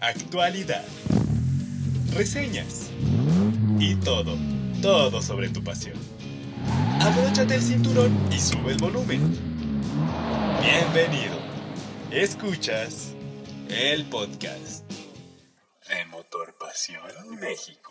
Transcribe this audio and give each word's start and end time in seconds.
actualidad, 0.00 0.84
reseñas 2.14 2.90
y 3.78 3.94
todo, 3.96 4.36
todo 4.80 5.20
sobre 5.20 5.50
tu 5.50 5.62
pasión. 5.62 5.98
Abróchate 7.00 7.54
el 7.54 7.62
cinturón 7.62 8.18
y 8.32 8.38
sube 8.38 8.72
el 8.72 8.78
volumen. 8.78 9.20
Bienvenido. 10.62 11.38
Escuchas 12.10 13.14
el 13.68 14.06
podcast 14.06 14.90
de 15.88 16.04
Motor 16.06 16.56
Pasión 16.58 17.38
México. 17.38 17.89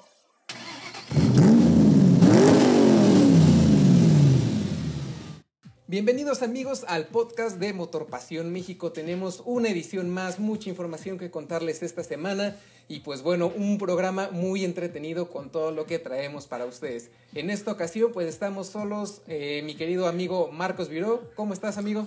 Bienvenidos 5.90 6.44
amigos 6.44 6.86
al 6.88 7.08
podcast 7.08 7.58
de 7.58 7.74
Motor 7.74 8.06
Pasión 8.06 8.54
México. 8.54 8.92
Tenemos 8.92 9.42
una 9.44 9.70
edición 9.70 10.08
más, 10.12 10.38
mucha 10.38 10.70
información 10.70 11.18
que 11.18 11.32
contarles 11.32 11.82
esta 11.82 12.04
semana 12.04 12.56
y 12.88 13.00
pues 13.00 13.24
bueno, 13.24 13.47
un 13.47 13.80
programa 13.80 14.30
muy 14.32 14.66
entretenido 14.66 15.30
con 15.30 15.50
todo 15.50 15.71
lo 15.71 15.88
que 15.88 15.97
traemos 15.97 16.46
para 16.46 16.66
ustedes. 16.66 17.10
En 17.33 17.50
esta 17.50 17.71
ocasión 17.71 18.11
pues 18.14 18.28
estamos 18.28 18.68
solos, 18.68 19.24
eh, 19.28 19.64
mi 19.66 19.74
querido 19.74 20.07
amigo 20.07 20.52
Marcos 20.52 20.89
Viró. 20.89 21.24
¿Cómo 21.33 21.54
estás 21.56 21.80
amigo? 21.80 22.06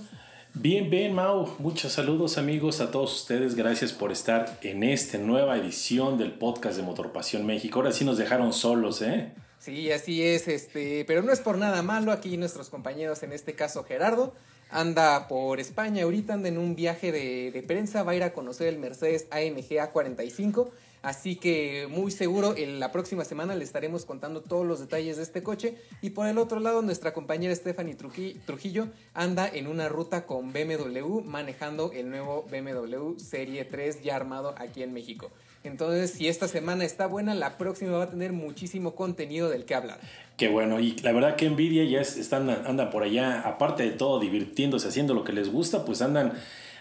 Bien, 0.55 0.89
bien, 0.89 1.13
Mau. 1.13 1.49
Muchos 1.59 1.91
saludos 1.91 2.39
amigos 2.39 2.81
a 2.81 2.93
todos 2.93 3.13
ustedes. 3.13 3.57
Gracias 3.57 3.93
por 3.93 4.13
estar 4.13 4.61
en 4.63 4.85
esta 4.85 5.19
nueva 5.19 5.59
edición 5.59 6.19
del 6.19 6.31
podcast 6.31 6.77
de 6.77 6.85
Motor 6.85 7.11
Pasión 7.11 7.45
México. 7.47 7.81
Ahora 7.81 7.91
sí 7.91 8.05
nos 8.05 8.17
dejaron 8.17 8.53
solos, 8.53 9.03
¿eh? 9.03 9.33
Sí, 9.63 9.93
así 9.93 10.25
es, 10.25 10.49
este, 10.49 11.05
pero 11.05 11.23
no 11.23 11.33
es 11.33 11.39
por 11.39 11.57
nada 11.57 11.83
malo. 11.83 12.11
Aquí 12.11 12.37
nuestros 12.37 12.69
compañeros, 12.69 13.23
en 13.23 13.33
este 13.33 13.55
caso 13.55 13.85
Gerardo, 13.85 14.35
anda 14.71 15.29
por 15.29 15.61
España, 15.61 16.03
ahorita 16.03 16.35
anda 16.35 16.49
en 16.49 16.59
un 16.59 16.75
viaje 16.75 17.13
de, 17.13 17.63
prensa, 17.65 18.03
va 18.03 18.11
a 18.11 18.17
ir 18.17 18.25
a 18.25 18.33
conocer 18.33 18.67
el 18.67 18.81
Mercedes 18.81 19.29
AMG 19.31 19.79
A45. 19.79 20.69
Así 21.03 21.37
que 21.37 21.87
muy 21.89 22.11
seguro 22.11 22.57
en 22.57 22.81
la 22.81 22.91
próxima 22.91 23.25
semana 23.25 23.55
le 23.55 23.63
estaremos 23.63 24.05
contando 24.05 24.41
todos 24.41 24.67
los 24.67 24.81
detalles 24.81 25.17
de 25.19 25.23
este 25.23 25.45
coche. 25.45 25.77
Y 26.01 26.11
por 26.11 26.27
el 26.27 26.39
otro 26.39 26.59
lado, 26.59 26.83
nuestra 26.83 27.13
compañera 27.13 27.55
Stephanie 27.55 27.95
Trujillo 27.95 28.89
anda 29.15 29.49
en 29.49 29.69
una 29.69 29.89
ruta 29.89 30.27
con 30.27 30.53
BMW 30.53 31.21
manejando 31.21 31.93
el 31.93 32.11
nuevo 32.11 32.45
BMW 32.51 33.17
Serie 33.17 33.65
3 33.65 34.03
ya 34.03 34.17
armado 34.17 34.57
aquí 34.59 34.83
en 34.83 34.93
México. 34.93 35.31
Entonces, 35.65 36.11
si 36.13 36.29
esta 36.29 36.49
semana 36.49 36.85
está 36.85 37.07
buena, 37.07 37.35
la 37.35 37.57
próxima 37.57 37.93
va 37.97 38.05
a 38.05 38.11
tener 38.11 38.33
muchísimo 38.33 38.95
contenido 38.95 39.49
del 39.49 39.65
que 39.65 39.75
hablar. 39.75 40.01
Qué 40.37 40.49
bueno, 40.49 40.81
y 40.81 40.97
la 40.99 41.13
verdad 41.13 41.37
que 41.37 41.47
envidia 41.47 41.85
ya 41.85 42.01
están, 42.01 42.51
andan 42.51 42.91
por 42.91 43.05
allá, 43.05 43.43
aparte 43.43 43.85
de 43.85 43.91
todo, 43.91 44.19
divirtiéndose, 44.19 44.89
haciendo 44.89 45.15
lo 45.15 45.23
que 45.23 45.33
les 45.33 45.53
gusta, 45.53 45.85
pues 45.85 46.03
andan, 46.03 46.33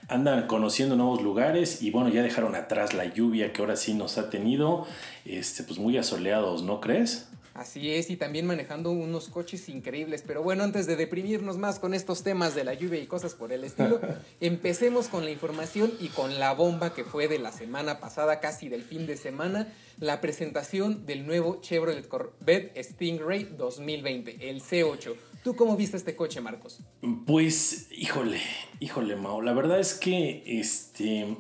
andan 0.08 0.48
conociendo 0.48 0.96
nuevos 0.96 1.22
lugares 1.22 1.84
y 1.84 1.92
bueno, 1.92 2.09
ya 2.09 2.24
dejaron 2.24 2.56
atrás 2.56 2.94
la 2.96 3.06
lluvia 3.06 3.54
que 3.54 3.62
ahora 3.62 3.76
sí 3.76 3.94
nos 3.94 4.18
ha 4.18 4.30
tenido, 4.32 4.88
este, 5.26 5.64
pues 5.64 5.78
muy 5.78 5.98
asoleados, 5.98 6.64
¿no 6.64 6.82
crees? 6.82 7.28
Así 7.53 7.91
es, 7.91 8.09
y 8.09 8.16
también 8.16 8.45
manejando 8.45 8.91
unos 8.91 9.27
coches 9.27 9.67
increíbles. 9.67 10.23
Pero 10.25 10.41
bueno, 10.41 10.63
antes 10.63 10.88
de 10.88 10.95
deprimirnos 10.95 11.57
más 11.57 11.80
con 11.80 11.94
estos 11.94 12.23
temas 12.23 12.55
de 12.55 12.63
la 12.63 12.73
lluvia 12.73 12.99
y 12.99 13.07
cosas 13.07 13.33
por 13.33 13.52
el 13.52 13.63
estilo, 13.63 13.99
empecemos 14.39 15.09
con 15.09 15.25
la 15.25 15.31
información 15.31 15.91
y 15.99 16.07
con 16.07 16.39
la 16.39 16.53
bomba 16.53 16.94
que 16.94 17.03
fue 17.03 17.27
de 17.27 17.39
la 17.39 17.52
semana 17.52 17.99
pasada, 17.99 18.39
casi 18.39 18.69
del 18.69 18.83
fin 18.83 19.05
de 19.05 19.17
semana, 19.17 19.67
la 19.99 20.22
presentación 20.22 21.05
del 21.05 21.27
nuevo 21.27 21.59
Chevrolet 21.61 22.07
Corvette 22.07 22.81
Stingray 22.81 23.44
2020, 23.57 24.49
el 24.49 24.61
C8. 24.61 25.16
¿Tú 25.44 25.55
cómo 25.55 25.75
viste 25.75 25.97
este 25.97 26.16
coche, 26.16 26.39
Marcos? 26.39 26.79
Pues, 27.25 27.88
híjole, 27.91 28.39
híjole, 28.79 29.16
Mao. 29.16 29.41
La 29.41 29.53
verdad 29.53 29.79
es 29.79 29.95
que, 29.95 30.44
este, 30.45 31.35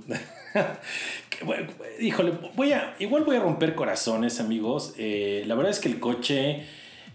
híjole, 1.99 2.33
voy 2.55 2.73
a, 2.73 2.95
igual 2.99 3.23
voy 3.23 3.35
a 3.35 3.39
romper 3.39 3.75
corazones, 3.75 4.39
amigos. 4.39 4.93
Eh, 4.97 5.43
la 5.47 5.55
verdad 5.55 5.71
es 5.71 5.79
que 5.79 5.89
el 5.89 5.99
coche 5.99 6.63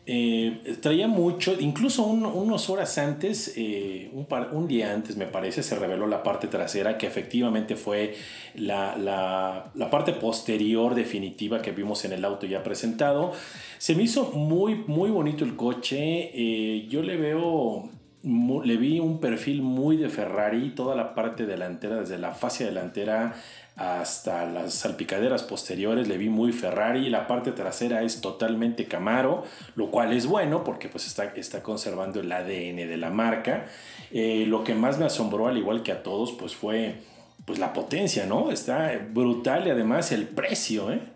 eh, 0.06 0.76
traía 0.80 1.08
mucho, 1.08 1.56
incluso 1.58 2.04
unos 2.04 2.70
horas 2.70 2.96
antes, 2.98 3.54
eh, 3.56 4.10
un, 4.12 4.26
un, 4.52 4.68
día 4.68 4.92
antes 4.92 5.16
me 5.16 5.26
parece, 5.26 5.62
se 5.62 5.74
reveló 5.76 6.06
la 6.06 6.22
parte 6.22 6.46
trasera, 6.46 6.96
que 6.96 7.06
efectivamente 7.06 7.76
fue 7.76 8.14
la, 8.54 8.96
la, 8.96 9.70
la, 9.74 9.90
parte 9.90 10.12
posterior 10.12 10.94
definitiva 10.94 11.60
que 11.60 11.72
vimos 11.72 12.04
en 12.04 12.12
el 12.12 12.24
auto 12.24 12.46
ya 12.46 12.62
presentado. 12.62 13.32
Se 13.78 13.94
me 13.94 14.04
hizo 14.04 14.32
muy, 14.32 14.76
muy 14.86 15.10
bonito 15.10 15.44
el 15.44 15.56
coche. 15.56 16.86
Yo 16.88 17.02
le 17.02 17.16
veo 17.16 17.90
le 18.26 18.76
vi 18.76 18.98
un 18.98 19.20
perfil 19.20 19.62
muy 19.62 19.96
de 19.96 20.08
Ferrari, 20.08 20.70
toda 20.70 20.96
la 20.96 21.14
parte 21.14 21.46
delantera, 21.46 21.96
desde 21.96 22.18
la 22.18 22.32
fascia 22.32 22.66
delantera 22.66 23.34
hasta 23.76 24.46
las 24.46 24.72
salpicaderas 24.72 25.42
posteriores 25.42 26.08
le 26.08 26.16
vi 26.16 26.30
muy 26.30 26.50
Ferrari, 26.52 27.10
la 27.10 27.26
parte 27.26 27.52
trasera 27.52 28.02
es 28.02 28.22
totalmente 28.22 28.86
Camaro, 28.86 29.44
lo 29.74 29.90
cual 29.90 30.14
es 30.14 30.26
bueno 30.26 30.64
porque 30.64 30.88
pues 30.88 31.06
está, 31.06 31.26
está 31.36 31.62
conservando 31.62 32.20
el 32.20 32.32
ADN 32.32 32.88
de 32.88 32.96
la 32.96 33.10
marca. 33.10 33.66
Eh, 34.10 34.44
lo 34.48 34.64
que 34.64 34.74
más 34.74 34.98
me 34.98 35.04
asombró, 35.04 35.46
al 35.46 35.58
igual 35.58 35.82
que 35.82 35.92
a 35.92 36.02
todos, 36.02 36.32
pues 36.32 36.54
fue 36.54 36.96
pues 37.44 37.58
la 37.58 37.74
potencia, 37.74 38.26
¿no? 38.26 38.50
Está 38.50 38.98
brutal 39.12 39.66
y 39.66 39.70
además 39.70 40.10
el 40.10 40.26
precio, 40.26 40.90
¿eh? 40.90 41.15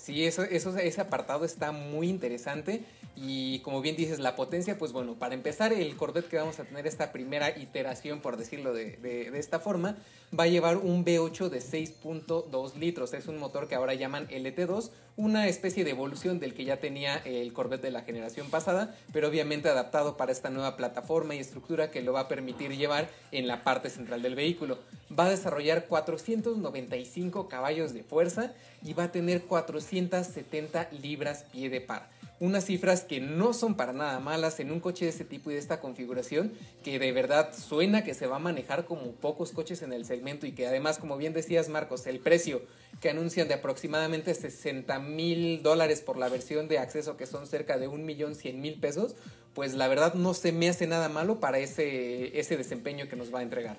Sí, 0.00 0.24
eso, 0.24 0.44
eso, 0.44 0.74
ese 0.78 1.00
apartado 1.02 1.44
está 1.44 1.72
muy 1.72 2.08
interesante. 2.08 2.84
Y 3.16 3.58
como 3.58 3.82
bien 3.82 3.96
dices, 3.96 4.18
la 4.18 4.34
potencia, 4.34 4.78
pues 4.78 4.92
bueno, 4.92 5.14
para 5.18 5.34
empezar, 5.34 5.74
el 5.74 5.94
Corvette 5.96 6.28
que 6.28 6.38
vamos 6.38 6.58
a 6.58 6.64
tener 6.64 6.86
esta 6.86 7.12
primera 7.12 7.50
iteración, 7.58 8.20
por 8.20 8.38
decirlo 8.38 8.72
de, 8.72 8.96
de, 8.96 9.30
de 9.30 9.38
esta 9.38 9.60
forma, 9.60 9.98
va 10.38 10.44
a 10.44 10.46
llevar 10.46 10.78
un 10.78 11.04
V8 11.04 11.50
de 11.50 11.58
6.2 11.58 12.76
litros. 12.76 13.12
Es 13.12 13.26
un 13.26 13.38
motor 13.38 13.68
que 13.68 13.74
ahora 13.74 13.92
llaman 13.92 14.26
LT2, 14.28 14.90
una 15.16 15.48
especie 15.48 15.84
de 15.84 15.90
evolución 15.90 16.40
del 16.40 16.54
que 16.54 16.64
ya 16.64 16.78
tenía 16.78 17.16
el 17.18 17.52
Corvette 17.52 17.82
de 17.82 17.90
la 17.90 18.00
generación 18.00 18.48
pasada, 18.48 18.96
pero 19.12 19.28
obviamente 19.28 19.68
adaptado 19.68 20.16
para 20.16 20.32
esta 20.32 20.48
nueva 20.48 20.78
plataforma 20.78 21.34
y 21.34 21.40
estructura 21.40 21.90
que 21.90 22.00
lo 22.00 22.14
va 22.14 22.20
a 22.20 22.28
permitir 22.28 22.74
llevar 22.74 23.10
en 23.32 23.46
la 23.46 23.64
parte 23.64 23.90
central 23.90 24.22
del 24.22 24.34
vehículo. 24.34 24.78
Va 25.16 25.26
a 25.26 25.30
desarrollar 25.30 25.86
495 25.86 27.48
caballos 27.48 27.92
de 27.92 28.02
fuerza 28.02 28.54
y 28.82 28.92
va 28.94 29.04
a 29.04 29.12
tener 29.12 29.42
470 29.42 30.90
libras 31.02 31.44
pie 31.52 31.68
de 31.70 31.80
par 31.80 32.08
unas 32.40 32.64
cifras 32.64 33.04
que 33.04 33.20
no 33.20 33.52
son 33.52 33.74
para 33.74 33.92
nada 33.92 34.18
malas 34.18 34.60
en 34.60 34.72
un 34.72 34.80
coche 34.80 35.04
de 35.04 35.10
este 35.10 35.26
tipo 35.26 35.50
y 35.50 35.54
de 35.54 35.60
esta 35.60 35.78
configuración, 35.78 36.52
que 36.82 36.98
de 36.98 37.12
verdad 37.12 37.52
suena 37.54 38.02
que 38.02 38.14
se 38.14 38.26
va 38.26 38.36
a 38.36 38.40
manejar 38.40 38.86
como 38.86 39.12
pocos 39.12 39.52
coches 39.52 39.82
en 39.82 39.92
el 39.92 40.06
segmento 40.06 40.46
y 40.46 40.52
que 40.52 40.66
además, 40.66 40.98
como 40.98 41.18
bien 41.18 41.34
decías 41.34 41.68
Marcos, 41.68 42.06
el 42.06 42.18
precio 42.18 42.62
que 43.02 43.10
anuncian 43.10 43.46
de 43.46 43.54
aproximadamente 43.54 44.34
60 44.34 44.98
mil 45.00 45.62
dólares 45.62 46.00
por 46.00 46.16
la 46.16 46.30
versión 46.30 46.66
de 46.66 46.78
acceso, 46.78 47.18
que 47.18 47.26
son 47.26 47.46
cerca 47.46 47.76
de 47.76 47.88
un 47.88 48.06
millón 48.06 48.34
cien 48.34 48.62
mil 48.62 48.80
pesos, 48.80 49.14
pues 49.54 49.74
la 49.74 49.86
verdad 49.88 50.14
no 50.14 50.32
se 50.32 50.52
me 50.52 50.70
hace 50.70 50.86
nada 50.86 51.10
malo 51.10 51.40
para 51.40 51.58
ese, 51.58 52.38
ese 52.38 52.56
desempeño 52.56 53.06
que 53.08 53.16
nos 53.16 53.34
va 53.34 53.40
a 53.40 53.42
entregar. 53.42 53.76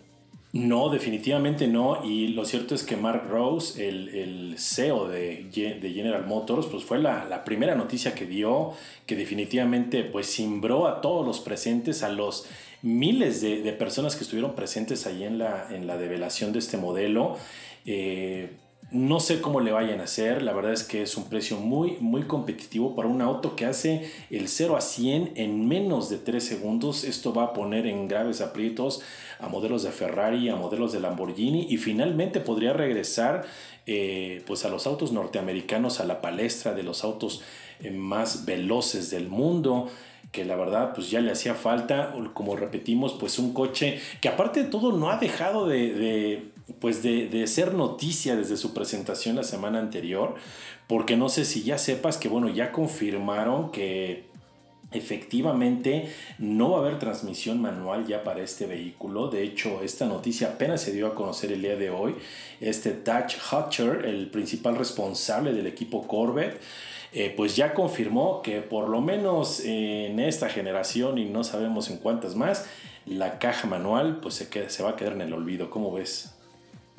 No, 0.54 0.90
definitivamente 0.90 1.68
no. 1.68 2.04
Y 2.04 2.30
lo 2.30 2.44
cierto 2.44 2.76
es 2.76 2.84
que 2.84 2.98
Mark 2.98 3.24
Rose, 3.30 3.88
el, 3.88 4.10
el 4.10 4.56
CEO 4.58 5.08
de, 5.08 5.46
de, 5.82 5.94
General 5.94 6.26
Motors, 6.28 6.68
pues 6.68 6.84
fue 6.84 7.00
la, 7.00 7.26
la, 7.26 7.46
primera 7.46 7.76
noticia 7.76 8.14
que 8.14 8.26
dio, 8.26 8.74
que 9.06 9.16
definitivamente 9.16 10.04
pues 10.04 10.28
cimbró 10.36 10.88
a 10.88 11.00
todos 11.00 11.26
los 11.26 11.40
presentes, 11.40 12.04
a 12.04 12.10
los 12.10 12.48
miles 12.82 13.40
de, 13.40 13.62
de 13.62 13.72
personas 13.72 14.18
que 14.18 14.24
estuvieron 14.24 14.54
presentes 14.54 15.08
ahí 15.08 15.24
en 15.24 15.38
la, 15.38 15.68
en 15.70 15.88
la 15.88 15.98
develación 15.98 16.52
de 16.52 16.60
este 16.60 16.76
modelo. 16.78 17.38
Eh, 17.86 18.58
no 18.92 19.22
sé 19.22 19.40
cómo 19.40 19.62
le 19.62 19.72
vayan 19.72 20.02
a 20.02 20.04
hacer, 20.04 20.42
la 20.42 20.52
verdad 20.52 20.74
es 20.74 20.84
que 20.84 21.02
es 21.02 21.16
un 21.16 21.30
precio 21.30 21.56
muy, 21.56 21.96
muy 22.02 22.24
competitivo 22.24 22.94
para 22.94 23.08
un 23.08 23.22
auto 23.22 23.56
que 23.56 23.66
hace 23.66 24.12
el 24.30 24.50
0 24.50 24.76
a 24.76 24.82
100 24.82 25.32
en 25.36 25.66
menos 25.66 26.10
de 26.10 26.18
3 26.18 26.44
segundos. 26.44 27.06
Esto 27.06 27.34
va 27.34 27.44
a 27.46 27.54
poner 27.54 27.88
en 27.88 28.10
graves 28.10 28.42
aprietos 28.42 29.02
a 29.40 29.48
modelos 29.48 29.84
de 29.84 29.92
Ferrari, 29.92 30.50
a 30.50 30.58
modelos 30.58 30.92
de 30.92 31.00
Lamborghini 31.00 31.68
y 31.70 31.78
finalmente 31.78 32.42
podría 32.42 32.74
regresar 32.74 33.46
eh, 33.88 34.44
pues 34.46 34.66
a 34.66 34.70
los 34.70 34.86
autos 34.86 35.14
norteamericanos 35.14 36.02
a 36.02 36.06
la 36.06 36.20
palestra 36.20 36.74
de 36.74 36.84
los 36.84 37.06
autos 37.06 37.42
eh, 37.80 37.92
más 37.92 38.46
veloces 38.46 39.10
del 39.10 39.30
mundo 39.30 39.88
que 40.34 40.44
la 40.44 40.56
verdad 40.58 40.94
pues 40.94 41.10
ya 41.10 41.20
le 41.20 41.32
hacía 41.32 41.56
falta, 41.56 42.14
como 42.34 42.56
repetimos, 42.56 43.14
pues 43.14 43.40
un 43.40 43.54
coche 43.54 44.00
que 44.22 44.30
aparte 44.30 44.64
de 44.64 44.70
todo 44.70 44.92
no 44.94 45.10
ha 45.10 45.18
dejado 45.18 45.68
de 45.68 46.51
pues 46.80 47.04
de, 47.04 47.46
ser 47.48 47.74
noticia 47.74 48.36
desde 48.36 48.58
su 48.58 48.74
presentación 48.74 49.36
la 49.36 49.44
semana 49.44 49.80
anterior, 49.80 50.36
porque 50.88 51.18
no 51.18 51.30
sé 51.30 51.46
si 51.46 51.64
ya 51.64 51.78
sepas 51.78 52.18
que, 52.18 52.30
bueno, 52.30 52.50
ya 52.50 52.72
confirmaron 52.72 53.72
que 53.72 54.30
Efectivamente, 54.94 56.14
no 56.38 56.72
va 56.72 56.80
a 56.80 56.82
haber 56.82 57.00
transmisión 57.00 57.62
manual 57.62 58.06
ya 58.08 58.26
para 58.26 58.42
este 58.42 58.66
vehículo. 58.66 59.30
De 59.30 59.42
hecho, 59.42 59.82
esta 59.84 60.06
noticia 60.06 60.50
apenas 60.50 60.82
se 60.82 60.92
dio 60.92 61.08
a 61.08 61.16
conocer 61.16 61.54
el 61.54 61.62
día 61.62 61.78
de 61.78 61.90
hoy. 61.90 62.16
Este 62.60 62.92
Dutch 62.92 63.38
Hutcher, 63.38 64.06
el 64.06 64.30
principal 64.30 64.76
responsable 64.76 65.54
del 65.54 65.66
equipo 65.66 66.06
Corvette, 66.06 66.60
eh, 67.14 67.34
pues 67.36 67.56
ya 67.56 67.74
confirmó 67.74 68.42
que 68.42 68.60
por 68.60 68.90
lo 68.90 69.00
menos 69.00 69.62
en 69.64 70.20
esta 70.20 70.50
generación 70.50 71.18
y 71.18 71.26
no 71.26 71.46
sabemos 71.46 71.90
en 71.90 71.98
cuántas 71.98 72.36
más, 72.36 72.66
la 73.06 73.40
caja 73.40 73.68
manual 73.68 74.20
pues 74.22 74.36
se, 74.36 74.70
se 74.70 74.84
va 74.84 74.92
a 74.92 74.96
quedar 74.98 75.14
en 75.14 75.22
el 75.22 75.32
olvido. 75.32 75.70
¿Cómo 75.70 75.94
ves? 75.94 76.36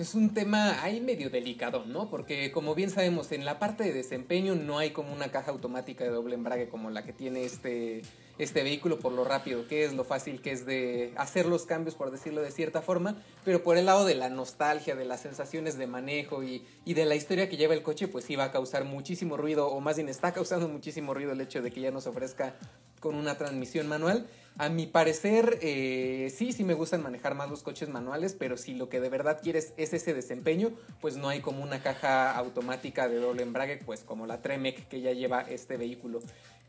Es 0.03 0.17
un 0.17 0.35
tema 0.35 0.83
ahí 0.83 1.01
medio 1.01 1.31
delicado, 1.31 1.85
¿no? 1.87 2.11
Porque 2.11 2.51
como 2.51 2.75
bien 2.75 2.91
sabemos, 2.91 3.31
en 3.31 3.45
la 3.45 3.61
parte 3.61 3.85
de 3.85 3.93
desempeño 3.93 4.57
no 4.57 4.79
hay 4.79 4.91
como 4.91 5.13
una 5.13 5.31
caja 5.31 5.53
automática 5.53 6.03
de 6.03 6.11
doble 6.11 6.35
embrague 6.35 6.69
como 6.69 6.91
la 6.91 7.05
que 7.05 7.13
tiene 7.13 7.45
este, 7.45 8.03
este 8.37 8.65
vehículo 8.65 8.99
por 8.99 9.13
lo 9.13 9.23
rápido 9.23 9.69
que 9.69 9.85
es, 9.85 9.95
lo 9.95 10.03
fácil 10.03 10.43
que 10.43 10.51
es 10.51 10.67
de 10.67 11.13
hacer 11.17 11.47
los 11.47 11.67
cambios, 11.67 11.95
por 11.95 12.11
decirlo 12.11 12.43
de 12.43 12.51
cierta 12.51 12.83
forma, 12.83 13.23
pero 13.45 13.63
por 13.63 13.77
el 13.77 13.87
lado 13.87 14.05
de 14.05 14.17
la 14.17 14.29
nostalgia, 14.29 14.97
de 14.97 15.05
las 15.05 15.21
sensaciones 15.21 15.79
de 15.79 15.87
manejo 15.87 16.43
y, 16.43 16.67
y 16.85 16.95
de 16.95 17.05
la 17.05 17.15
historia 17.15 17.49
que 17.49 17.57
lleva 17.57 17.75
el 17.75 17.85
coche, 17.85 18.09
pues 18.09 18.25
sí 18.25 18.35
va 18.35 18.47
a 18.47 18.51
causar 18.51 18.85
muchísimo 18.85 19.37
ruido, 19.37 19.69
o 19.69 19.81
más 19.81 19.95
bien 19.95 20.09
está 20.09 20.33
causando 20.33 20.67
muchísimo 20.67 21.15
ruido 21.15 21.31
el 21.31 21.41
hecho 21.41 21.63
de 21.63 21.71
que 21.71 21.81
ya 21.81 21.93
nos 21.93 22.09
ofrezca 22.09 22.57
con 23.03 23.17
una 23.17 23.37
transmisión 23.37 23.89
manual. 23.89 24.27
A 24.59 24.69
mi 24.69 24.87
parecer, 24.87 25.59
eh, 25.63 26.33
sí, 26.35 26.53
sí 26.53 26.63
me 26.63 26.75
gustan 26.75 27.03
manejar 27.03 27.35
más 27.35 27.51
los 27.51 27.63
coches 27.63 27.89
manuales, 27.89 28.37
pero 28.39 28.57
si 28.57 28.75
lo 28.75 28.89
que 28.89 29.01
de 29.01 29.09
verdad 29.09 29.41
quieres 29.43 29.73
es 29.79 29.93
ese 29.93 30.15
desempeño, 30.15 30.73
pues 31.01 31.17
no 31.17 31.29
hay 31.29 31.41
como 31.41 31.63
una 31.63 31.83
caja 31.83 32.37
automática 32.37 33.09
de 33.09 33.17
doble 33.17 33.43
embrague, 33.43 33.79
pues 33.85 34.05
como 34.05 34.27
la 34.27 34.43
Tremec 34.43 34.89
que 34.89 35.01
ya 35.01 35.13
lleva 35.13 35.41
este 35.41 35.77
vehículo. 35.79 36.21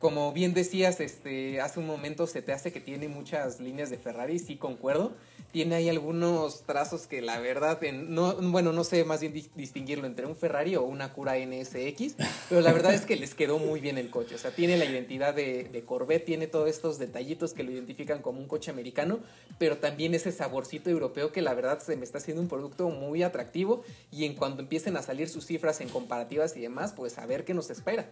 Como 0.04 0.34
bien 0.34 0.54
decías, 0.54 1.00
este, 1.00 1.62
hace 1.62 1.80
un 1.80 1.88
momento 1.88 2.28
se 2.28 2.42
te 2.42 2.52
hace 2.52 2.74
que 2.74 2.82
tiene 2.82 3.08
muchas 3.08 3.62
líneas 3.62 3.90
de 3.90 3.98
Ferrari, 3.98 4.38
sí 4.38 4.58
concuerdo, 4.58 5.14
tiene 5.54 5.76
ahí 5.76 5.88
algunos 5.88 6.64
trazos 6.64 7.08
que 7.08 7.22
la 7.22 7.40
verdad, 7.40 7.80
no, 7.94 8.34
bueno, 8.52 8.74
no 8.74 8.84
sé 8.84 9.06
más 9.06 9.22
bien 9.22 9.32
distinguirlo 9.56 10.06
entre 10.06 10.26
un 10.26 10.36
Ferrari 10.36 10.76
o 10.76 10.84
una 10.84 11.14
Cura 11.14 11.36
NSX, 11.38 12.16
pero 12.50 12.60
la 12.60 12.74
verdad 12.74 12.94
es 12.94 13.06
que 13.06 13.16
les 13.16 13.34
quedó 13.34 13.60
muy 13.60 13.80
bien 13.80 13.98
el 13.98 14.10
coche. 14.10 14.36
O 14.36 14.38
sea, 14.38 14.52
tiene 14.52 14.76
la 14.76 14.84
identidad 14.84 15.34
de, 15.34 15.70
de, 15.72 15.86
Corvette, 15.86 16.26
tiene 16.26 16.48
todos 16.48 16.68
estos 16.68 17.00
detallitos 17.00 17.54
que 17.54 17.64
lo 17.64 17.72
identifican 17.72 18.22
como 18.22 18.42
un 18.42 18.48
coche 18.50 18.72
americano, 18.72 19.22
pero 19.58 19.78
también 19.78 20.14
ese 20.14 20.34
saborcito 20.34 20.90
europeo 20.90 21.32
que 21.32 21.42
la 21.42 21.54
verdad 21.54 21.80
se 21.80 21.96
me 21.96 22.04
está 22.04 22.18
haciendo 22.18 22.42
un 22.42 22.50
producto 22.50 22.90
muy 22.90 23.24
atractivo 23.24 23.84
y 24.12 24.26
en 24.26 24.36
cuanto 24.36 24.64
empiecen 24.64 24.98
a 24.98 25.02
salir 25.02 25.30
sus 25.30 25.46
cifras 25.46 25.80
en 25.80 25.88
comparativas 25.88 26.58
y 26.58 26.60
demás, 26.60 26.92
pues 26.92 27.18
a 27.18 27.26
ver 27.26 27.46
qué 27.46 27.54
nos 27.54 27.70
espera. 27.70 28.10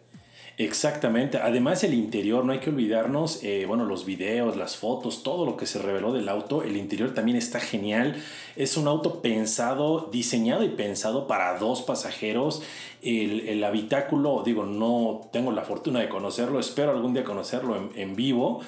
Exactamente. 0.57 1.37
Además 1.37 1.83
el 1.83 1.93
interior, 1.93 2.45
no 2.45 2.51
hay 2.51 2.59
que 2.59 2.69
olvidarnos, 2.69 3.43
eh, 3.43 3.65
bueno, 3.67 3.85
los 3.85 4.05
videos, 4.05 4.57
las 4.57 4.77
fotos, 4.77 5.23
todo 5.23 5.45
lo 5.45 5.57
que 5.57 5.65
se 5.65 5.79
reveló 5.79 6.13
del 6.13 6.29
auto, 6.29 6.61
el 6.63 6.77
interior 6.77 7.13
también 7.13 7.37
está 7.37 7.59
genial. 7.59 8.15
Es 8.55 8.77
un 8.77 8.87
auto 8.87 9.21
pensado, 9.21 10.09
diseñado 10.11 10.63
y 10.63 10.69
pensado 10.69 11.25
para 11.25 11.57
dos 11.57 11.81
pasajeros. 11.81 12.61
El, 13.01 13.63
habitáculo, 13.63 14.43
digo, 14.45 14.63
no 14.65 15.21
tengo 15.31 15.51
la 15.51 15.63
fortuna 15.63 15.99
de 16.01 16.09
conocerlo, 16.09 16.59
espero 16.59 16.91
algún 16.91 17.13
día 17.13 17.23
conocerlo 17.23 17.75
en, 17.75 17.89
en 17.95 18.15
vivo, 18.15 18.61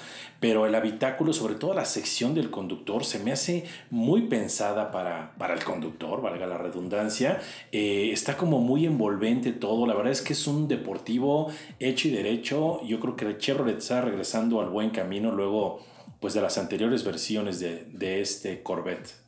pero 0.44 0.66
el 0.66 0.76
habitáculo, 0.76 1.32
sobre 1.32 1.56
todo 1.56 1.74
la 1.74 1.86
sección 1.86 2.36
del 2.36 2.52
conductor, 2.52 3.06
se 3.06 3.18
me 3.20 3.32
hace 3.32 3.64
muy 3.90 4.24
pensada 4.24 4.92
para, 4.92 5.36
para 5.38 5.54
el 5.54 5.64
conductor, 5.64 6.22
valga 6.22 6.46
la 6.46 6.58
redundancia. 6.58 7.40
Eh, 7.72 8.10
está 8.12 8.36
como 8.36 8.60
muy 8.60 8.86
envolvente 8.86 9.54
todo, 9.54 9.88
la 9.88 9.94
verdad 9.94 10.12
es 10.12 10.22
que 10.22 10.34
es 10.34 10.46
un 10.46 10.68
deportivo 10.68 11.50
hecho 11.80 12.10
y 12.10 12.12
derecho. 12.12 12.82
Yo 12.84 13.00
creo 13.00 13.16
que 13.16 13.38
Chevrolet 13.38 13.78
está 13.78 14.02
regresando 14.02 14.60
al 14.60 14.68
buen 14.68 14.90
camino 14.90 15.32
luego 15.32 15.80
pues, 16.20 16.34
de 16.34 16.42
las 16.42 16.58
anteriores 16.58 17.06
versiones 17.06 17.62
de, 17.62 17.86
de 17.94 18.20
este 18.20 18.62
Corvette. 18.64 19.23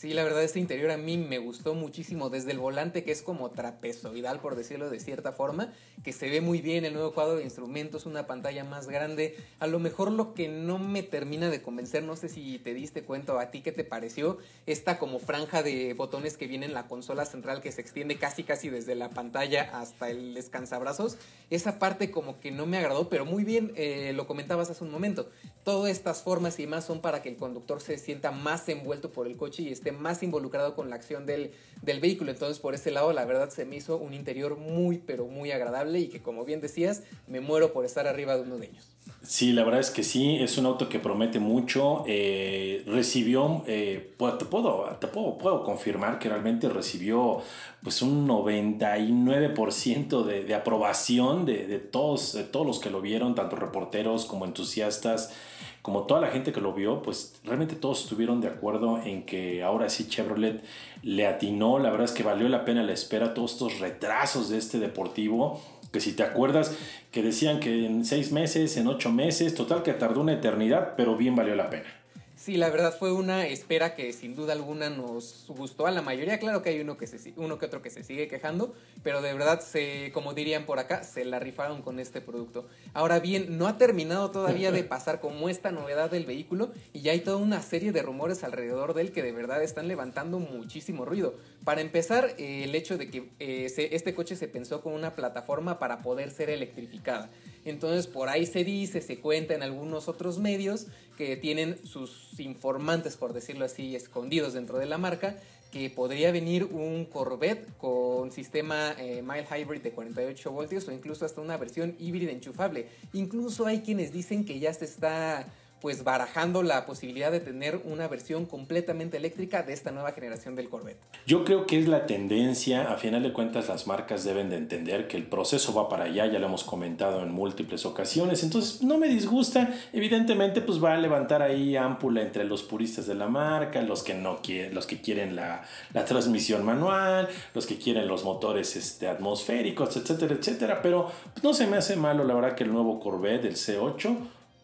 Sí, 0.00 0.14
la 0.14 0.24
verdad 0.24 0.42
este 0.42 0.58
interior 0.58 0.92
a 0.92 0.96
mí 0.96 1.18
me 1.18 1.36
gustó 1.36 1.74
muchísimo 1.74 2.30
desde 2.30 2.52
el 2.52 2.58
volante 2.58 3.04
que 3.04 3.12
es 3.12 3.20
como 3.20 3.50
trapezoidal 3.50 4.40
por 4.40 4.56
decirlo 4.56 4.88
de 4.88 4.98
cierta 4.98 5.30
forma, 5.30 5.74
que 6.02 6.14
se 6.14 6.30
ve 6.30 6.40
muy 6.40 6.62
bien 6.62 6.86
el 6.86 6.94
nuevo 6.94 7.12
cuadro 7.12 7.36
de 7.36 7.44
instrumentos, 7.44 8.06
una 8.06 8.26
pantalla 8.26 8.64
más 8.64 8.88
grande. 8.88 9.36
A 9.58 9.66
lo 9.66 9.78
mejor 9.78 10.10
lo 10.10 10.32
que 10.32 10.48
no 10.48 10.78
me 10.78 11.02
termina 11.02 11.50
de 11.50 11.60
convencer, 11.60 12.02
no 12.02 12.16
sé 12.16 12.30
si 12.30 12.58
te 12.60 12.72
diste 12.72 13.02
cuenta 13.02 13.34
o 13.34 13.40
a 13.40 13.50
ti 13.50 13.60
qué 13.60 13.72
te 13.72 13.84
pareció, 13.84 14.38
esta 14.64 14.98
como 14.98 15.18
franja 15.18 15.62
de 15.62 15.92
botones 15.92 16.38
que 16.38 16.46
viene 16.46 16.64
en 16.64 16.72
la 16.72 16.86
consola 16.88 17.26
central 17.26 17.60
que 17.60 17.70
se 17.70 17.82
extiende 17.82 18.16
casi 18.16 18.42
casi 18.42 18.70
desde 18.70 18.94
la 18.94 19.10
pantalla 19.10 19.68
hasta 19.78 20.08
el 20.08 20.32
descansabrazos. 20.32 21.18
Esa 21.50 21.78
parte 21.78 22.10
como 22.10 22.40
que 22.40 22.50
no 22.50 22.64
me 22.64 22.78
agradó, 22.78 23.10
pero 23.10 23.26
muy 23.26 23.44
bien 23.44 23.74
eh, 23.76 24.14
lo 24.14 24.26
comentabas 24.26 24.70
hace 24.70 24.82
un 24.82 24.92
momento. 24.92 25.28
Todas 25.62 25.90
estas 25.92 26.22
formas 26.22 26.58
y 26.58 26.66
más 26.66 26.86
son 26.86 27.02
para 27.02 27.20
que 27.20 27.28
el 27.28 27.36
conductor 27.36 27.82
se 27.82 27.98
sienta 27.98 28.30
más 28.30 28.66
envuelto 28.70 29.12
por 29.12 29.26
el 29.26 29.36
coche 29.36 29.64
y 29.64 29.68
esté 29.68 29.89
más 29.92 30.22
involucrado 30.22 30.74
con 30.74 30.90
la 30.90 30.96
acción 30.96 31.26
del, 31.26 31.52
del 31.82 32.00
vehículo. 32.00 32.30
Entonces, 32.30 32.58
por 32.58 32.74
ese 32.74 32.90
lado, 32.90 33.12
la 33.12 33.24
verdad 33.24 33.50
se 33.50 33.64
me 33.64 33.76
hizo 33.76 33.96
un 33.96 34.14
interior 34.14 34.56
muy, 34.56 34.98
pero 34.98 35.26
muy 35.26 35.50
agradable 35.52 36.00
y 36.00 36.08
que, 36.08 36.20
como 36.20 36.44
bien 36.44 36.60
decías, 36.60 37.02
me 37.26 37.40
muero 37.40 37.72
por 37.72 37.84
estar 37.84 38.06
arriba 38.06 38.36
de 38.36 38.42
uno 38.42 38.58
de 38.58 38.66
ellos. 38.66 38.86
Sí, 39.22 39.52
la 39.52 39.64
verdad 39.64 39.80
es 39.80 39.90
que 39.90 40.02
sí, 40.02 40.36
es 40.40 40.56
un 40.56 40.64
auto 40.64 40.88
que 40.88 40.98
promete 40.98 41.38
mucho. 41.40 42.04
Eh, 42.06 42.84
recibió, 42.86 43.62
eh, 43.66 44.14
pues, 44.16 44.38
te, 44.38 44.46
puedo, 44.46 44.98
puedo, 45.12 45.36
puedo 45.36 45.62
confirmar 45.62 46.18
que 46.18 46.30
realmente 46.30 46.70
recibió 46.70 47.42
pues 47.82 48.00
un 48.00 48.26
99% 48.26 50.24
de, 50.24 50.44
de 50.44 50.54
aprobación 50.54 51.44
de, 51.44 51.66
de, 51.66 51.78
todos, 51.78 52.32
de 52.32 52.44
todos 52.44 52.66
los 52.66 52.78
que 52.78 52.88
lo 52.88 53.02
vieron, 53.02 53.34
tanto 53.34 53.56
reporteros 53.56 54.24
como 54.24 54.46
entusiastas 54.46 55.34
como 55.82 56.02
toda 56.04 56.20
la 56.20 56.28
gente 56.28 56.52
que 56.52 56.60
lo 56.60 56.72
vio, 56.72 57.02
pues 57.02 57.40
realmente 57.44 57.74
todos 57.74 58.02
estuvieron 58.02 58.40
de 58.40 58.48
acuerdo 58.48 59.00
en 59.02 59.24
que 59.24 59.62
ahora 59.62 59.88
sí 59.88 60.08
Chevrolet 60.08 60.62
le 61.02 61.26
atinó, 61.26 61.78
la 61.78 61.90
verdad 61.90 62.04
es 62.04 62.12
que 62.12 62.22
valió 62.22 62.48
la 62.48 62.64
pena 62.64 62.82
la 62.82 62.92
espera, 62.92 63.34
todos 63.34 63.52
estos 63.52 63.78
retrasos 63.78 64.50
de 64.50 64.58
este 64.58 64.78
deportivo, 64.78 65.60
que 65.92 66.00
si 66.00 66.12
te 66.12 66.22
acuerdas 66.22 66.76
que 67.10 67.22
decían 67.22 67.60
que 67.60 67.86
en 67.86 68.04
seis 68.04 68.30
meses, 68.30 68.76
en 68.76 68.86
ocho 68.86 69.10
meses, 69.10 69.54
total 69.54 69.82
que 69.82 69.92
tardó 69.92 70.20
una 70.20 70.34
eternidad, 70.34 70.94
pero 70.96 71.16
bien 71.16 71.34
valió 71.34 71.54
la 71.54 71.70
pena. 71.70 71.99
Sí, 72.40 72.56
la 72.56 72.70
verdad 72.70 72.96
fue 72.98 73.12
una 73.12 73.46
espera 73.46 73.94
que 73.94 74.14
sin 74.14 74.34
duda 74.34 74.54
alguna 74.54 74.88
nos 74.88 75.44
gustó 75.48 75.86
a 75.86 75.90
la 75.90 76.00
mayoría. 76.00 76.38
Claro 76.38 76.62
que 76.62 76.70
hay 76.70 76.80
uno 76.80 76.96
que, 76.96 77.06
se, 77.06 77.34
uno 77.36 77.58
que 77.58 77.66
otro 77.66 77.82
que 77.82 77.90
se 77.90 78.02
sigue 78.02 78.28
quejando, 78.28 78.72
pero 79.02 79.20
de 79.20 79.34
verdad, 79.34 79.60
se, 79.60 80.10
como 80.14 80.32
dirían 80.32 80.64
por 80.64 80.78
acá, 80.78 81.04
se 81.04 81.26
la 81.26 81.38
rifaron 81.38 81.82
con 81.82 82.00
este 82.00 82.22
producto. 82.22 82.66
Ahora 82.94 83.20
bien, 83.20 83.58
no 83.58 83.68
ha 83.68 83.76
terminado 83.76 84.30
todavía 84.30 84.72
de 84.72 84.82
pasar 84.84 85.20
como 85.20 85.50
esta 85.50 85.70
novedad 85.70 86.10
del 86.10 86.24
vehículo 86.24 86.72
y 86.94 87.02
ya 87.02 87.12
hay 87.12 87.20
toda 87.20 87.36
una 87.36 87.60
serie 87.60 87.92
de 87.92 88.00
rumores 88.00 88.42
alrededor 88.42 88.94
de 88.94 89.02
él 89.02 89.12
que 89.12 89.22
de 89.22 89.32
verdad 89.32 89.62
están 89.62 89.86
levantando 89.86 90.38
muchísimo 90.38 91.04
ruido. 91.04 91.34
Para 91.62 91.82
empezar, 91.82 92.36
eh, 92.38 92.64
el 92.64 92.74
hecho 92.74 92.96
de 92.96 93.10
que 93.10 93.28
eh, 93.38 93.70
este 93.92 94.14
coche 94.14 94.34
se 94.34 94.48
pensó 94.48 94.80
con 94.80 94.94
una 94.94 95.14
plataforma 95.14 95.78
para 95.78 96.00
poder 96.00 96.30
ser 96.30 96.48
electrificada. 96.48 97.28
Entonces 97.66 98.06
por 98.06 98.30
ahí 98.30 98.46
se 98.46 98.64
dice, 98.64 99.02
se 99.02 99.20
cuenta 99.20 99.54
en 99.54 99.62
algunos 99.62 100.08
otros 100.08 100.38
medios 100.38 100.86
que 101.18 101.36
tienen 101.36 101.76
sus 101.86 102.29
informantes, 102.38 103.16
por 103.16 103.32
decirlo 103.32 103.64
así, 103.64 103.96
escondidos 103.96 104.52
dentro 104.52 104.78
de 104.78 104.86
la 104.86 104.98
marca, 104.98 105.36
que 105.70 105.88
podría 105.88 106.32
venir 106.32 106.64
un 106.64 107.04
Corvette 107.04 107.66
con 107.78 108.32
sistema 108.32 108.94
eh, 108.98 109.22
mild 109.22 109.46
hybrid 109.50 109.82
de 109.82 109.92
48 109.92 110.50
voltios 110.50 110.88
o 110.88 110.92
incluso 110.92 111.24
hasta 111.24 111.40
una 111.40 111.56
versión 111.56 111.94
híbrida 111.98 112.32
enchufable. 112.32 112.88
Incluso 113.12 113.66
hay 113.66 113.80
quienes 113.80 114.12
dicen 114.12 114.44
que 114.44 114.58
ya 114.58 114.72
se 114.74 114.84
está 114.84 115.46
pues 115.80 116.04
barajando 116.04 116.62
la 116.62 116.86
posibilidad 116.86 117.32
de 117.32 117.40
tener 117.40 117.80
una 117.84 118.06
versión 118.08 118.46
completamente 118.46 119.16
eléctrica 119.16 119.62
de 119.62 119.72
esta 119.72 119.90
nueva 119.90 120.12
generación 120.12 120.54
del 120.54 120.68
Corvette. 120.68 120.98
Yo 121.26 121.44
creo 121.44 121.66
que 121.66 121.78
es 121.78 121.88
la 121.88 122.06
tendencia, 122.06 122.92
a 122.92 122.96
final 122.96 123.22
de 123.22 123.32
cuentas 123.32 123.68
las 123.68 123.86
marcas 123.86 124.24
deben 124.24 124.50
de 124.50 124.56
entender 124.56 125.08
que 125.08 125.16
el 125.16 125.24
proceso 125.24 125.74
va 125.74 125.88
para 125.88 126.04
allá, 126.04 126.26
ya 126.26 126.38
lo 126.38 126.46
hemos 126.46 126.64
comentado 126.64 127.22
en 127.22 127.32
múltiples 127.32 127.86
ocasiones, 127.86 128.42
entonces 128.42 128.82
no 128.82 128.98
me 128.98 129.08
disgusta, 129.08 129.74
evidentemente 129.92 130.60
pues 130.60 130.82
va 130.82 130.94
a 130.94 130.98
levantar 130.98 131.42
ahí 131.42 131.76
ámpula 131.76 132.22
entre 132.22 132.44
los 132.44 132.62
puristas 132.62 133.06
de 133.06 133.14
la 133.14 133.28
marca, 133.28 133.82
los 133.82 134.02
que 134.02 134.14
no 134.14 134.40
quieren, 134.42 134.74
los 134.74 134.86
que 134.86 135.00
quieren 135.00 135.36
la, 135.36 135.62
transmisión 136.06 136.64
manual, 136.64 137.28
los 137.54 137.66
que 137.66 137.78
quieren 137.78 138.08
los 138.08 138.24
motores 138.24 138.76
este, 138.76 139.08
atmosféricos, 139.08 139.96
etcétera, 139.96 140.34
etcétera, 140.34 140.82
pero 140.82 141.10
no 141.42 141.54
se 141.54 141.66
me 141.66 141.76
hace 141.76 141.96
malo 141.96 142.24
la 142.24 142.34
verdad 142.34 142.54
que 142.54 142.64
el 142.64 142.72
nuevo 142.72 143.00
Corvette, 143.00 143.44
el 143.44 143.56
C8, 143.56 144.16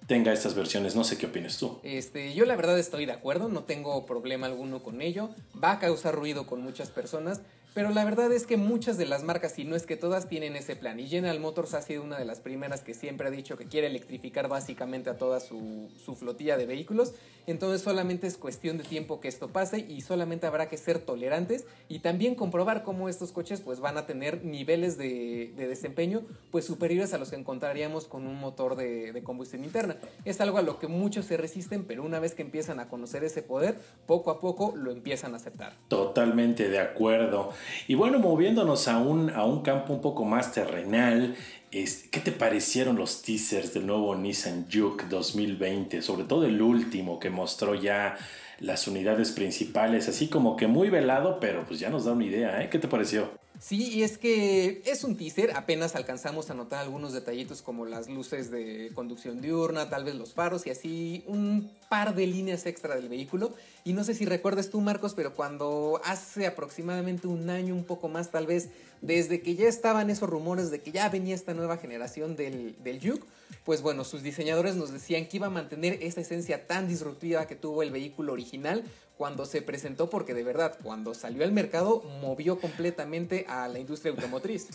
tenga 0.07 0.33
estas 0.33 0.55
versiones. 0.55 0.95
No 0.95 1.05
sé 1.05 1.19
qué 1.19 1.27
opinas 1.27 1.59
tú. 1.59 1.79
Este, 1.83 2.35
yo 2.35 2.45
la 2.45 2.57
verdad 2.57 2.79
estoy 2.79 3.07
de 3.07 3.13
acuerdo, 3.13 3.49
no 3.49 3.65
tengo 3.65 4.07
problema 4.07 4.47
alguno 4.47 4.83
con 4.83 5.03
ello. 5.03 5.31
Va 5.63 5.73
a 5.73 5.79
causar 5.79 6.15
ruido 6.15 6.47
con 6.47 6.63
muchas 6.63 6.91
personas, 6.91 7.43
pero 7.77 7.91
la 7.91 8.07
verdad 8.07 8.33
es 8.33 8.47
que 8.47 8.57
muchas 8.57 8.97
de 8.97 9.05
las 9.05 9.23
marcas, 9.23 9.59
y 9.59 9.67
no 9.67 9.77
es 9.77 9.85
que 9.85 9.99
todas, 9.99 10.31
tienen 10.31 10.57
ese 10.57 10.77
plan. 10.77 10.99
Y 10.99 11.09
General 11.09 11.39
Motors 11.41 11.75
ha 11.75 11.83
sido 11.83 12.03
una 12.03 12.19
de 12.19 12.25
las 12.25 12.41
primeras 12.41 12.81
que 12.81 12.95
siempre 12.95 13.29
ha 13.29 13.31
dicho 13.31 13.59
que 13.59 13.67
quiere 13.67 13.89
electrificar 13.89 14.49
básicamente 14.49 15.11
a 15.11 15.19
toda 15.19 15.41
su, 15.41 15.91
flotilla 16.19 16.57
de 16.57 16.65
vehículos. 16.65 17.13
Entonces 17.47 17.83
solamente 17.83 18.27
es 18.27 18.39
cuestión 18.39 18.79
de 18.79 18.85
tiempo 18.85 19.21
que 19.21 19.29
esto 19.29 19.49
pase 19.49 19.79
y 19.79 20.01
solamente 20.01 20.47
habrá 20.47 20.71
que 20.71 20.79
ser 20.79 21.01
tolerantes 21.01 21.67
y 21.89 21.99
también 21.99 22.35
comprobar 22.35 22.83
cómo 22.83 23.11
estos 23.11 23.31
coches 23.31 23.61
pues 23.61 23.79
van 23.79 23.99
a 23.99 24.07
tener 24.07 24.43
niveles 24.43 24.97
de, 24.97 25.53
desempeño 25.55 26.23
pues 26.51 26.65
superiores 26.65 27.13
a 27.13 27.19
los 27.19 27.29
que 27.29 27.37
encontraríamos 27.37 28.07
con 28.07 28.27
un 28.27 28.41
motor 28.41 28.77
de, 28.77 29.13
de 29.13 29.23
combustión 29.23 29.65
interna. 29.65 29.97
Es 30.25 30.41
algo 30.41 30.57
a 30.57 30.63
lo 30.63 30.79
que 30.79 30.89
muchos 30.89 31.27
se 31.27 31.37
resisten, 31.37 31.85
pero 31.85 32.03
una 32.05 32.21
vez 32.21 32.35
que 32.35 32.43
empiezan 32.43 32.81
a 32.81 32.89
conocer 32.89 33.23
ese 33.23 33.43
poder, 33.43 33.79
poco 34.07 34.31
a 34.31 34.41
poco 34.41 34.75
lo 34.75 34.91
empiezan 34.93 35.35
a 35.35 35.37
aceptar. 35.37 35.75
Totalmente 35.89 36.71
de 36.71 36.79
acuerdo. 36.79 37.53
Y 37.89 37.95
bueno, 37.95 38.19
moviéndonos 38.19 38.89
a 38.89 38.99
un, 38.99 39.31
a 39.31 39.45
un 39.45 39.63
campo 39.63 39.93
un 39.93 40.01
poco 40.01 40.25
más 40.25 40.53
terrenal, 40.53 41.37
¿qué 41.71 42.21
te 42.21 42.33
parecieron 42.33 42.97
los 42.97 43.23
teasers 43.23 43.75
del 43.75 43.87
nuevo 43.87 44.15
Nissan 44.15 44.67
Juke 44.73 45.07
2020? 45.09 46.03
Sobre 46.03 46.25
todo 46.25 46.45
el 46.47 46.61
último 46.63 47.19
que 47.19 47.31
mostró 47.31 47.75
ya 47.75 48.17
las 48.61 48.89
unidades 48.89 49.33
principales, 49.33 50.09
así 50.09 50.29
como 50.29 50.57
que 50.57 50.67
muy 50.67 50.91
velado, 50.91 51.39
pero 51.41 51.65
pues 51.67 51.79
ya 51.81 51.91
nos 51.91 52.05
da 52.05 52.13
una 52.13 52.25
idea, 52.25 52.63
¿eh? 52.63 52.71
¿Qué 52.71 52.79
te 52.79 52.89
pareció? 52.89 53.46
Sí, 53.59 53.89
y 53.95 54.03
es 54.03 54.19
que 54.19 54.83
es 54.85 55.03
un 55.03 55.17
teaser, 55.17 55.53
apenas 55.57 55.97
alcanzamos 55.97 56.51
a 56.51 56.55
notar 56.55 56.81
algunos 56.81 57.13
detallitos 57.15 57.63
como 57.63 57.87
las 57.87 58.09
luces 58.09 58.51
de 58.51 58.91
conducción 58.95 59.41
diurna, 59.41 59.89
tal 59.89 60.05
vez 60.05 60.15
los 60.15 60.35
faros 60.35 60.67
y 60.67 60.71
así 60.71 61.25
un 61.27 61.71
par 61.89 62.15
de 62.15 62.27
líneas 62.27 62.67
extra 62.67 62.95
del 62.95 63.09
vehículo. 63.09 63.55
Y 63.85 63.95
no 63.95 64.05
sé 64.05 64.15
si 64.15 64.27
recuerdas 64.27 64.69
tú, 64.69 64.81
Marcos, 64.81 65.15
pero 65.15 65.35
cuando 65.35 66.01
hace 66.05 66.47
aproximadamente 66.47 67.29
un 67.29 67.49
año, 67.49 67.75
un 67.75 67.85
poco 67.85 68.09
más 68.09 68.31
tal 68.31 68.47
vez, 68.47 68.69
desde 69.01 69.41
que 69.41 69.55
ya 69.55 69.69
estaban 69.69 70.11
esos 70.11 70.29
rumores 70.29 70.71
de 70.71 70.81
que 70.81 70.93
ya 70.93 71.09
venía 71.09 71.35
esta 71.35 71.55
nueva 71.55 71.79
generación 71.79 72.37
del, 72.37 72.77
del 72.83 73.01
Juke, 73.01 73.27
pues 73.65 73.83
bueno, 73.83 74.05
sus 74.05 74.23
diseñadores 74.23 74.77
nos 74.77 74.93
decían 74.93 75.27
que 75.27 75.39
iba 75.39 75.49
a 75.49 75.51
mantener 75.51 75.99
esa 76.03 76.21
esencia 76.21 76.67
tan 76.67 76.89
disruptiva 76.89 77.47
que 77.47 77.57
tuvo 77.57 77.83
el 77.83 77.91
vehículo 77.91 78.33
original 78.33 78.85
cuando 79.17 79.47
se 79.47 79.63
presentó, 79.63 80.11
porque 80.11 80.35
de 80.35 80.45
verdad, 80.45 80.79
cuando 80.83 81.15
salió 81.15 81.43
al 81.45 81.53
mercado, 81.53 82.03
movió 82.21 82.61
completamente 82.61 83.47
a 83.49 83.67
la 83.69 83.79
industria 83.79 84.13
automotriz. 84.13 84.69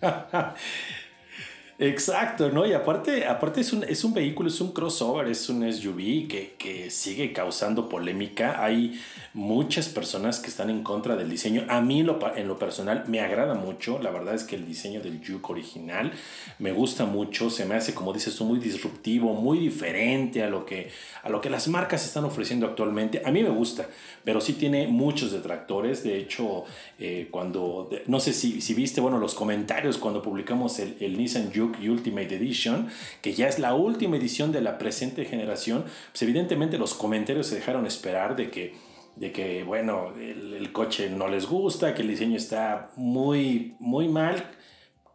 Exacto, 1.82 2.50
¿no? 2.50 2.66
Y 2.66 2.74
aparte, 2.74 3.24
aparte 3.24 3.62
es, 3.62 3.72
un, 3.72 3.84
es 3.84 4.04
un 4.04 4.12
vehículo, 4.12 4.50
es 4.50 4.60
un 4.60 4.72
crossover, 4.72 5.26
es 5.28 5.48
un 5.48 5.72
SUV 5.72 6.28
que, 6.28 6.54
que, 6.58 6.90
sigue 6.90 7.32
causando 7.32 7.88
polémica. 7.88 8.62
Hay 8.62 9.00
muchas 9.32 9.88
personas 9.88 10.40
que 10.40 10.48
están 10.48 10.68
en 10.68 10.82
contra 10.82 11.16
del 11.16 11.30
diseño. 11.30 11.64
A 11.70 11.80
mí 11.80 12.02
lo, 12.02 12.18
en 12.36 12.48
lo 12.48 12.58
personal 12.58 13.04
me 13.06 13.20
agrada 13.20 13.54
mucho. 13.54 13.98
La 13.98 14.10
verdad 14.10 14.34
es 14.34 14.44
que 14.44 14.56
el 14.56 14.66
diseño 14.66 15.00
del 15.00 15.22
Juke 15.26 15.48
original 15.48 16.12
me 16.58 16.70
gusta 16.72 17.06
mucho. 17.06 17.48
Se 17.48 17.64
me 17.64 17.76
hace, 17.76 17.94
como 17.94 18.12
dices 18.12 18.38
muy 18.42 18.58
disruptivo, 18.58 19.32
muy 19.32 19.58
diferente 19.58 20.42
a 20.42 20.50
lo 20.50 20.66
que, 20.66 20.90
a 21.22 21.30
lo 21.30 21.40
que 21.40 21.48
las 21.48 21.66
marcas 21.66 22.04
están 22.04 22.26
ofreciendo 22.26 22.66
actualmente. 22.66 23.22
A 23.24 23.30
mí 23.30 23.42
me 23.42 23.48
gusta, 23.48 23.88
pero 24.22 24.42
sí 24.42 24.52
tiene 24.52 24.86
muchos 24.86 25.32
detractores. 25.32 26.04
De 26.04 26.18
hecho, 26.18 26.64
eh, 26.98 27.28
cuando, 27.30 27.88
no 28.06 28.20
sé 28.20 28.34
si, 28.34 28.60
si 28.60 28.74
viste, 28.74 29.00
bueno, 29.00 29.18
los 29.18 29.32
comentarios 29.32 29.96
cuando 29.96 30.20
publicamos 30.20 30.78
el, 30.78 30.98
el 31.00 31.16
Nissan 31.16 31.50
Juke 31.54 31.69
Ultimate 31.88 32.34
Edition, 32.36 32.88
que 33.22 33.32
ya 33.32 33.48
es 33.48 33.58
la 33.58 33.74
última 33.74 34.16
edición 34.16 34.52
de 34.52 34.60
la 34.60 34.78
presente 34.78 35.24
generación, 35.24 35.84
pues 36.12 36.22
evidentemente 36.22 36.78
los 36.78 36.94
comentarios 36.94 37.46
se 37.46 37.56
dejaron 37.56 37.86
esperar 37.86 38.36
de 38.36 38.50
que, 38.50 38.74
de 39.16 39.32
que 39.32 39.64
bueno, 39.64 40.12
el, 40.18 40.54
el 40.54 40.72
coche 40.72 41.10
no 41.10 41.28
les 41.28 41.46
gusta, 41.46 41.94
que 41.94 42.02
el 42.02 42.08
diseño 42.08 42.36
está 42.36 42.90
muy, 42.96 43.74
muy 43.78 44.08
mal, 44.08 44.44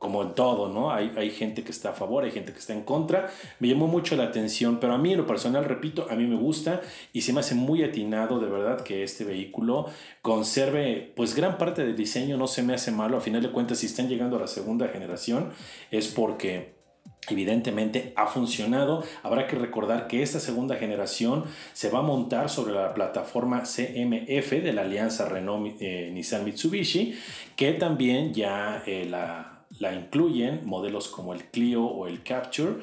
como 0.06 0.22
en 0.22 0.36
todo, 0.36 0.70
¿no? 0.70 0.92
Hay, 0.92 1.12
hay, 1.18 1.32
gente 1.32 1.64
que 1.64 1.72
está 1.72 1.90
a 1.90 1.94
favor, 1.94 2.26
hay 2.26 2.30
gente 2.30 2.54
que 2.54 2.60
está 2.60 2.74
en 2.74 2.84
contra. 2.84 3.32
Me 3.58 3.68
llamó 3.68 3.88
mucho 3.88 4.16
la 4.16 4.26
atención, 4.26 4.78
pero 4.80 4.94
a 4.94 5.00
mí 5.00 5.14
en 5.14 5.18
lo 5.18 5.26
personal, 5.26 5.66
repito, 5.66 6.06
a 6.12 6.16
mí 6.16 6.28
me 6.28 6.36
gusta 6.36 6.82
y 7.12 7.22
se 7.22 7.34
me 7.34 7.40
hace 7.40 7.56
muy 7.56 7.82
atinado 7.82 8.40
de 8.40 8.46
verdad 8.46 8.82
que 8.82 9.02
este 9.02 9.24
vehículo 9.24 9.88
conserve 10.22 11.12
pues 11.16 11.36
gran 11.36 11.58
parte 11.58 11.84
del 11.84 11.96
diseño, 11.96 12.38
no 12.38 12.46
se 12.46 12.62
me 12.62 12.76
hace 12.76 12.92
malo. 12.92 13.18
A 13.18 13.20
final 13.20 13.42
de 13.42 13.50
cuentas, 13.50 13.80
si 13.80 13.88
están 13.88 14.08
llegando 14.08 14.38
a 14.38 14.42
la 14.42 14.48
segunda 14.48 14.90
generación 14.90 15.50
es 15.90 16.08
porque 16.08 16.76
Evidentemente 17.28 18.14
ha 18.16 18.28
funcionado. 18.28 19.04
Habrá 19.24 19.48
que 19.48 19.56
recordar 19.56 20.06
que 20.08 20.22
esta 20.22 20.40
segunda 20.40 20.76
generación 20.76 21.46
se 21.74 21.90
va 21.90 22.00
a 22.00 22.04
montar 22.04 22.50
sobre 22.50 22.74
la 22.74 22.94
plataforma 22.94 23.64
CMF 23.64 24.52
de 24.52 24.74
la 24.74 24.84
alianza 24.84 25.28
Renault-Nissan-Mitsubishi, 25.28 27.16
que 27.56 27.74
también 27.74 28.34
ya 28.34 28.84
eh, 28.86 29.08
la 29.10 29.55
la 29.80 29.94
incluyen 29.94 30.62
modelos 30.66 31.08
como 31.08 31.34
el 31.34 31.46
Clio 31.46 31.84
o 31.86 32.08
el 32.08 32.24
Capture. 32.24 32.76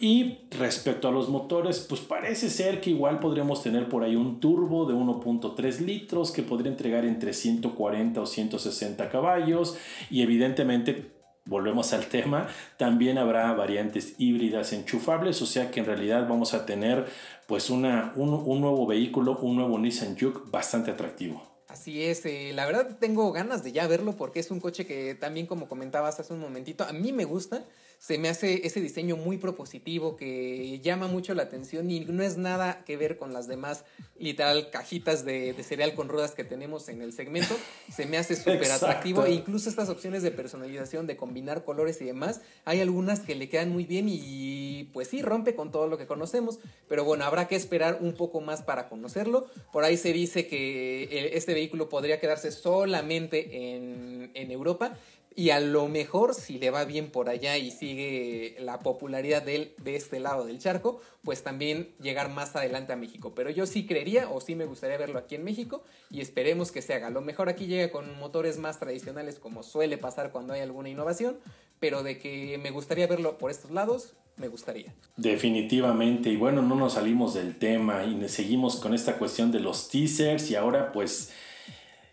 Y 0.00 0.38
respecto 0.50 1.08
a 1.08 1.12
los 1.12 1.28
motores, 1.28 1.80
pues 1.88 2.00
parece 2.00 2.50
ser 2.50 2.80
que 2.80 2.90
igual 2.90 3.20
podríamos 3.20 3.62
tener 3.62 3.88
por 3.88 4.02
ahí 4.02 4.16
un 4.16 4.40
turbo 4.40 4.86
de 4.86 4.94
1.3 4.94 5.78
litros 5.80 6.32
que 6.32 6.42
podría 6.42 6.72
entregar 6.72 7.04
entre 7.04 7.32
140 7.32 8.20
o 8.20 8.26
160 8.26 9.08
caballos. 9.10 9.76
Y 10.10 10.22
evidentemente, 10.22 11.12
volvemos 11.44 11.92
al 11.92 12.06
tema, 12.06 12.48
también 12.76 13.18
habrá 13.18 13.52
variantes 13.52 14.14
híbridas 14.18 14.72
enchufables, 14.72 15.42
o 15.42 15.46
sea 15.46 15.70
que 15.70 15.80
en 15.80 15.86
realidad 15.86 16.28
vamos 16.28 16.54
a 16.54 16.66
tener 16.66 17.06
pues 17.46 17.70
una, 17.70 18.12
un, 18.16 18.30
un 18.30 18.60
nuevo 18.60 18.86
vehículo, 18.86 19.38
un 19.38 19.56
nuevo 19.56 19.78
Nissan 19.78 20.16
Juke 20.18 20.50
bastante 20.50 20.92
atractivo. 20.92 21.51
Así 21.72 22.04
es, 22.04 22.26
eh, 22.26 22.52
la 22.52 22.66
verdad 22.66 22.98
tengo 23.00 23.32
ganas 23.32 23.64
de 23.64 23.72
ya 23.72 23.86
verlo 23.86 24.14
porque 24.14 24.40
es 24.40 24.50
un 24.50 24.60
coche 24.60 24.84
que 24.84 25.14
también 25.14 25.46
como 25.46 25.70
comentabas 25.70 26.20
hace 26.20 26.34
un 26.34 26.40
momentito, 26.40 26.84
a 26.84 26.92
mí 26.92 27.14
me 27.14 27.24
gusta, 27.24 27.64
se 28.02 28.18
me 28.18 28.28
hace 28.28 28.66
ese 28.66 28.80
diseño 28.80 29.16
muy 29.16 29.38
propositivo 29.38 30.16
que 30.16 30.80
llama 30.80 31.06
mucho 31.06 31.34
la 31.34 31.44
atención 31.44 31.88
y 31.88 32.00
no 32.00 32.24
es 32.24 32.36
nada 32.36 32.82
que 32.84 32.96
ver 32.96 33.16
con 33.16 33.32
las 33.32 33.46
demás 33.46 33.84
literal 34.18 34.70
cajitas 34.70 35.24
de, 35.24 35.54
cereal 35.62 35.94
con 35.94 36.08
ruedas 36.08 36.32
que 36.32 36.42
tenemos 36.42 36.88
en 36.88 37.00
el 37.00 37.12
segmento, 37.12 37.56
se 37.94 38.06
me 38.06 38.18
hace 38.18 38.34
súper 38.34 38.72
atractivo. 38.72 39.24
E 39.24 39.30
incluso 39.30 39.68
estas 39.68 39.88
opciones 39.88 40.24
de 40.24 40.32
personalización, 40.32 41.06
de 41.06 41.16
combinar 41.16 41.64
colores 41.64 42.02
y 42.02 42.04
demás, 42.04 42.40
hay 42.64 42.80
algunas 42.80 43.20
que 43.20 43.36
le 43.36 43.48
quedan 43.48 43.70
muy 43.70 43.84
bien 43.84 44.08
y 44.08 44.90
pues 44.92 45.06
sí, 45.06 45.22
rompe 45.22 45.54
con 45.54 45.70
todo 45.70 45.86
lo 45.86 45.96
que 45.96 46.08
conocemos, 46.08 46.58
pero 46.88 47.04
bueno, 47.04 47.24
habrá 47.24 47.46
que 47.46 47.54
esperar 47.54 47.98
un 48.00 48.14
poco 48.14 48.40
más 48.40 48.62
para 48.62 48.88
conocerlo, 48.88 49.46
por 49.72 49.84
ahí 49.84 49.96
se 49.96 50.12
dice 50.12 50.48
que 50.48 51.30
este 51.36 51.54
vehículo 51.54 51.88
podría 51.88 52.18
quedarse 52.18 52.50
solamente 52.50 53.76
en, 53.76 54.32
en 54.34 54.50
Europa. 54.50 54.98
Y 55.34 55.50
a 55.50 55.60
lo 55.60 55.88
mejor, 55.88 56.34
si 56.34 56.58
le 56.58 56.70
va 56.70 56.84
bien 56.84 57.10
por 57.10 57.28
allá 57.28 57.56
y 57.56 57.70
sigue 57.70 58.56
la 58.60 58.78
popularidad 58.80 59.42
de, 59.42 59.74
de 59.82 59.96
este 59.96 60.20
lado 60.20 60.44
del 60.44 60.58
charco, 60.58 61.00
pues 61.22 61.42
también 61.42 61.94
llegar 62.00 62.30
más 62.30 62.54
adelante 62.56 62.92
a 62.92 62.96
México. 62.96 63.32
Pero 63.34 63.50
yo 63.50 63.66
sí 63.66 63.86
creería 63.86 64.28
o 64.30 64.40
sí 64.40 64.54
me 64.54 64.66
gustaría 64.66 64.98
verlo 64.98 65.18
aquí 65.18 65.34
en 65.34 65.44
México 65.44 65.84
y 66.10 66.20
esperemos 66.20 66.72
que 66.72 66.82
se 66.82 66.94
haga. 66.94 67.08
A 67.08 67.10
lo 67.10 67.20
mejor 67.20 67.48
aquí 67.48 67.66
llega 67.66 67.90
con 67.90 68.18
motores 68.18 68.58
más 68.58 68.78
tradicionales 68.78 69.38
como 69.38 69.62
suele 69.62 69.98
pasar 69.98 70.32
cuando 70.32 70.52
hay 70.52 70.60
alguna 70.60 70.88
innovación, 70.88 71.38
pero 71.80 72.02
de 72.02 72.18
que 72.18 72.58
me 72.58 72.70
gustaría 72.70 73.06
verlo 73.06 73.38
por 73.38 73.50
estos 73.50 73.70
lados, 73.70 74.14
me 74.36 74.48
gustaría. 74.48 74.94
Definitivamente, 75.16 76.30
y 76.30 76.36
bueno, 76.36 76.62
no 76.62 76.74
nos 76.74 76.94
salimos 76.94 77.34
del 77.34 77.58
tema 77.58 78.04
y 78.04 78.28
seguimos 78.28 78.76
con 78.76 78.94
esta 78.94 79.18
cuestión 79.18 79.52
de 79.52 79.60
los 79.60 79.88
teasers 79.88 80.50
y 80.50 80.56
ahora 80.56 80.92
pues 80.92 81.32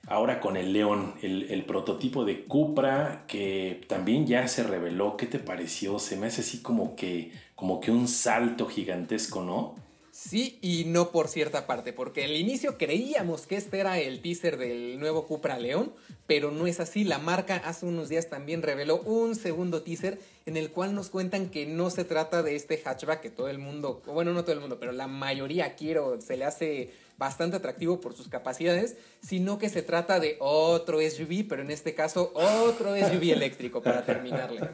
Ahora 0.09 0.39
con 0.39 0.57
el 0.57 0.73
León, 0.73 1.13
el, 1.21 1.63
prototipo 1.65 2.25
de 2.25 2.45
Cupra 2.45 3.25
que 3.27 3.81
también 3.87 4.25
ya 4.25 4.47
se 4.47 4.63
reveló. 4.63 5.15
¿Qué 5.17 5.27
te 5.27 5.37
pareció? 5.37 5.99
Se 5.99 6.17
me 6.17 6.25
hace 6.25 6.41
así 6.41 6.63
como 6.63 6.95
que, 6.95 7.31
como 7.53 7.79
que 7.79 7.91
un 7.91 8.07
salto 8.07 8.65
gigantesco, 8.65 9.43
¿no? 9.43 9.75
Sí 10.11 10.57
y 10.63 10.85
no 10.85 11.11
por 11.11 11.27
cierta 11.27 11.67
parte, 11.67 11.93
porque 11.93 12.25
al 12.25 12.35
inicio 12.35 12.79
creíamos 12.79 13.45
que 13.45 13.55
este 13.55 13.79
era 13.79 13.99
el 13.99 14.21
teaser 14.23 14.57
del 14.57 14.99
nuevo 14.99 15.27
Cupra 15.27 15.59
León, 15.59 15.93
pero 16.25 16.49
no 16.49 16.65
es 16.65 16.79
así. 16.79 17.03
La 17.03 17.19
marca 17.19 17.57
hace 17.57 17.85
unos 17.85 18.09
días 18.09 18.29
también 18.29 18.63
reveló 18.63 19.01
un 19.01 19.35
segundo 19.35 19.83
teaser 19.83 20.19
en 20.47 20.57
el 20.57 20.71
cual 20.71 20.95
nos 20.95 21.11
cuentan 21.11 21.49
que 21.51 21.67
no 21.67 21.91
se 21.91 22.03
trata 22.03 22.41
de 22.41 22.55
este 22.55 22.81
hatchback 22.83 23.21
que 23.21 23.29
todo 23.29 23.47
el 23.47 23.59
mundo, 23.59 24.01
bueno, 24.07 24.33
no 24.33 24.41
todo 24.41 24.53
el 24.53 24.59
mundo, 24.59 24.79
pero 24.79 24.91
la 24.91 25.07
mayoría 25.07 25.75
quiero, 25.75 26.19
se 26.19 26.35
le 26.35 26.45
hace 26.45 26.91
bastante 27.19 27.57
atractivo 27.57 27.99
por 27.99 28.15
sus 28.15 28.29
capacidades, 28.29 28.97
sino 29.21 29.59
que 29.59 29.69
se 29.69 29.83
trata 29.83 30.19
de 30.19 30.37
otro 30.39 30.99
SUV, 31.01 31.45
pero 31.47 31.61
en 31.61 31.69
este 31.69 31.93
caso 31.93 32.31
otro 32.33 32.95
SUV 32.95 33.23
eléctrico 33.33 33.83
para 33.83 34.03
terminarle. 34.05 34.69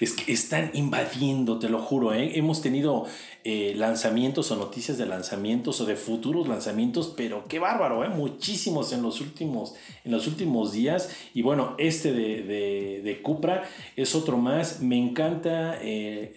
Es 0.00 0.12
que 0.12 0.32
están 0.32 0.70
invadiendo, 0.74 1.58
te 1.58 1.68
lo 1.68 1.80
juro. 1.80 2.14
¿eh? 2.14 2.32
Hemos 2.36 2.62
tenido 2.62 3.06
eh, 3.42 3.72
lanzamientos 3.76 4.50
o 4.50 4.56
noticias 4.56 4.98
de 4.98 5.06
lanzamientos 5.06 5.80
o 5.80 5.86
de 5.86 5.96
futuros 5.96 6.46
lanzamientos, 6.46 7.14
pero 7.16 7.46
qué 7.48 7.58
bárbaro, 7.58 8.04
¿eh? 8.04 8.08
muchísimos 8.10 8.92
en 8.92 9.02
los, 9.02 9.22
últimos, 9.22 9.74
en 10.04 10.12
los 10.12 10.26
últimos 10.26 10.72
días. 10.72 11.10
Y 11.32 11.40
bueno, 11.40 11.74
este 11.78 12.12
de, 12.12 12.42
de, 12.42 13.00
de 13.02 13.22
Cupra 13.22 13.62
es 13.96 14.14
otro 14.14 14.36
más. 14.36 14.80
Me 14.80 14.98
encanta, 14.98 15.78
eh, 15.80 16.34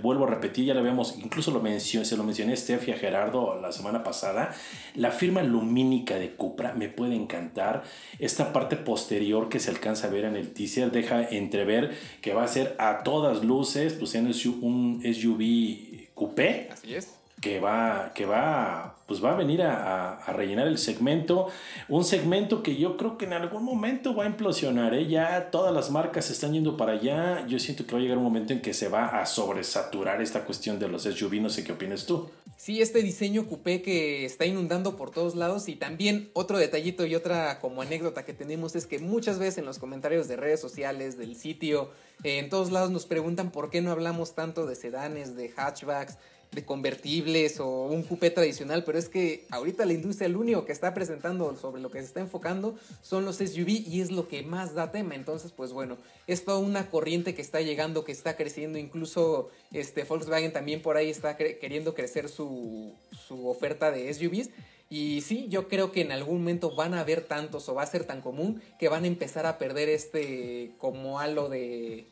vuelvo 0.00 0.24
a 0.24 0.30
repetir, 0.30 0.64
ya 0.64 0.74
lo 0.74 0.80
habíamos, 0.80 1.18
incluso 1.18 1.50
lo 1.50 1.60
mencioné, 1.60 2.06
se 2.06 2.16
lo 2.16 2.24
mencioné 2.24 2.54
a 2.54 2.56
Steph 2.56 2.88
y 2.88 2.92
a 2.92 2.96
Gerardo 2.96 3.60
la 3.60 3.70
semana 3.72 4.02
pasada. 4.02 4.54
La 4.94 5.10
firma 5.10 5.42
lumínica 5.42 6.18
de 6.18 6.36
Cupra 6.36 6.72
me 6.72 6.88
puede 6.88 7.16
encantar. 7.16 7.82
Esta 8.18 8.54
parte 8.54 8.76
posterior 8.76 9.50
que 9.50 9.60
se 9.60 9.70
alcanza 9.70 10.06
a 10.06 10.10
ver 10.10 10.24
en 10.24 10.36
el 10.36 10.52
teaser 10.52 10.90
deja 10.90 11.22
entrever 11.22 11.94
que 12.22 12.32
va 12.32 12.44
a 12.44 12.48
ser 12.48 12.76
a 12.78 13.02
todas 13.02 13.44
luces, 13.44 13.92
pues 13.92 14.14
en 14.14 14.26
un 14.62 15.02
SUV 15.02 15.95
coupé. 16.16 16.68
Así 16.72 16.96
es. 16.96 17.14
Que 17.40 17.60
va, 17.60 18.12
que 18.14 18.24
va, 18.24 18.96
pues 19.06 19.22
va 19.22 19.32
a 19.32 19.36
venir 19.36 19.62
a, 19.62 20.18
rellenar 20.32 20.66
el 20.66 20.78
segmento. 20.78 21.48
Un 21.88 22.02
segmento 22.02 22.62
que 22.62 22.76
yo 22.76 22.96
creo 22.96 23.18
que 23.18 23.26
en 23.26 23.34
algún 23.34 23.62
momento 23.62 24.16
va 24.16 24.24
a 24.24 24.26
implosionar. 24.26 24.94
¿eh? 24.94 25.06
Ya 25.06 25.50
todas 25.50 25.72
las 25.72 25.90
marcas 25.90 26.30
están 26.30 26.54
yendo 26.54 26.76
para 26.76 26.92
allá. 26.92 27.46
Yo 27.46 27.58
siento 27.60 27.86
que 27.86 27.92
va 27.92 27.98
a 27.98 28.02
llegar 28.02 28.18
un 28.18 28.24
momento 28.24 28.54
en 28.54 28.62
que 28.62 28.74
se 28.74 28.88
va 28.88 29.20
a 29.20 29.26
sobresaturar 29.26 30.20
esta 30.22 30.44
cuestión 30.44 30.78
de 30.80 30.88
los 30.88 31.02
SUV. 31.02 31.34
No 31.40 31.50
sé 31.50 31.62
qué 31.62 31.72
opinas 31.72 32.06
tú. 32.06 32.28
Sí, 32.56 32.80
este 32.80 33.02
diseño 33.02 33.46
coupé 33.46 33.82
que 33.82 34.24
está 34.24 34.46
inundando 34.46 34.96
por 34.96 35.10
todos 35.10 35.34
lados 35.34 35.68
y 35.68 35.76
también 35.76 36.30
otro 36.32 36.56
detallito 36.56 37.04
y 37.04 37.14
otra 37.14 37.60
como 37.60 37.82
anécdota 37.82 38.24
que 38.24 38.32
tenemos 38.32 38.74
es 38.76 38.86
que 38.86 38.98
muchas 38.98 39.38
veces 39.38 39.58
en 39.58 39.66
los 39.66 39.78
comentarios 39.78 40.26
de 40.26 40.36
redes 40.36 40.58
sociales, 40.58 41.18
del 41.18 41.36
sitio, 41.36 41.90
en 42.22 42.48
todos 42.48 42.72
lados 42.72 42.90
nos 42.90 43.04
preguntan 43.04 43.52
por 43.52 43.68
qué 43.68 43.82
no 43.82 43.90
hablamos 43.90 44.34
tanto 44.34 44.64
de 44.66 44.74
sedanes, 44.74 45.36
de 45.36 45.52
hatchbacks, 45.54 46.16
de 46.52 46.64
convertibles 46.64 47.60
o 47.60 47.86
un 47.86 48.02
coupé 48.02 48.30
tradicional, 48.30 48.84
pero 48.84 48.98
es 48.98 49.08
que 49.08 49.46
ahorita 49.50 49.84
la 49.84 49.92
industria 49.92 50.26
el 50.26 50.36
único 50.36 50.64
que 50.64 50.72
está 50.72 50.94
presentando 50.94 51.54
sobre 51.56 51.82
lo 51.82 51.90
que 51.90 51.98
se 52.00 52.06
está 52.06 52.20
enfocando 52.20 52.76
son 53.02 53.24
los 53.24 53.36
SUV 53.36 53.68
y 53.68 54.00
es 54.00 54.10
lo 54.10 54.28
que 54.28 54.42
más 54.42 54.74
da 54.74 54.90
tema. 54.90 55.14
Entonces, 55.14 55.52
pues 55.52 55.72
bueno, 55.72 55.98
es 56.26 56.44
toda 56.44 56.58
una 56.58 56.90
corriente 56.90 57.34
que 57.34 57.42
está 57.42 57.60
llegando, 57.60 58.04
que 58.04 58.12
está 58.12 58.36
creciendo. 58.36 58.78
Incluso 58.78 59.50
este 59.72 60.04
Volkswagen 60.04 60.52
también 60.52 60.82
por 60.82 60.96
ahí 60.96 61.10
está 61.10 61.36
queriendo 61.36 61.94
crecer 61.94 62.28
su, 62.28 62.94
su 63.26 63.48
oferta 63.48 63.90
de 63.90 64.12
SUVs. 64.12 64.50
Y 64.88 65.22
sí, 65.22 65.46
yo 65.48 65.68
creo 65.68 65.90
que 65.90 66.00
en 66.00 66.12
algún 66.12 66.38
momento 66.38 66.74
van 66.74 66.94
a 66.94 67.00
haber 67.00 67.22
tantos 67.22 67.68
o 67.68 67.74
va 67.74 67.82
a 67.82 67.86
ser 67.86 68.04
tan 68.04 68.20
común 68.20 68.62
que 68.78 68.88
van 68.88 69.04
a 69.04 69.08
empezar 69.08 69.44
a 69.44 69.58
perder 69.58 69.88
este 69.88 70.72
como 70.78 71.18
halo 71.18 71.48
de 71.48 72.06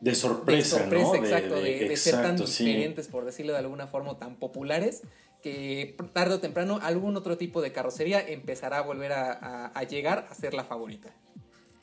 de 0.00 0.14
sorpresa, 0.14 0.86
¿no? 0.86 1.14
exacto, 1.14 1.60
de, 1.60 1.96
ser 1.96 2.14
tan 2.22 2.36
diferentes, 2.36 3.08
por 3.08 3.24
decirlo 3.24 3.52
de 3.52 3.58
alguna 3.58 3.86
forma, 3.86 4.18
tan 4.18 4.36
populares, 4.36 5.02
que 5.42 5.96
tarde 6.12 6.34
o 6.34 6.40
temprano 6.40 6.78
algún 6.82 7.16
otro 7.16 7.36
tipo 7.36 7.62
de 7.62 7.72
carrocería 7.72 8.20
empezará 8.20 8.78
a 8.78 8.82
volver 8.82 9.12
a 9.12 9.82
llegar 9.88 10.26
a 10.30 10.34
ser 10.34 10.54
la 10.54 10.64
favorita. 10.64 11.14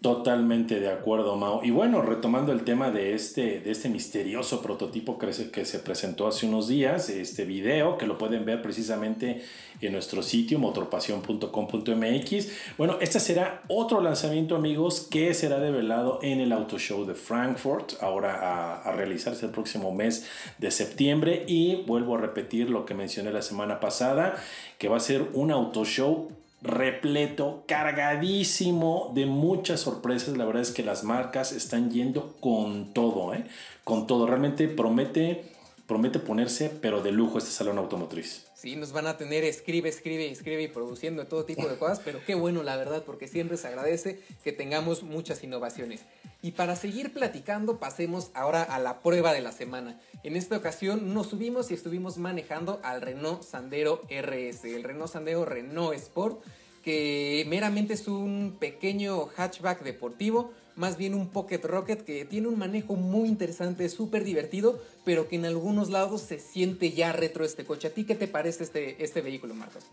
Totalmente 0.02 0.80
de 0.80 0.92
acuerdo, 0.92 1.36
Mao. 1.38 1.64
Y 1.64 1.72
bueno, 1.72 2.04
retomando 2.04 2.52
el 2.52 2.64
tema 2.64 2.92
de 2.92 3.16
este, 3.16 3.60
de 3.62 3.72
este 3.72 3.90
misterioso 3.90 4.62
prototipo 4.62 5.18
que 5.18 5.34
se, 5.34 5.80
presentó 5.80 6.28
hace 6.28 6.46
unos 6.46 6.68
días, 6.68 7.10
este 7.10 7.46
video 7.46 7.98
que 7.98 8.06
lo 8.06 8.20
pueden 8.20 8.46
ver 8.46 8.62
precisamente 8.62 9.42
en 9.82 9.94
nuestro 9.94 10.22
sitio 10.22 10.60
motorpasión.com.mx. 10.60 12.48
Bueno, 12.78 12.98
este 13.02 13.20
será 13.20 13.64
otro 13.70 14.00
lanzamiento, 14.00 14.56
amigos, 14.56 15.08
que 15.10 15.34
será 15.34 15.60
develado 15.60 16.20
en 16.22 16.42
el 16.42 16.52
Auto 16.52 16.78
Show 16.78 17.08
de 17.08 17.16
Frankfurt, 17.16 17.94
ahora 18.00 18.36
a, 18.36 18.84
a 18.84 18.92
realizarse 18.92 19.48
el 19.48 19.52
próximo 19.52 19.92
mes 19.92 20.28
de 20.60 20.70
septiembre. 20.70 21.44
Y 21.48 21.84
vuelvo 21.88 22.18
a 22.18 22.22
repetir 22.22 22.70
lo 22.70 22.86
que 22.86 22.94
mencioné 22.94 23.32
la 23.32 23.42
semana 23.42 23.80
pasada, 23.80 24.36
que 24.78 24.90
va 24.90 24.98
a 24.98 25.00
ser 25.00 25.24
un 25.34 25.50
Auto 25.50 25.86
Show 25.86 26.30
repleto, 26.62 27.64
cargadísimo 27.68 29.12
de 29.14 29.26
muchas 29.26 29.82
sorpresas. 29.82 30.38
La 30.38 30.46
verdad 30.46 30.64
es 30.64 30.72
que 30.72 30.84
las 30.84 31.04
marcas 31.04 31.52
están 31.52 31.92
yendo 31.92 32.36
con 32.40 32.94
todo, 32.94 33.34
¿eh? 33.34 33.46
con 33.84 34.08
todo. 34.08 34.26
Realmente 34.28 34.68
promete, 34.68 35.52
promete 35.86 36.20
ponerse, 36.20 36.70
pero 36.70 37.02
de 37.02 37.12
lujo 37.12 37.38
este 37.38 37.52
salón 37.52 37.78
automotriz. 37.78 38.47
Sí, 38.58 38.76
nos 38.76 38.92
van 38.92 39.06
a 39.06 39.18
tener 39.18 39.44
escribe, 39.44 39.88
escribe, 39.88 40.32
escribe 40.32 40.64
y 40.64 40.68
produciendo 40.68 41.28
todo 41.28 41.46
tipo 41.46 41.68
de 41.68 41.78
cosas, 41.78 42.02
pero 42.04 42.26
qué 42.26 42.34
bueno 42.34 42.64
la 42.64 42.76
verdad, 42.76 43.04
porque 43.06 43.28
siempre 43.28 43.56
se 43.56 43.68
agradece 43.68 44.20
que 44.44 44.52
tengamos 44.52 45.04
muchas 45.04 45.44
innovaciones. 45.44 46.02
Y 46.42 46.54
para 46.54 46.76
seguir 46.76 47.14
platicando, 47.14 47.78
pasemos 47.78 48.32
ahora 48.34 48.64
a 48.64 48.80
la 48.80 49.02
prueba 49.04 49.32
de 49.32 49.42
la 49.42 49.52
semana. 49.52 50.02
En 50.24 50.36
esta 50.36 50.58
ocasión 50.58 51.14
nos 51.14 51.28
subimos 51.28 51.70
y 51.70 51.76
estuvimos 51.76 52.18
manejando 52.18 52.80
al 52.82 53.04
Renault 53.04 53.44
Sandero 53.44 54.02
RS, 54.10 54.66
el 54.66 54.84
Renault 54.84 55.12
Sandero 55.12 55.46
Renault 55.46 55.94
Sport, 55.94 56.42
que 56.84 57.46
meramente 57.48 57.94
es 57.94 58.08
un 58.08 58.58
pequeño 58.60 59.28
hatchback 59.36 59.84
deportivo, 59.84 60.52
más 60.78 60.98
bien 60.98 61.16
un 61.16 61.28
Pocket 61.28 61.60
Rocket 61.64 62.06
que 62.06 62.24
tiene 62.24 62.48
un 62.48 62.58
manejo 62.58 62.96
muy 62.96 63.28
interesante, 63.28 63.90
súper 63.90 64.24
divertido, 64.24 64.82
pero 65.04 65.28
que 65.28 65.36
en 65.36 65.46
algunos 65.46 65.90
lados 65.90 66.22
se 66.22 66.40
siente 66.40 66.92
ya 66.92 67.12
retro 67.12 67.44
este 67.44 67.66
coche. 67.66 67.88
¿A 67.88 67.92
ti 67.92 68.06
qué 68.06 68.16
te 68.16 68.28
parece 68.28 68.64
este, 68.64 69.04
este 69.04 69.22
vehículo, 69.22 69.56
Marcos? 69.56 69.84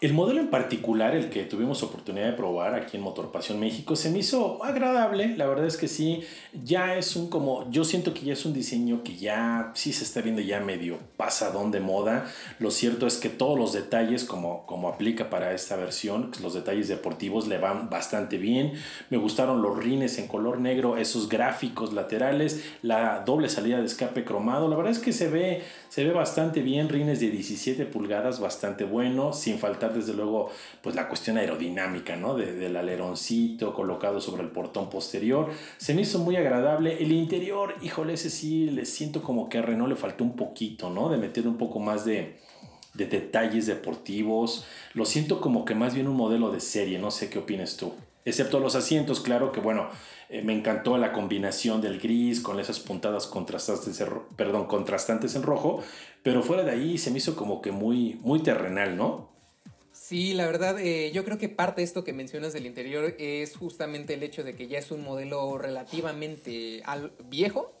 El 0.00 0.14
modelo 0.14 0.40
en 0.40 0.48
particular, 0.48 1.14
el 1.14 1.28
que 1.28 1.42
tuvimos 1.44 1.82
oportunidad 1.82 2.24
de 2.28 2.32
probar 2.32 2.74
aquí 2.74 2.96
en 2.96 3.02
Motor 3.02 3.30
Pasión 3.30 3.60
México, 3.60 3.96
se 3.96 4.08
me 4.08 4.20
hizo 4.20 4.64
agradable. 4.64 5.36
La 5.36 5.46
verdad 5.46 5.66
es 5.66 5.76
que 5.76 5.88
sí, 5.88 6.22
ya 6.54 6.96
es 6.96 7.16
un 7.16 7.28
como, 7.28 7.70
yo 7.70 7.84
siento 7.84 8.14
que 8.14 8.22
ya 8.22 8.32
es 8.32 8.46
un 8.46 8.54
diseño 8.54 9.02
que 9.04 9.16
ya 9.16 9.72
sí 9.74 9.92
se 9.92 10.04
está 10.04 10.22
viendo 10.22 10.40
ya 10.40 10.58
medio 10.60 11.00
pasadón 11.18 11.70
de 11.70 11.80
moda. 11.80 12.24
Lo 12.58 12.70
cierto 12.70 13.06
es 13.06 13.18
que 13.18 13.28
todos 13.28 13.58
los 13.58 13.74
detalles, 13.74 14.24
como, 14.24 14.64
como 14.64 14.88
aplica 14.88 15.28
para 15.28 15.52
esta 15.52 15.76
versión, 15.76 16.30
los 16.40 16.54
detalles 16.54 16.88
deportivos 16.88 17.46
le 17.46 17.58
van 17.58 17.90
bastante 17.90 18.38
bien. 18.38 18.72
Me 19.10 19.18
gustaron 19.18 19.60
los 19.60 19.76
rines 19.76 20.16
en 20.16 20.28
color 20.28 20.60
negro, 20.60 20.96
esos 20.96 21.28
gráficos 21.28 21.92
laterales, 21.92 22.64
la 22.80 23.22
doble 23.26 23.50
salida 23.50 23.78
de 23.78 23.84
escape 23.84 24.24
cromado. 24.24 24.66
La 24.66 24.76
verdad 24.76 24.92
es 24.92 24.98
que 24.98 25.12
se 25.12 25.28
ve, 25.28 25.62
se 25.90 26.04
ve 26.04 26.12
bastante 26.12 26.62
bien, 26.62 26.88
rines 26.88 27.20
de 27.20 27.28
17 27.28 27.84
pulgadas, 27.84 28.40
bastante 28.40 28.84
bueno, 28.84 29.34
sin 29.34 29.58
faltar 29.58 29.89
desde 29.92 30.14
luego 30.14 30.50
pues 30.82 30.94
la 30.94 31.08
cuestión 31.08 31.36
aerodinámica, 31.36 32.16
¿no? 32.16 32.34
del 32.34 32.76
aleroncito 32.76 33.74
colocado 33.74 34.20
sobre 34.20 34.42
el 34.42 34.50
portón 34.50 34.90
posterior. 34.90 35.50
Se 35.78 35.94
me 35.94 36.02
hizo 36.02 36.18
muy 36.18 36.36
agradable. 36.36 37.02
El 37.02 37.12
interior, 37.12 37.74
híjole, 37.82 38.14
ese 38.14 38.30
sí 38.30 38.70
le 38.70 38.86
siento 38.86 39.22
como 39.22 39.48
que 39.48 39.58
a 39.58 39.62
Renault 39.62 39.90
le 39.90 39.96
faltó 39.96 40.24
un 40.24 40.36
poquito, 40.36 40.90
¿no? 40.90 41.08
De 41.08 41.18
meter 41.18 41.46
un 41.46 41.56
poco 41.56 41.78
más 41.78 42.04
de, 42.04 42.38
de 42.94 43.06
detalles 43.06 43.66
deportivos. 43.66 44.64
Lo 44.94 45.04
siento 45.04 45.40
como 45.40 45.64
que 45.64 45.74
más 45.74 45.94
bien 45.94 46.08
un 46.08 46.16
modelo 46.16 46.50
de 46.50 46.60
serie, 46.60 46.98
no 46.98 47.10
sé 47.10 47.30
qué 47.30 47.38
opinas 47.38 47.76
tú. 47.76 47.92
Excepto 48.24 48.60
los 48.60 48.74
asientos, 48.74 49.20
claro 49.20 49.50
que 49.50 49.60
bueno, 49.60 49.88
eh, 50.28 50.42
me 50.42 50.54
encantó 50.54 50.98
la 50.98 51.12
combinación 51.12 51.80
del 51.80 51.98
gris 51.98 52.40
con 52.40 52.60
esas 52.60 52.78
puntadas 52.78 53.26
contrastantes, 53.26 54.04
perdón, 54.36 54.66
contrastantes 54.66 55.34
en 55.34 55.42
rojo, 55.42 55.82
pero 56.22 56.42
fuera 56.42 56.62
de 56.62 56.70
ahí 56.70 56.98
se 56.98 57.10
me 57.10 57.18
hizo 57.18 57.34
como 57.34 57.62
que 57.62 57.72
muy, 57.72 58.20
muy 58.22 58.40
terrenal, 58.40 58.96
¿no? 58.96 59.29
Sí, 60.10 60.34
la 60.34 60.44
verdad, 60.44 60.76
eh, 60.80 61.12
yo 61.12 61.24
creo 61.24 61.38
que 61.38 61.48
parte 61.48 61.82
de 61.82 61.84
esto 61.84 62.02
que 62.02 62.12
mencionas 62.12 62.52
del 62.52 62.66
interior 62.66 63.14
es 63.20 63.56
justamente 63.56 64.14
el 64.14 64.24
hecho 64.24 64.42
de 64.42 64.56
que 64.56 64.66
ya 64.66 64.80
es 64.80 64.90
un 64.90 65.04
modelo 65.04 65.56
relativamente 65.56 66.82
viejo, 67.28 67.72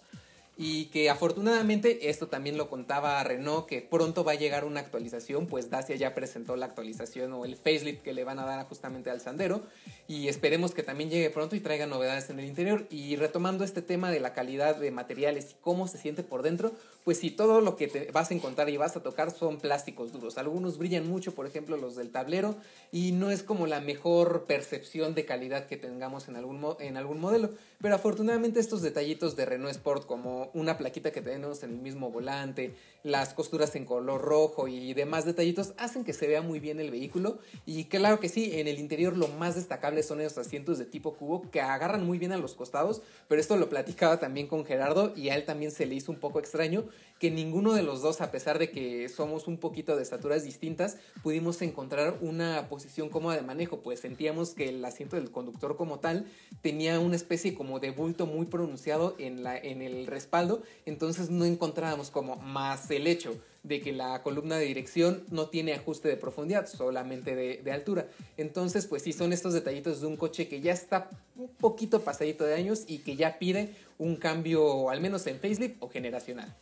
y 0.62 0.84
que 0.90 1.08
afortunadamente, 1.08 2.10
esto 2.10 2.28
también 2.28 2.58
lo 2.58 2.68
contaba 2.68 3.24
Renault, 3.24 3.64
que 3.64 3.80
pronto 3.80 4.24
va 4.24 4.32
a 4.32 4.34
llegar 4.34 4.66
una 4.66 4.80
actualización, 4.80 5.46
pues 5.46 5.70
Dacia 5.70 5.96
ya 5.96 6.14
presentó 6.14 6.54
la 6.54 6.66
actualización 6.66 7.32
o 7.32 7.46
el 7.46 7.56
facelift 7.56 8.02
que 8.02 8.12
le 8.12 8.24
van 8.24 8.38
a 8.38 8.44
dar 8.44 8.66
justamente 8.68 9.08
al 9.08 9.22
Sandero 9.22 9.62
y 10.06 10.28
esperemos 10.28 10.74
que 10.74 10.82
también 10.82 11.08
llegue 11.08 11.30
pronto 11.30 11.56
y 11.56 11.60
traiga 11.60 11.86
novedades 11.86 12.28
en 12.28 12.40
el 12.40 12.44
interior. 12.44 12.86
Y 12.90 13.16
retomando 13.16 13.64
este 13.64 13.80
tema 13.80 14.10
de 14.10 14.20
la 14.20 14.34
calidad 14.34 14.76
de 14.76 14.90
materiales 14.90 15.52
y 15.52 15.54
cómo 15.62 15.88
se 15.88 15.96
siente 15.96 16.22
por 16.22 16.42
dentro, 16.42 16.72
pues 17.04 17.18
si 17.18 17.30
todo 17.30 17.60
lo 17.60 17.76
que 17.76 17.88
te 17.88 18.10
vas 18.12 18.30
a 18.30 18.34
encontrar 18.34 18.68
y 18.68 18.76
vas 18.76 18.96
a 18.96 19.02
tocar 19.02 19.30
son 19.30 19.58
plásticos 19.58 20.12
duros. 20.12 20.38
Algunos 20.38 20.78
brillan 20.78 21.08
mucho, 21.08 21.34
por 21.34 21.46
ejemplo 21.46 21.76
los 21.76 21.96
del 21.96 22.10
tablero, 22.10 22.56
y 22.92 23.12
no 23.12 23.30
es 23.30 23.42
como 23.42 23.66
la 23.66 23.80
mejor 23.80 24.44
percepción 24.46 25.14
de 25.14 25.24
calidad 25.24 25.66
que 25.66 25.76
tengamos 25.76 26.28
en 26.28 26.36
algún, 26.36 26.76
en 26.78 26.96
algún 26.96 27.20
modelo. 27.20 27.50
Pero 27.80 27.94
afortunadamente 27.94 28.60
estos 28.60 28.82
detallitos 28.82 29.36
de 29.36 29.46
Renault 29.46 29.74
Sport 29.74 30.06
como 30.06 30.50
una 30.52 30.76
plaquita 30.76 31.12
que 31.12 31.22
tenemos 31.22 31.62
en 31.62 31.70
el 31.70 31.78
mismo 31.78 32.10
volante, 32.10 32.74
las 33.02 33.32
costuras 33.32 33.74
en 33.76 33.86
color 33.86 34.20
rojo 34.20 34.68
y 34.68 34.92
demás 34.92 35.24
detallitos 35.24 35.72
hacen 35.78 36.04
que 36.04 36.12
se 36.12 36.26
vea 36.26 36.42
muy 36.42 36.60
bien 36.60 36.80
el 36.80 36.90
vehículo. 36.90 37.38
Y 37.64 37.84
claro 37.84 38.20
que 38.20 38.28
sí, 38.28 38.58
en 38.58 38.68
el 38.68 38.78
interior 38.78 39.16
lo 39.16 39.28
más 39.28 39.54
destacable 39.54 40.02
son 40.02 40.20
esos 40.20 40.38
asientos 40.38 40.78
de 40.78 40.84
tipo 40.84 41.14
cubo 41.14 41.50
que 41.50 41.62
agarran 41.62 42.04
muy 42.04 42.18
bien 42.18 42.32
a 42.32 42.38
los 42.38 42.54
costados, 42.54 43.00
pero 43.28 43.40
esto 43.40 43.56
lo 43.56 43.70
platicaba 43.70 44.20
también 44.20 44.46
con 44.46 44.66
Gerardo 44.66 45.12
y 45.16 45.30
a 45.30 45.34
él 45.34 45.44
también 45.44 45.70
se 45.70 45.86
le 45.86 45.94
hizo 45.94 46.12
un 46.12 46.18
poco 46.18 46.38
extraño 46.38 46.84
que 47.18 47.30
ninguno 47.30 47.74
de 47.74 47.82
los 47.82 48.00
dos, 48.00 48.22
a 48.22 48.30
pesar 48.30 48.58
de 48.58 48.70
que 48.70 49.08
somos 49.10 49.46
un 49.46 49.58
poquito 49.58 49.94
de 49.94 50.02
estaturas 50.02 50.42
distintas, 50.42 50.96
pudimos 51.22 51.60
encontrar 51.60 52.16
una 52.22 52.66
posición 52.68 53.10
cómoda 53.10 53.36
de 53.36 53.42
manejo, 53.42 53.80
pues 53.82 54.00
sentíamos 54.00 54.54
que 54.54 54.70
el 54.70 54.82
asiento 54.84 55.16
del 55.16 55.30
conductor 55.30 55.76
como 55.76 56.00
tal 56.00 56.26
tenía 56.62 56.98
una 56.98 57.16
especie 57.16 57.54
como 57.54 57.78
de 57.78 57.90
bulto 57.90 58.26
muy 58.26 58.46
pronunciado 58.46 59.16
en, 59.18 59.42
la, 59.42 59.56
en 59.58 59.82
el 59.82 60.06
respaldo, 60.06 60.62
entonces 60.86 61.28
no 61.28 61.44
encontrábamos 61.44 62.10
como 62.10 62.36
más 62.36 62.90
el 62.90 63.06
hecho 63.06 63.36
de 63.62 63.80
que 63.80 63.92
la 63.92 64.22
columna 64.22 64.56
de 64.56 64.64
dirección 64.64 65.24
no 65.30 65.48
tiene 65.48 65.74
ajuste 65.74 66.08
de 66.08 66.16
profundidad, 66.16 66.66
solamente 66.66 67.34
de, 67.34 67.72
altura. 67.72 68.08
Entonces, 68.36 68.86
pues 68.86 69.02
sí, 69.02 69.12
son 69.12 69.32
estos 69.32 69.52
detallitos 69.52 70.00
de 70.00 70.06
un 70.06 70.16
coche 70.16 70.48
que 70.48 70.60
ya 70.60 70.72
está 70.72 71.10
un 71.36 71.48
poquito 71.48 72.00
pasadito 72.00 72.44
de 72.44 72.54
años 72.54 72.84
y 72.86 72.98
que 72.98 73.16
ya 73.16 73.38
pide 73.38 73.74
un 73.98 74.16
cambio, 74.16 74.88
al 74.90 75.00
menos 75.00 75.26
en 75.26 75.38
facelift 75.38 75.76
o 75.80 75.90
generacional. 75.90 76.56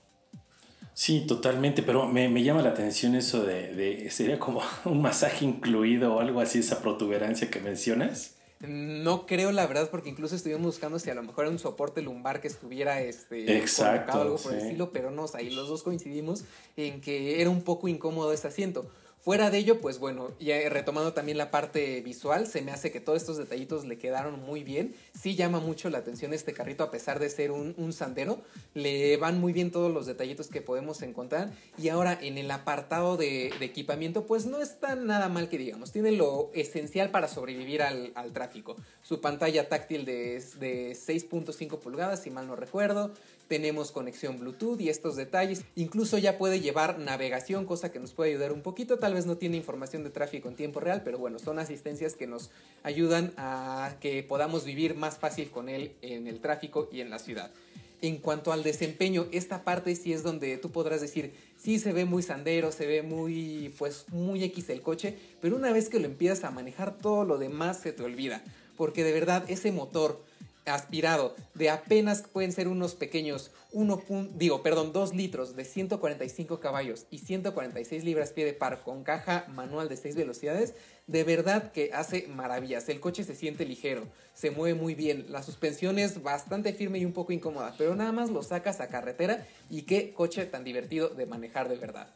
Sí, 0.99 1.21
totalmente, 1.21 1.85
pero 1.85 2.09
me, 2.09 2.43
llama 2.43 2.61
la 2.61 2.71
atención 2.71 3.15
eso 3.15 3.45
de, 3.45 3.73
de, 3.73 4.11
sería 4.11 4.41
como 4.41 4.63
un 4.85 5.01
masaje 5.01 5.45
incluido 5.45 6.17
o 6.17 6.19
algo 6.19 6.41
así, 6.41 6.59
esa 6.59 6.83
protuberancia 6.83 7.49
que 7.49 7.61
mencionas. 7.61 8.35
No 8.59 9.25
creo 9.25 9.53
la 9.53 9.65
verdad, 9.69 9.91
porque 9.93 10.11
incluso 10.11 10.35
estuvimos 10.35 10.67
buscando 10.67 10.99
si 10.99 11.09
a 11.09 11.15
lo 11.15 11.23
mejor 11.23 11.45
era 11.45 11.53
un 11.53 11.61
soporte 11.61 12.03
lumbar 12.03 12.41
que 12.41 12.49
estuviera 12.49 13.01
este, 13.01 13.59
Exacto, 13.59 14.21
algo 14.21 14.39
por 14.39 14.53
el 14.55 14.59
estilo, 14.59 14.91
pero 14.91 15.13
no, 15.13 15.27
ahí 15.35 15.51
los 15.51 15.69
dos 15.69 15.85
coincidimos 15.85 16.43
en 16.77 17.01
que 17.01 17.41
era 17.41 17.49
un 17.49 17.63
poco 17.63 17.87
incómodo 17.87 18.33
ese 18.33 18.49
asiento. 18.49 18.91
Fuera 19.29 19.51
de 19.51 19.59
ello, 19.59 19.83
pues 19.83 19.99
bueno, 19.99 20.31
ya 20.41 20.57
retomando 20.71 21.13
también 21.13 21.37
la 21.37 21.51
parte 21.51 22.01
visual, 22.01 22.47
se 22.47 22.63
me 22.63 22.73
hace 22.73 22.91
que 22.91 22.99
todos 22.99 23.21
estos 23.21 23.37
detallitos 23.37 23.85
le 23.85 23.99
quedaron 23.99 24.41
muy 24.41 24.65
bien. 24.65 24.95
Sí 25.13 25.37
llama 25.37 25.61
mucho 25.61 25.91
la 25.91 25.99
atención 25.99 26.33
este 26.33 26.55
carrito 26.55 26.83
a 26.83 26.91
pesar 26.91 27.19
de 27.19 27.29
ser 27.29 27.51
un, 27.51 27.93
sandero. 27.93 28.41
Le 28.73 29.19
van 29.19 29.39
muy 29.39 29.53
bien 29.53 29.71
todos 29.71 29.93
los 29.93 30.07
detallitos 30.07 30.49
que 30.49 30.63
podemos 30.63 31.03
encontrar. 31.03 31.53
Y 31.77 31.91
ahora 31.91 32.19
en 32.19 32.39
el 32.39 32.51
apartado 32.51 33.19
de, 33.19 33.49
equipamiento, 33.61 34.25
pues 34.25 34.47
no 34.47 34.63
está 34.63 34.95
nada 34.95 35.29
mal 35.29 35.51
que 35.51 35.59
digamos. 35.59 35.93
Tiene 35.93 36.13
lo 36.13 36.51
esencial 36.55 37.11
para 37.11 37.29
sobrevivir 37.29 37.83
al, 37.83 38.33
tráfico. 38.33 38.77
Su 39.03 39.21
pantalla 39.21 39.69
táctil 39.69 40.07
de, 40.07 40.43
de 40.59 40.93
6.5 40.93 41.79
pulgadas, 41.81 42.23
si 42.23 42.31
mal 42.31 42.47
no 42.47 42.57
recuerdo 42.57 43.13
tenemos 43.49 43.91
conexión 43.91 44.39
Bluetooth 44.39 44.81
y 44.81 44.91
estos 44.91 45.17
detalles. 45.17 45.65
Incluso 45.75 46.19
ya 46.19 46.39
puede 46.39 46.61
llevar 46.61 46.99
navegación, 46.99 47.65
cosa 47.65 47.91
que 47.91 47.99
nos 47.99 48.13
puede 48.13 48.31
ayudar 48.31 48.53
un 48.53 48.63
poquito. 48.63 48.99
Tal 48.99 49.15
vez 49.15 49.27
no 49.27 49.37
tiene 49.37 49.57
información 49.57 50.05
de 50.05 50.11
tráfico 50.11 50.49
en 50.49 50.55
tiempo 50.55 50.81
real, 50.81 51.03
pero 51.03 51.19
bueno, 51.19 51.39
son 51.39 51.59
asistencias 51.59 52.15
que 52.15 52.27
nos 52.27 52.51
ayudan 52.83 53.33
a 53.37 53.97
que 54.01 54.23
podamos 54.23 54.65
vivir 54.65 54.95
más 54.95 55.19
fácil 55.19 55.51
con 55.51 55.69
él 55.69 55.93
en 56.03 56.27
el 56.27 56.41
tráfico 56.41 56.89
y 56.93 57.01
en 57.01 57.11
la 57.11 57.19
ciudad. 57.19 57.51
En 58.01 58.19
cuanto 58.19 58.53
al 58.53 58.63
desempeño, 58.63 59.27
esta 59.33 59.65
parte 59.65 59.97
sí 59.97 60.13
es 60.13 60.23
donde 60.23 60.57
tú 60.59 60.71
podrás 60.71 61.01
decir, 61.01 61.33
sí 61.57 61.81
se 61.81 61.93
ve 61.93 62.05
muy 62.05 62.23
sandero, 62.23 62.71
se 62.71 62.87
ve 62.87 63.03
muy, 63.03 63.75
pues, 63.77 64.05
muy 64.09 64.45
X 64.45 64.71
el 64.71 64.83
coche, 64.83 65.19
pero 65.41 65.57
una 65.57 65.73
vez 65.73 65.89
que 65.89 65.99
lo 65.99 66.07
empiezas 66.07 66.45
a 66.45 66.53
manejar, 66.53 66.97
todo 66.97 67.25
lo 67.25 67.39
demás 67.39 67.81
se 67.81 67.93
te 67.93 68.05
olvida. 68.05 68.45
Porque 68.77 69.03
de 69.03 69.13
verdad, 69.13 69.45
ese 69.49 69.73
motor, 69.73 70.23
aspirado 70.69 71.35
de 71.55 71.71
apenas 71.71 72.23
pueden 72.23 72.53
ser 72.53 72.69
unos 72.69 72.95
pequeños 72.95 73.51
1. 73.73 74.03
digo, 74.35 74.63
perdón, 74.63 74.93
2 74.93 75.15
litros 75.15 75.57
de 75.57 75.65
145 75.65 76.61
caballos 76.61 77.07
y 77.11 77.19
146 77.19 78.05
libras 78.05 78.33
pie 78.33 78.45
de 78.45 78.53
par 78.53 78.83
con 78.83 79.05
caja 79.05 79.47
manual 79.49 79.89
de 79.89 79.97
6 79.97 80.17
velocidades, 80.17 80.75
de 81.07 81.25
verdad 81.25 81.73
que 81.73 81.91
hace 81.93 82.27
maravillas. 82.29 82.89
El 82.89 83.01
coche 83.01 83.25
se 83.25 83.35
siente 83.35 83.67
ligero, 83.67 84.07
se 84.35 84.51
mueve 84.51 84.79
muy 84.79 84.95
bien, 84.95 85.27
la 85.31 85.43
suspensión 85.43 85.99
es 85.99 86.23
bastante 86.23 86.73
firme 86.73 86.99
y 86.99 87.05
un 87.05 87.13
poco 87.13 87.33
incómoda, 87.33 87.75
pero 87.77 87.95
nada 87.95 88.13
más 88.13 88.31
lo 88.31 88.43
sacas 88.43 88.81
a 88.81 88.89
carretera 88.89 89.47
y 89.69 89.83
qué 89.83 90.13
coche 90.13 90.47
tan 90.47 90.65
divertido 90.65 91.09
de 91.09 91.27
manejar 91.27 91.69
de 91.69 91.77
verdad. 91.77 92.09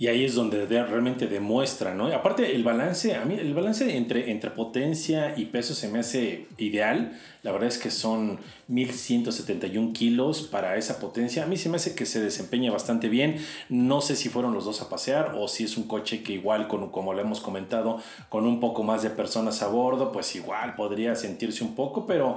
Y 0.00 0.06
ahí 0.06 0.24
es 0.24 0.36
donde 0.36 0.64
realmente 0.64 1.26
demuestra, 1.26 1.92
¿no? 1.92 2.06
Aparte, 2.06 2.54
el 2.54 2.62
balance, 2.62 3.16
a 3.16 3.24
mí 3.24 3.34
el 3.34 3.52
balance 3.52 3.96
entre, 3.96 4.30
entre 4.30 4.52
potencia 4.52 5.36
y 5.36 5.46
peso 5.46 5.74
se 5.74 5.88
me 5.88 5.98
hace 5.98 6.46
ideal. 6.56 7.18
La 7.42 7.50
verdad 7.50 7.66
es 7.66 7.78
que 7.78 7.90
son 7.90 8.38
1171 8.68 9.92
kilos 9.92 10.42
para 10.42 10.76
esa 10.76 11.00
potencia. 11.00 11.42
A 11.42 11.46
mí 11.48 11.56
se 11.56 11.68
me 11.68 11.78
hace 11.78 11.96
que 11.96 12.06
se 12.06 12.20
desempeña 12.20 12.70
bastante 12.70 13.08
bien. 13.08 13.44
No 13.70 14.00
sé 14.00 14.14
si 14.14 14.28
fueron 14.28 14.54
los 14.54 14.66
dos 14.66 14.80
a 14.82 14.88
pasear 14.88 15.34
o 15.36 15.48
si 15.48 15.64
es 15.64 15.76
un 15.76 15.88
coche 15.88 16.22
que 16.22 16.34
igual, 16.34 16.68
con, 16.68 16.92
como 16.92 17.12
lo 17.12 17.20
hemos 17.20 17.40
comentado, 17.40 18.00
con 18.28 18.46
un 18.46 18.60
poco 18.60 18.84
más 18.84 19.02
de 19.02 19.10
personas 19.10 19.62
a 19.62 19.66
bordo, 19.66 20.12
pues 20.12 20.36
igual 20.36 20.76
podría 20.76 21.16
sentirse 21.16 21.64
un 21.64 21.74
poco, 21.74 22.06
pero 22.06 22.36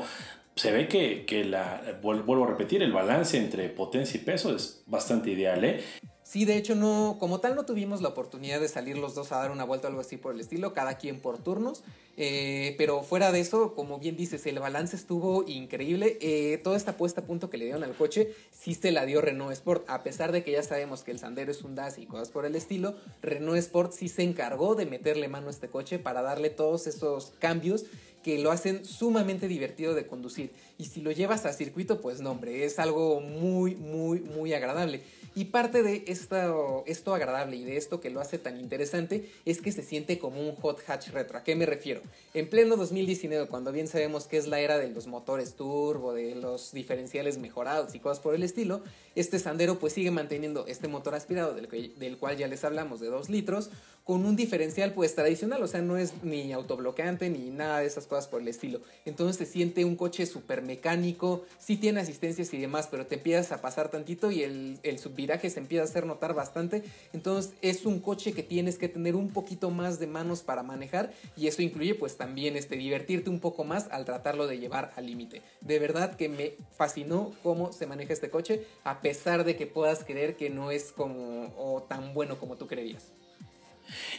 se 0.56 0.72
ve 0.72 0.88
que, 0.88 1.26
que 1.26 1.46
la, 1.46 2.00
vuelvo 2.02 2.44
a 2.44 2.48
repetir, 2.48 2.82
el 2.82 2.92
balance 2.92 3.38
entre 3.38 3.70
potencia 3.70 4.20
y 4.20 4.24
peso 4.24 4.56
es 4.56 4.82
bastante 4.88 5.30
ideal, 5.30 5.64
¿eh? 5.64 5.82
Sí, 6.32 6.46
de 6.46 6.56
hecho, 6.56 6.76
no, 6.76 7.18
como 7.20 7.42
tal, 7.42 7.58
no 7.58 7.66
tuvimos 7.66 8.02
la 8.02 8.08
oportunidad 8.08 8.62
de 8.62 8.70
salir 8.70 8.98
los 8.98 9.16
dos 9.16 9.34
a 9.34 9.40
dar 9.40 9.52
una 9.52 9.66
vuelta 9.66 9.88
o 9.88 9.90
algo 9.90 10.00
así 10.00 10.16
por 10.16 10.34
el 10.34 10.40
estilo, 10.40 10.74
cada 10.74 10.94
quien 10.94 11.20
por 11.20 11.40
turnos. 11.40 11.84
Eh, 12.16 12.74
pero 12.78 13.04
fuera 13.04 13.34
de 13.34 13.42
eso, 13.42 13.76
como 13.76 14.00
bien 14.00 14.16
dices, 14.16 14.46
el 14.46 14.58
balance 14.58 14.96
estuvo 14.96 15.44
increíble. 15.46 16.18
Eh, 16.22 16.58
toda 16.64 16.78
esta 16.78 16.96
puesta 16.96 17.20
a 17.20 17.26
punto 17.26 17.50
que 17.50 17.58
le 17.58 17.66
dieron 17.66 17.84
al 17.84 17.96
coche, 17.96 18.34
sí 18.50 18.76
se 18.76 18.94
la 18.94 19.06
dio 19.06 19.20
Renault 19.20 19.52
Sport. 19.52 19.90
A 19.90 20.04
pesar 20.04 20.32
de 20.32 20.42
que 20.42 20.54
ya 20.54 20.64
sabemos 20.64 21.04
que 21.04 21.12
el 21.12 21.20
Sandero 21.20 21.52
es 21.52 21.64
un 21.64 21.76
DAS 21.76 21.98
y 21.98 22.06
cosas 22.06 22.30
por 22.30 22.46
el 22.46 22.56
estilo, 22.56 22.96
Renault 23.22 23.60
Sport 23.60 23.92
sí 23.92 24.08
se 24.08 24.24
encargó 24.24 24.76
de 24.76 24.86
meterle 24.86 25.28
mano 25.28 25.48
a 25.48 25.52
este 25.52 25.68
coche 25.68 26.00
para 26.00 26.22
darle 26.22 26.50
todos 26.50 26.88
esos 26.88 27.34
cambios 27.40 27.84
que 28.24 28.38
lo 28.38 28.52
hacen 28.52 28.86
sumamente 28.86 29.48
divertido 29.48 29.94
de 29.94 30.08
conducir. 30.08 30.52
Y 30.82 30.86
si 30.86 31.02
lo 31.02 31.12
llevas 31.12 31.46
a 31.46 31.54
circuito, 31.54 32.02
pues 32.02 32.22
no, 32.22 32.32
hombre, 32.32 32.66
es 32.66 32.80
algo 32.80 33.22
muy, 33.22 33.76
muy, 33.76 34.20
muy 34.20 34.52
agradable. 34.56 35.04
Y 35.36 35.46
parte 35.46 35.84
de 35.84 36.06
esto, 36.08 36.84
esto 36.88 37.14
agradable 37.14 37.56
y 37.56 37.64
de 37.64 37.78
esto 37.78 38.02
que 38.02 38.10
lo 38.10 38.20
hace 38.20 38.40
tan 38.40 38.60
interesante 38.60 39.30
es 39.46 39.62
que 39.62 39.72
se 39.72 39.84
siente 39.84 40.18
como 40.18 40.42
un 40.42 40.56
hot 40.56 40.82
hatch 40.88 41.10
retro. 41.10 41.38
¿A 41.38 41.44
qué 41.44 41.56
me 41.56 41.68
refiero? 41.68 42.02
En 42.34 42.50
pleno 42.50 42.78
2019, 42.78 43.48
cuando 43.48 43.72
bien 43.72 43.88
sabemos 43.88 44.26
que 44.26 44.38
es 44.38 44.48
la 44.48 44.60
era 44.60 44.80
de 44.80 44.90
los 44.90 45.06
motores 45.06 45.56
turbo, 45.56 46.14
de 46.14 46.34
los 46.34 46.74
diferenciales 46.74 47.38
mejorados 47.38 47.94
y 47.94 48.00
cosas 48.00 48.20
por 48.20 48.34
el 48.34 48.42
estilo, 48.42 48.82
este 49.16 49.38
Sandero 49.40 49.78
pues 49.78 49.94
sigue 49.94 50.10
manteniendo 50.10 50.66
este 50.68 50.88
motor 50.88 51.14
aspirado 51.14 51.54
del, 51.54 51.94
del 51.98 52.18
cual 52.18 52.38
ya 52.38 52.48
les 52.48 52.64
hablamos 52.66 53.00
de 53.00 53.08
2 53.08 53.30
litros, 53.30 53.70
con 54.04 54.26
un 54.26 54.36
diferencial 54.36 54.94
pues 54.94 55.16
tradicional, 55.16 55.62
o 55.62 55.68
sea, 55.68 55.82
no 55.82 55.96
es 55.96 56.24
ni 56.24 56.52
autobloqueante 56.52 57.30
ni 57.30 57.52
nada 57.52 57.80
de 57.80 57.86
esas 57.86 58.08
cosas 58.08 58.28
por 58.28 58.42
el 58.42 58.48
estilo. 58.48 58.82
Entonces 59.06 59.38
se 59.38 59.46
siente 59.46 59.86
un 59.86 59.96
coche 59.96 60.26
súper 60.26 60.62
mecánico, 60.72 61.44
sí 61.60 61.76
tiene 61.76 62.00
asistencias 62.00 62.54
y 62.54 62.58
demás, 62.58 62.88
pero 62.90 63.06
te 63.06 63.16
empiezas 63.16 63.52
a 63.52 63.62
pasar 63.62 63.90
tantito 63.90 64.32
y 64.32 64.44
el, 64.44 65.00
subviraje 65.00 65.50
se 65.50 65.60
empieza 65.60 65.84
a 65.84 65.86
hacer 65.86 66.06
notar 66.06 66.34
bastante. 66.34 66.84
Entonces 67.12 67.54
es 67.62 67.86
un 67.86 68.00
coche 68.00 68.32
que 68.32 68.42
tienes 68.42 68.78
que 68.78 68.88
tener 68.88 69.16
un 69.18 69.30
poquito 69.30 69.70
más 69.70 70.00
de 70.00 70.08
manos 70.08 70.44
para 70.44 70.64
manejar 70.64 71.12
y 71.36 71.48
eso 71.48 71.62
incluye 71.62 71.94
pues 71.94 72.16
también 72.16 72.56
este, 72.56 72.78
divertirte 72.78 73.30
un 73.30 73.42
poco 73.42 73.66
más 73.66 73.90
al 73.92 74.06
tratarlo 74.06 74.48
de 74.48 74.60
llevar 74.60 74.94
al 74.96 75.08
límite. 75.08 75.42
De 75.60 75.78
verdad 75.78 76.16
que 76.16 76.30
me 76.30 76.54
fascinó 76.78 77.34
cómo 77.44 77.74
se 77.74 77.86
maneja 77.86 78.14
este 78.14 78.30
coche, 78.30 78.66
a 78.86 79.02
pesar 79.02 79.44
de 79.44 79.58
que 79.58 79.68
puedas 79.68 80.06
creer 80.06 80.38
que 80.38 80.50
no 80.50 80.72
es 80.72 80.94
como 80.94 81.54
o 81.58 81.84
tan 81.84 82.14
bueno 82.14 82.40
como 82.40 82.56
tú 82.56 82.68
creerías. 82.68 83.12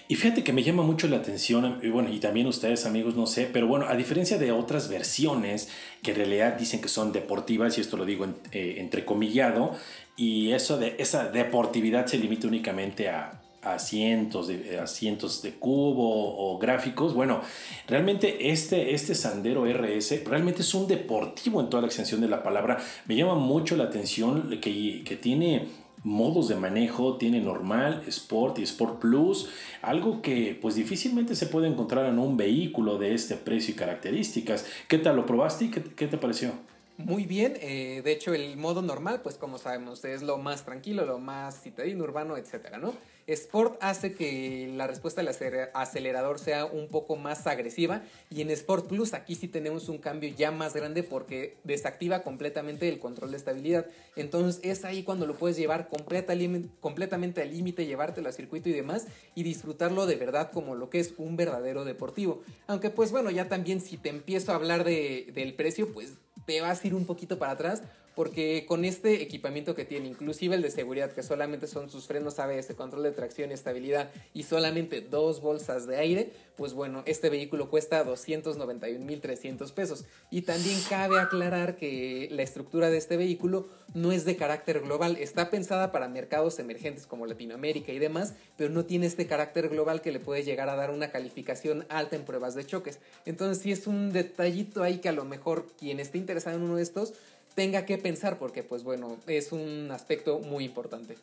Y 0.09 0.17
fíjate 0.17 0.45
que 0.45 0.53
me 0.53 0.62
llama 0.62 0.83
mucho 0.83 1.09
la 1.09 1.19
atención, 1.19 1.81
y 1.83 1.88
bueno, 1.88 2.12
y 2.12 2.19
también 2.19 2.47
ustedes 2.47 2.87
amigos, 2.87 3.15
no 3.15 3.27
sé, 3.27 3.49
pero 3.53 3.67
bueno, 3.67 3.87
a 3.88 3.97
diferencia 3.97 4.38
de 4.38 4.53
otras 4.53 4.88
versiones 4.88 5.69
que 6.03 6.11
en 6.11 6.17
realidad 6.19 6.55
dicen 6.55 6.81
que 6.81 6.88
son 6.88 7.12
deportivas, 7.12 7.79
y 7.79 7.81
esto 7.81 7.97
lo 7.97 8.05
digo 8.05 8.27
eh, 8.51 8.77
entrecomillado, 8.79 9.73
y 10.17 10.53
eso 10.53 10.77
de 10.79 10.97
esa 10.99 11.31
deportividad 11.31 12.07
se 12.07 12.19
limita 12.19 12.47
únicamente 12.47 13.09
a, 13.09 13.38
cientos 13.79 14.49
de, 14.49 14.81
asientos 14.81 15.41
de 15.41 15.53
cubo 15.53 16.37
o 16.37 16.59
gráficos. 16.59 17.15
Bueno, 17.15 17.41
realmente 17.87 18.51
este, 18.51 18.93
este 18.93 19.15
Sandero 19.15 19.67
RS 19.67 20.25
realmente 20.25 20.62
es 20.62 20.75
un 20.75 20.88
deportivo 20.88 21.61
en 21.61 21.71
toda 21.71 21.83
la 21.83 21.87
extensión 21.87 22.21
de 22.21 22.27
la 22.27 22.43
palabra. 22.43 22.79
Me 23.07 23.15
llama 23.15 23.37
mucho 23.37 23.77
la 23.77 23.85
atención 23.85 24.59
que, 24.61 25.05
que 25.05 25.17
tiene 25.17 25.69
modos 26.05 26.49
de 26.49 26.57
manejo, 26.57 27.17
tiene 27.17 27.41
normal, 27.41 28.03
Sport 28.07 28.59
y 28.59 28.62
Sport 28.65 29.01
Plus, 29.01 29.51
algo 29.83 30.23
que 30.23 30.59
pues 30.61 30.75
difícilmente 30.75 31.35
se 31.35 31.47
puede 31.47 31.69
encontrar 31.69 32.07
en 32.07 32.19
un 32.19 32.37
vehículo 32.37 32.99
de 32.99 33.15
este 33.15 33.37
precio 33.37 33.75
y 33.75 33.77
características. 33.77 34.67
¿Qué 34.88 34.99
tal 34.99 35.17
lo 35.17 35.27
probaste 35.27 35.67
y 35.67 35.71
qué, 35.71 36.07
te 36.09 36.19
pareció? 36.19 36.53
Muy 36.99 37.25
bien, 37.25 37.55
eh, 37.61 38.03
de 38.05 38.12
hecho 38.12 38.35
el 38.35 38.57
modo 38.57 38.83
normal, 38.83 39.21
pues 39.23 39.37
como 39.37 39.59
sabemos, 39.59 40.05
es 40.05 40.23
lo 40.23 40.38
más 40.38 40.65
tranquilo, 40.65 41.07
lo 41.07 41.19
más 41.19 41.62
citadino, 41.62 42.05
urbano, 42.05 42.37
etcétera, 42.37 42.79
¿no? 42.79 42.93
Sport 43.27 43.79
hace 43.81 44.15
que 44.15 44.71
la 44.75 44.87
respuesta 44.87 45.23
del 45.23 45.35
acelerador 45.75 46.39
sea 46.39 46.65
un 46.65 46.89
poco 46.89 47.17
más 47.17 47.47
agresiva 47.47 48.03
y 48.31 48.41
en 48.41 48.51
Sport 48.51 48.89
Plus 48.89 49.15
aquí 49.15 49.35
sí 49.35 49.49
tenemos 49.49 49.89
un 49.89 49.99
cambio 49.99 50.33
ya 50.37 50.51
más 50.51 50.75
grande 50.75 51.03
porque 51.03 51.57
desactiva 51.65 52.23
completamente 52.23 52.89
el 52.89 52.99
control 52.99 53.31
de 53.31 53.37
estabilidad. 53.37 53.87
Entonces 54.17 54.61
es 54.63 54.85
ahí 54.85 55.03
cuando 55.03 55.27
lo 55.27 55.35
puedes 55.35 55.57
llevar 55.57 55.89
completamente 55.89 57.43
al 57.43 57.51
límite, 57.51 57.87
llevártelo 57.87 58.29
al 58.29 58.35
circuito 58.35 58.69
y 58.69 58.73
demás 58.73 59.07
y 59.35 59.43
disfrutarlo 59.43 60.07
de 60.07 60.17
verdad 60.17 60.51
como 60.53 60.75
lo 60.75 60.91
que 60.91 61.01
es 61.01 61.15
un 61.17 61.37
verdadero 61.37 61.85
deportivo. 61.85 62.43
Aunque 62.67 62.91
pues 62.91 63.13
bueno, 63.13 63.31
ya 63.31 63.49
también 63.49 63.81
si 63.81 63.97
te 63.97 64.09
empiezo 64.09 64.53
a 64.53 64.57
hablar 64.57 64.85
del 64.85 65.55
precio, 65.55 65.93
pues 65.93 66.15
te 66.47 66.61
vas 66.61 66.83
a 66.83 66.87
ir 66.87 66.95
un 66.95 67.07
poquito 67.07 67.39
para 67.39 67.53
atrás 67.53 67.83
porque 68.14 68.64
con 68.66 68.85
este 68.85 69.22
equipamiento 69.22 69.75
que 69.75 69.85
tiene, 69.85 70.09
inclusive 70.09 70.57
el 70.57 70.62
de 70.62 70.70
seguridad, 70.70 71.12
que 71.12 71.22
solamente 71.22 71.66
son 71.66 71.90
sus 71.90 72.07
frenos 72.07 72.38
ABS, 72.38 72.75
control 72.75 73.05
de 73.05 73.12
tracción 73.12 73.51
y 73.51 73.55
estabilidad, 73.55 74.11
y 74.35 74.44
solamente 74.44 75.01
dos 75.01 75.40
bolsas 75.40 75.87
de 75.87 75.96
aire, 75.96 76.33
pues 76.57 76.75
bueno, 76.75 77.03
este 77.07 77.31
vehículo 77.31 77.70
cuesta 77.70 78.05
291.300 78.05 79.72
pesos. 79.72 80.05
Y 80.31 80.42
también 80.42 80.79
cabe 80.88 81.18
aclarar 81.18 81.77
que 81.77 82.29
la 82.31 82.42
estructura 82.42 82.90
de 82.90 82.98
este 82.98 83.16
vehículo 83.16 83.66
no 83.94 84.12
es 84.12 84.25
de 84.25 84.37
carácter 84.37 84.81
global, 84.81 85.16
está 85.16 85.51
pensada 85.51 85.92
para 85.92 86.09
mercados 86.09 86.59
emergentes 86.59 87.07
como 87.07 87.27
Latinoamérica 87.27 87.92
y 87.92 87.98
demás, 87.98 88.35
pero 88.57 88.70
no 88.70 88.85
tiene 88.85 89.07
este 89.07 89.27
carácter 89.27 89.68
global 89.68 90.01
que 90.01 90.12
le 90.12 90.20
puede 90.20 90.44
llegar 90.44 90.68
a 90.68 90.77
dar 90.77 90.90
una 90.90 91.11
calificación 91.11 91.85
alta 91.88 92.16
en 92.16 92.25
pruebas 92.25 92.55
de 92.55 92.64
choques. 92.64 93.01
Entonces 93.27 93.62
sí 93.62 93.72
es 93.72 93.87
un 93.87 94.12
detallito 94.12 94.83
ahí 94.83 94.98
que 94.98 95.09
a 95.09 95.12
lo 95.12 95.25
mejor 95.25 95.66
quien 95.79 96.01
esté 96.01 96.18
interesado 96.18 96.57
en 96.57 96.62
uno 96.62 96.77
de 96.77 96.83
estos, 96.83 97.14
tenga 97.55 97.87
que 97.87 97.99
pensar 97.99 98.38
porque 98.38 98.62
pues 98.62 98.83
bueno, 98.83 99.19
es 99.27 99.53
un 99.53 99.91
aspecto 99.91 100.38
muy 100.41 100.65
importante. 100.65 101.17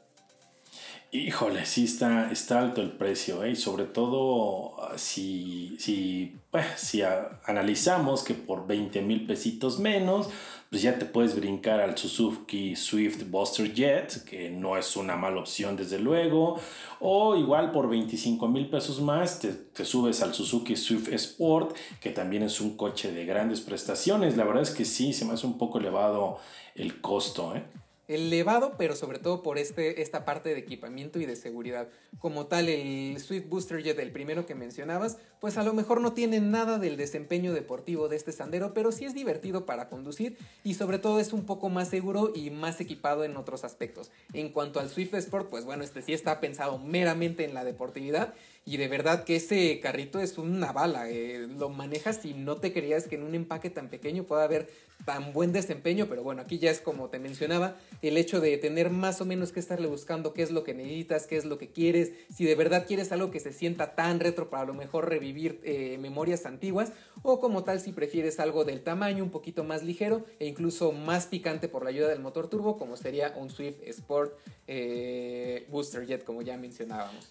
Híjole, 1.12 1.66
sí 1.66 1.86
está, 1.86 2.32
está 2.32 2.60
alto 2.60 2.82
el 2.82 2.92
precio, 2.92 3.44
¿eh? 3.44 3.52
y 3.52 3.56
sobre 3.56 3.86
todo 3.86 4.80
ah, 4.80 4.94
si, 4.96 5.76
si, 5.80 6.38
pues, 6.52 6.68
si 6.78 7.02
analizamos 7.02 8.24
que 8.24 8.36
por 8.36 8.68
20 8.68 9.02
mil 9.02 9.26
pesitos 9.26 9.80
menos, 9.80 10.30
pues 10.70 10.84
ya 10.84 11.00
te 11.00 11.06
puedes 11.06 11.36
brincar 11.36 11.80
al 11.80 11.98
Suzuki 11.98 12.76
Swift 12.76 13.24
Buster 13.30 13.74
Jet, 13.74 14.24
que 14.24 14.52
no 14.52 14.78
es 14.78 14.96
una 14.96 15.16
mala 15.16 15.40
opción 15.40 15.76
desde 15.76 15.98
luego, 15.98 16.60
o 17.00 17.36
igual 17.36 17.72
por 17.72 17.90
25 17.90 18.48
mil 18.48 18.70
pesos 18.70 19.02
más 19.02 19.40
te, 19.40 19.52
te, 19.52 19.84
subes 19.84 20.22
al 20.22 20.36
Suzuki 20.36 20.76
Swift 20.76 21.08
Sport, 21.12 21.76
que 22.00 22.12
también 22.12 22.44
es 22.44 22.62
un 22.62 22.78
coche 22.78 23.12
de 23.12 23.26
grandes 23.26 23.62
prestaciones. 23.62 24.38
La 24.38 24.44
verdad 24.44 24.62
es 24.62 24.72
que 24.72 24.86
sí, 24.86 25.12
se 25.12 25.26
me 25.26 25.34
hace 25.34 25.48
un 25.48 25.58
poco 25.58 25.80
elevado 25.80 26.38
el 26.76 27.02
costo. 27.02 27.56
¿eh? 27.56 27.64
Elevado, 28.10 28.74
pero 28.78 28.96
sobre 28.96 29.20
todo 29.20 29.44
por 29.44 29.58
este, 29.60 30.02
esta 30.02 30.26
parte 30.26 30.50
de 30.50 30.58
equipamiento 30.58 31.20
y 31.20 31.26
de 31.26 31.36
seguridad. 31.36 31.88
Como 32.18 32.48
tal, 32.48 32.68
el 32.68 33.20
Swift 33.20 33.48
Booster 33.48 33.84
Jet, 33.84 34.00
el 34.00 34.12
primero 34.12 34.48
que 34.48 34.56
mencionabas, 34.56 35.18
pues 35.40 35.58
a 35.58 35.64
lo 35.64 35.74
mejor 35.74 36.02
no 36.02 36.14
tiene 36.14 36.42
nada 36.42 36.80
del 36.80 36.98
desempeño 36.98 37.54
deportivo 37.54 38.10
de 38.10 38.16
este 38.16 38.32
sandero, 38.32 38.74
pero 38.74 38.92
sí 38.92 39.06
es 39.06 39.14
divertido 39.14 39.66
para 39.66 39.90
conducir 39.90 40.38
y 40.64 40.74
sobre 40.74 40.98
todo 40.98 41.20
es 41.20 41.32
un 41.34 41.46
poco 41.46 41.70
más 41.70 41.88
seguro 41.88 42.34
y 42.36 42.50
más 42.50 42.82
equipado 42.82 43.24
en 43.24 43.38
otros 43.38 43.64
aspectos. 43.64 44.12
En 44.34 44.50
cuanto 44.50 44.80
al 44.80 44.90
Swift 44.90 45.14
Sport, 45.14 45.50
pues 45.50 45.64
bueno, 45.64 45.84
este 45.84 46.02
sí 46.02 46.14
está 46.14 46.40
pensado 46.40 46.80
meramente 46.80 47.46
en 47.46 47.54
la 47.54 47.64
deportividad 47.64 48.34
y 48.66 48.78
de 48.78 48.88
verdad 48.88 49.24
que 49.24 49.38
ese 49.38 49.80
carrito 49.80 50.20
es 50.20 50.38
una 50.38 50.72
bala. 50.72 51.10
Eh, 51.10 51.48
lo 51.58 51.70
manejas 51.70 52.24
y 52.26 52.34
no 52.34 52.58
te 52.58 52.72
creías 52.72 53.08
que 53.08 53.16
en 53.16 53.24
un 53.24 53.34
empaque 53.34 53.70
tan 53.70 53.90
pequeño 53.90 54.26
pueda 54.26 54.44
haber 54.44 54.70
tan 55.06 55.34
buen 55.34 55.52
desempeño. 55.52 56.06
Pero 56.08 56.22
bueno, 56.22 56.42
aquí 56.44 56.60
ya 56.60 56.70
es 56.70 56.80
como 56.80 57.10
te 57.10 57.18
mencionaba, 57.18 57.78
el 58.02 58.18
hecho 58.18 58.40
de 58.40 58.58
tener 58.58 58.90
más 58.90 59.22
o 59.22 59.26
menos 59.26 59.52
que 59.52 59.60
estarle 59.60 59.88
buscando 59.88 60.34
qué 60.34 60.42
es 60.42 60.52
lo 60.52 60.64
que 60.64 60.74
necesitas, 60.74 61.28
qué 61.28 61.38
es 61.38 61.46
lo 61.46 61.58
que 61.58 61.70
quieres. 61.70 62.12
Si 62.34 62.46
de 62.46 62.56
verdad 62.56 62.86
quieres 62.88 63.12
algo 63.12 63.32
que 63.32 63.40
se 63.40 63.54
sienta 63.54 63.96
tan 63.96 64.20
retro 64.20 64.50
para 64.50 64.64
a 64.64 64.66
lo 64.66 64.74
mejor 64.74 65.10
revivir 65.10 65.60
eh, 65.64 65.98
memorias 66.00 66.46
antiguas. 66.46 66.92
O 67.22 67.40
como 67.40 67.64
tal, 67.64 67.82
si 67.82 67.92
prefieres 67.92 68.40
algo 68.40 68.64
del 68.64 68.82
tamaño 68.82 69.24
un 69.24 69.32
poquito 69.32 69.64
más 69.64 69.84
ligero 69.84 70.26
e 70.40 70.48
incluso 70.48 70.92
más 70.92 71.28
picante 71.28 71.68
por 71.68 71.84
la 71.84 71.90
ayuda 71.90 72.08
del 72.08 72.20
motor 72.20 72.50
turbo, 72.50 72.78
como 72.78 72.96
sería 72.96 73.34
un 73.36 73.50
Swift 73.50 73.82
Sport 73.86 74.34
eh, 74.68 75.66
Booster 75.70 76.06
Jet, 76.06 76.24
como 76.24 76.42
ya 76.42 76.58
mencionábamos. 76.58 77.28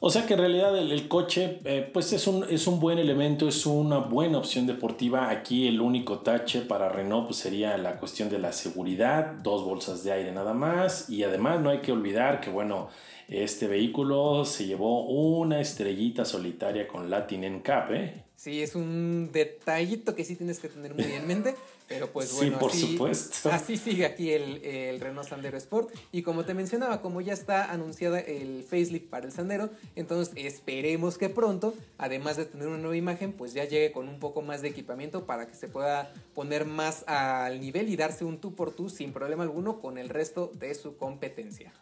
O 0.00 0.10
sea 0.10 0.26
que 0.26 0.34
en 0.34 0.40
realidad 0.40 0.78
el, 0.78 1.08
coche 1.08 1.58
eh, 1.64 1.90
pues 1.92 2.12
es 2.12 2.28
un, 2.28 2.44
es 2.48 2.68
un 2.68 2.78
buen 2.78 3.00
elemento, 3.00 3.48
es 3.48 3.66
una 3.66 3.98
buena 3.98 4.38
opción 4.38 4.64
deportiva. 4.66 5.28
Aquí 5.28 5.66
el 5.66 5.80
único 5.80 6.20
tache 6.20 6.60
para 6.60 6.88
Renault 6.88 7.26
pues 7.26 7.38
sería 7.38 7.76
la 7.78 7.98
cuestión 7.98 8.28
de 8.28 8.38
la 8.38 8.52
seguridad, 8.52 9.32
dos 9.42 9.64
bolsas 9.64 10.04
de 10.04 10.12
aire 10.12 10.30
nada 10.30 10.54
más 10.54 11.10
y 11.10 11.24
además 11.24 11.60
no 11.60 11.70
hay 11.70 11.78
que 11.80 11.90
olvidar 11.90 12.40
que 12.40 12.48
bueno, 12.48 12.90
este 13.28 13.66
vehículo 13.66 14.44
se 14.44 14.66
llevó 14.66 15.04
una 15.04 15.60
estrellita 15.60 16.24
solitaria 16.24 16.86
con 16.86 17.10
Latin 17.10 17.56
NCAP. 17.56 17.90
¿eh? 17.90 18.24
Sí, 18.36 18.62
es 18.62 18.76
un 18.76 19.30
detallito 19.32 20.14
que 20.14 20.24
sí 20.24 20.36
tienes 20.36 20.60
que 20.60 20.68
tener 20.68 20.94
muy 20.94 21.12
en 21.12 21.26
mente. 21.26 21.56
Pero 21.88 22.12
pues 22.12 22.34
bueno, 22.34 22.52
sí, 22.52 22.60
por 22.60 22.70
así, 22.70 22.92
supuesto. 22.92 23.50
así 23.50 23.76
sigue 23.78 24.04
aquí 24.04 24.30
el, 24.30 24.62
el, 24.62 25.00
Renault 25.00 25.26
Sandero 25.26 25.56
Sport. 25.56 25.90
Y 26.12 26.22
como 26.22 26.44
te 26.44 26.52
mencionaba, 26.52 27.00
como 27.00 27.22
ya 27.22 27.32
está 27.32 27.72
anunciada 27.72 28.20
el 28.20 28.62
facelift 28.62 29.08
para 29.08 29.24
el 29.24 29.32
Sandero, 29.32 29.70
entonces 29.96 30.34
esperemos 30.36 31.16
que 31.16 31.30
pronto, 31.30 31.74
además 31.96 32.36
de 32.36 32.44
tener 32.44 32.68
una 32.68 32.76
nueva 32.76 32.96
imagen, 32.96 33.32
pues 33.32 33.54
ya 33.54 33.64
llegue 33.64 33.90
con 33.90 34.08
un 34.08 34.20
poco 34.20 34.42
más 34.42 34.60
de 34.60 34.68
equipamiento 34.68 35.24
para 35.24 35.46
que 35.46 35.54
se 35.54 35.66
pueda 35.66 36.12
poner 36.34 36.66
más 36.66 37.04
al 37.08 37.58
nivel 37.60 37.88
y 37.88 37.96
darse 37.96 38.26
un 38.26 38.38
tú 38.38 38.54
por 38.54 38.72
tú 38.72 38.90
sin 38.90 39.14
problema 39.14 39.44
alguno 39.44 39.78
con 39.78 39.96
el 39.96 40.10
resto 40.10 40.52
de 40.54 40.74
su 40.74 40.98
competencia. 40.98 41.72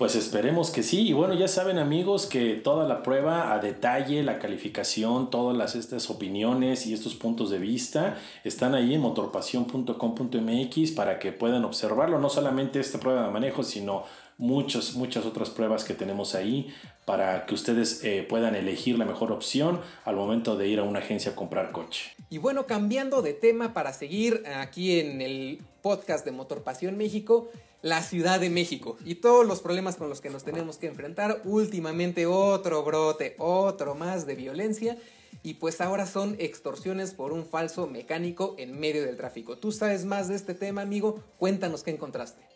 Pues 0.00 0.16
esperemos 0.16 0.70
que 0.70 0.82
sí. 0.82 1.08
Y 1.08 1.12
bueno, 1.12 1.34
ya 1.34 1.46
saben 1.46 1.76
amigos 1.78 2.24
que 2.24 2.54
toda 2.54 2.88
la 2.88 3.02
prueba 3.02 3.52
a 3.52 3.58
detalle, 3.58 4.22
la 4.22 4.38
calificación, 4.38 5.28
todas 5.28 5.54
las, 5.54 5.74
estas 5.74 6.08
opiniones 6.08 6.86
y 6.86 6.94
estos 6.94 7.14
puntos 7.14 7.50
de 7.50 7.58
vista 7.58 8.16
están 8.42 8.74
ahí 8.74 8.94
en 8.94 9.02
motorpasión.com.mx 9.02 10.92
para 10.92 11.18
que 11.18 11.32
puedan 11.32 11.66
observarlo. 11.66 12.18
No 12.18 12.30
solamente 12.30 12.80
esta 12.80 12.98
prueba 12.98 13.26
de 13.26 13.30
manejo, 13.30 13.62
sino 13.62 14.04
muchas, 14.40 14.94
muchas 14.94 15.26
otras 15.26 15.50
pruebas 15.50 15.84
que 15.84 15.92
tenemos 15.92 16.34
ahí 16.34 16.74
para 17.04 17.44
que 17.44 17.54
ustedes 17.54 18.02
eh, 18.02 18.26
puedan 18.26 18.54
elegir 18.56 18.98
la 18.98 19.04
mejor 19.04 19.32
opción 19.32 19.80
al 20.04 20.16
momento 20.16 20.56
de 20.56 20.66
ir 20.66 20.80
a 20.80 20.82
una 20.82 21.00
agencia 21.00 21.32
a 21.32 21.34
comprar 21.36 21.72
coche. 21.72 22.10
Y 22.30 22.38
bueno, 22.38 22.66
cambiando 22.66 23.20
de 23.20 23.34
tema 23.34 23.74
para 23.74 23.92
seguir 23.92 24.42
aquí 24.56 24.98
en 24.98 25.20
el 25.20 25.60
podcast 25.82 26.24
de 26.24 26.32
Motor 26.32 26.62
Pasión 26.62 26.96
México, 26.96 27.50
la 27.82 28.02
Ciudad 28.02 28.40
de 28.40 28.48
México 28.48 28.96
y 29.04 29.16
todos 29.16 29.46
los 29.46 29.60
problemas 29.60 29.96
con 29.96 30.08
los 30.08 30.20
que 30.20 30.30
nos 30.30 30.42
tenemos 30.42 30.78
que 30.78 30.86
enfrentar. 30.86 31.42
Últimamente 31.44 32.24
otro 32.26 32.82
brote, 32.82 33.34
otro 33.38 33.94
más 33.94 34.26
de 34.26 34.36
violencia 34.36 34.96
y 35.42 35.54
pues 35.54 35.80
ahora 35.80 36.06
son 36.06 36.36
extorsiones 36.38 37.12
por 37.12 37.32
un 37.32 37.44
falso 37.44 37.86
mecánico 37.86 38.54
en 38.58 38.78
medio 38.78 39.04
del 39.04 39.16
tráfico. 39.16 39.58
¿Tú 39.58 39.70
sabes 39.70 40.06
más 40.06 40.28
de 40.28 40.36
este 40.36 40.54
tema, 40.54 40.80
amigo? 40.80 41.22
Cuéntanos 41.38 41.82
qué 41.82 41.90
encontraste. 41.90 42.49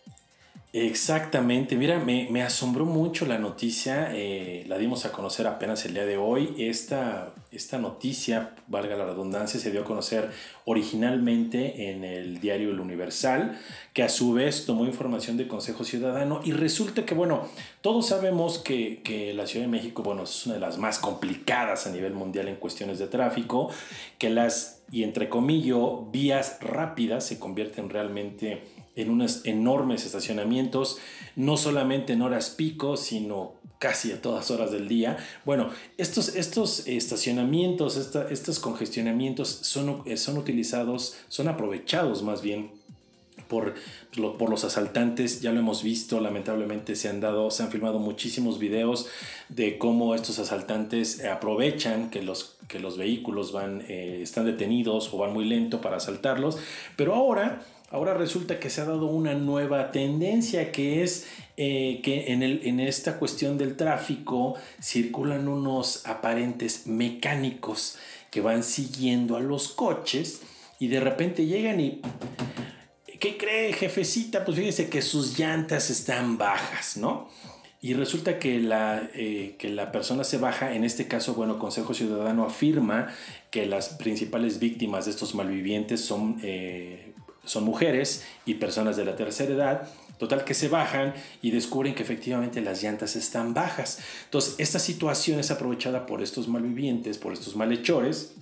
Exactamente, 0.77 1.77
mira, 1.77 2.01
me, 2.01 2.43
asombró 2.43 2.85
mucho 2.85 3.27
la 3.27 3.39
noticia, 3.39 4.09
eh, 4.13 4.65
la 4.67 4.77
dimos 4.77 5.07
a 5.07 5.13
conocer 5.13 5.47
apenas 5.47 5.85
el 5.85 5.95
día 5.95 6.05
de 6.05 6.17
hoy. 6.17 6.53
Esta, 6.59 7.33
esta 7.53 7.79
noticia, 7.79 8.57
valga 8.67 8.97
la 8.97 9.05
redundancia, 9.05 9.61
se 9.61 9.71
dio 9.71 9.83
a 9.83 9.85
conocer 9.85 10.33
originalmente 10.65 11.93
en 11.93 12.03
el 12.03 12.41
diario 12.41 12.73
El 12.73 12.81
Universal, 12.81 13.57
que 13.93 14.03
a 14.03 14.09
su 14.09 14.33
vez 14.33 14.67
tomó 14.67 14.85
información 14.85 15.37
de 15.37 15.47
Consejo 15.47 15.85
Ciudadano 15.85 16.41
y 16.43 16.51
resulta 16.51 17.07
que, 17.07 17.15
bueno, 17.15 17.47
todos 17.81 18.09
sabemos 18.09 18.59
que, 18.59 19.01
que 19.05 19.33
la 19.33 19.47
Ciudad 19.47 19.67
de 19.67 19.71
México, 19.71 20.03
bueno, 20.03 20.25
es 20.25 20.45
una 20.47 20.57
de 20.57 20.61
las 20.61 20.77
más 20.77 20.99
complicadas 20.99 21.87
a 21.87 21.93
nivel 21.93 22.15
mundial 22.15 22.49
en 22.49 22.57
cuestiones 22.57 22.99
de 22.99 23.07
tráfico, 23.07 23.71
que 24.19 24.29
las, 24.29 24.83
y 24.91 25.05
entre 25.05 25.29
comillas, 25.29 26.11
vías 26.11 26.59
rápidas 26.61 27.25
se 27.25 27.39
convierten 27.39 27.91
realmente 27.91 28.74
en 28.97 29.11
unos 29.11 29.45
enormes 29.45 30.07
estacionamientos, 30.07 30.99
no 31.37 31.57
solamente 31.57 32.13
en 32.13 32.23
horas 32.23 32.51
pico, 32.51 32.97
sino 32.97 33.55
casi 33.79 34.13
a 34.13 34.23
todas 34.23 34.51
horas 34.51 34.71
del 34.71 34.89
día. 34.89 35.19
Bueno, 35.45 35.69
estos, 35.99 36.37
estos 36.37 36.87
estacionamientos, 36.87 37.97
estos 38.31 38.61
congestionamientos 38.61 39.49
son, 39.49 40.05
son 40.17 40.39
utilizados, 40.39 41.17
son 41.29 41.49
aprovechados 41.49 42.23
más 42.23 42.41
bien 42.41 42.71
por, 43.49 43.75
por, 44.39 44.49
los 44.49 44.65
asaltantes, 44.65 45.41
ya 45.43 45.53
lo 45.53 45.61
hemos 45.61 45.83
visto, 45.83 46.21
lamentablemente 46.21 46.97
se 46.97 47.09
han 47.09 47.21
dado, 47.21 47.51
se 47.51 47.63
han 47.63 47.71
filmado 47.71 47.99
muchísimos 47.99 48.59
videos 48.59 49.07
de 49.49 49.77
cómo 49.77 50.15
estos 50.15 50.39
asaltantes 50.39 51.23
aprovechan 51.25 52.11
que 52.11 52.23
los, 52.23 52.57
que 52.69 52.79
los 52.79 52.97
vehículos 52.97 53.53
van, 53.53 53.83
eh, 53.89 54.21
están 54.23 54.47
detenidos 54.47 55.13
o 55.13 55.19
van 55.19 55.33
muy 55.33 55.45
lento 55.45 55.81
para 55.81 55.97
asaltarlos, 55.97 56.57
pero 56.97 57.15
ahora 57.15 57.63
Ahora 57.95 58.13
resulta 58.13 58.59
que 58.59 58.71
se 58.71 58.81
ha 58.81 58.87
dado 58.87 59.07
una 59.07 59.35
nueva 59.35 59.93
tendencia 59.93 60.73
que 60.73 61.05
es 61.05 61.29
eh, 61.57 62.01
que 62.03 62.33
en, 62.33 62.81
esta 62.81 63.21
cuestión 63.21 63.57
del 63.57 63.77
tráfico 63.77 64.57
circulan 64.83 65.47
unos 65.47 66.05
aparentes 66.05 66.89
mecánicos 66.89 67.97
que 68.33 68.41
van 68.41 68.65
siguiendo 68.65 69.37
a 69.37 69.41
los 69.41 69.69
coches 69.69 70.43
y 70.81 70.89
de 70.89 70.99
repente 70.99 71.47
llegan 71.47 71.79
y... 71.79 72.01
¿Qué 73.21 73.37
cree, 73.37 73.73
jefecita? 73.73 74.45
Pues 74.45 74.59
fíjese 74.59 74.89
que 74.89 75.01
sus 75.01 75.39
llantas 75.39 75.89
están 75.89 76.37
bajas, 76.37 76.97
¿no? 76.97 77.29
Y 77.81 77.95
resulta 77.95 78.41
que 78.41 78.59
la, 78.59 79.09
eh, 79.15 79.55
que 79.57 79.69
la 79.69 79.93
persona 79.93 80.25
se 80.25 80.39
baja, 80.39 80.75
en 80.75 80.83
este 80.83 81.07
caso, 81.07 81.35
bueno, 81.35 81.61
Consejo 81.61 81.95
Ciudadano 81.95 82.45
afirma 82.45 83.15
que 83.53 83.67
las 83.67 83.91
principales 83.91 84.59
víctimas 84.59 85.05
de 85.05 85.13
estos 85.13 85.37
malvivientes 85.37 86.01
son 86.01 86.41
eh, 86.43 87.14
son 87.45 87.65
mujeres 87.65 88.25
y 88.47 88.55
personas 88.55 88.97
de 88.97 89.05
la 89.05 89.17
tercera 89.17 89.55
edad. 89.55 89.89
Total 90.19 90.45
que 90.45 90.55
se 90.55 90.69
bajan 90.69 91.13
y 91.43 91.51
descubren 91.51 91.95
que 91.95 92.03
efectivamente 92.03 92.61
las 92.61 92.83
llantas 92.83 93.17
están 93.17 93.53
bajas. 93.53 93.99
Entonces, 94.25 94.55
esta 94.59 94.79
situación 94.79 95.41
es 95.41 95.51
aprovechada 95.51 96.07
por 96.07 96.23
estos 96.23 96.47
malvivientes, 96.47 97.19
por 97.19 97.33
estos 97.33 97.57
malhechores, 97.57 98.35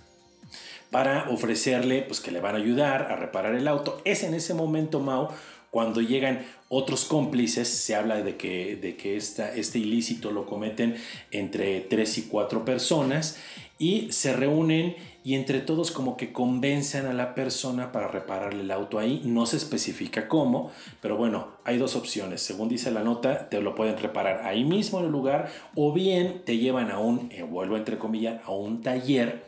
para 0.91 1.31
ofrecerle 1.31 2.03
pues 2.03 2.21
que 2.21 2.31
le 2.31 2.41
van 2.41 2.55
a 2.55 2.59
ayudar 2.59 3.11
a 3.11 3.17
reparar 3.17 3.55
el 3.55 3.67
auto. 3.67 4.03
Es 4.05 4.23
en 4.23 4.35
ese 4.35 4.53
momento, 4.53 5.01
Mao, 5.01 5.31
cuando 5.71 6.03
llegan 6.03 6.45
otros 6.69 7.07
cómplices, 7.07 7.67
se 7.67 7.95
habla 7.95 8.23
de 8.23 8.37
que, 8.37 8.77
de 8.77 8.95
que 8.95 9.17
esta, 9.17 9.55
este 9.55 9.79
ilícito 9.79 10.31
lo 10.31 10.45
cometen 10.45 10.97
entre 11.31 11.81
tres 11.81 12.19
y 12.19 12.25
cuatro 12.25 12.67
personas 12.67 13.39
y 13.79 14.13
se 14.13 14.35
reúnen 14.35 14.95
y 15.25 15.35
entre 15.35 15.61
todos 15.61 15.91
como 15.91 16.17
que 16.17 16.33
convencen 16.33 17.07
a 17.07 17.13
la 17.13 17.35
persona 17.35 17.93
para 17.93 18.09
repararle 18.09 18.63
el 18.63 18.71
auto 18.71 18.99
ahí. 18.99 19.23
No 19.25 19.47
se 19.47 19.57
especifica 19.57 20.29
cómo, 20.29 20.73
pero 21.01 21.17
bueno, 21.17 21.49
hay 21.65 21.79
dos 21.79 21.95
opciones. 21.95 22.43
Según 22.43 22.69
dice 22.69 22.91
la 22.91 23.05
nota, 23.05 23.49
te 23.49 23.61
lo 23.61 23.75
pueden 23.75 23.99
reparar 23.99 24.45
ahí 24.45 24.65
mismo 24.65 24.99
en 24.99 25.07
el 25.07 25.13
lugar 25.13 25.51
o 25.77 25.93
bien 25.93 26.43
te 26.45 26.59
llevan 26.59 26.91
a 26.91 26.99
un, 26.99 27.31
eh, 27.31 27.43
vuelvo 27.43 27.77
entre 27.77 27.99
comillas, 27.99 28.43
a 28.45 28.51
un 28.51 28.83
taller 28.83 29.45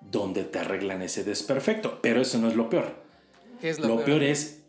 donde 0.00 0.44
te 0.44 0.58
arreglan 0.58 1.02
ese 1.02 1.22
desperfecto. 1.22 1.98
Pero 2.00 2.20
eso 2.20 2.38
no 2.38 2.48
es 2.48 2.56
lo 2.56 2.70
peor. 2.70 2.94
¿Qué 3.60 3.70
es 3.70 3.78
lo, 3.78 3.88
lo 3.88 4.04
peor? 4.04 4.22
es, 4.22 4.62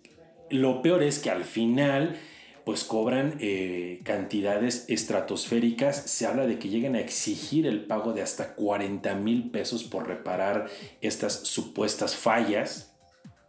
lo 0.49 0.81
peor 0.81 1.01
es 1.01 1.19
que 1.19 1.29
al 1.29 1.45
final 1.45 2.17
pues 2.65 2.83
cobran 2.83 3.37
eh, 3.39 4.01
cantidades 4.03 4.85
estratosféricas. 4.87 5.95
Se 5.95 6.25
habla 6.25 6.47
de 6.47 6.57
que 6.57 6.69
llegan 6.69 6.95
a 6.95 6.99
exigir 6.99 7.67
el 7.67 7.85
pago 7.85 8.11
de 8.11 8.23
hasta 8.23 8.55
40 8.55 9.13
mil 9.15 9.51
pesos 9.51 9.83
por 9.83 10.07
reparar 10.07 10.67
estas 11.01 11.33
supuestas 11.47 12.15
fallas. 12.15 12.91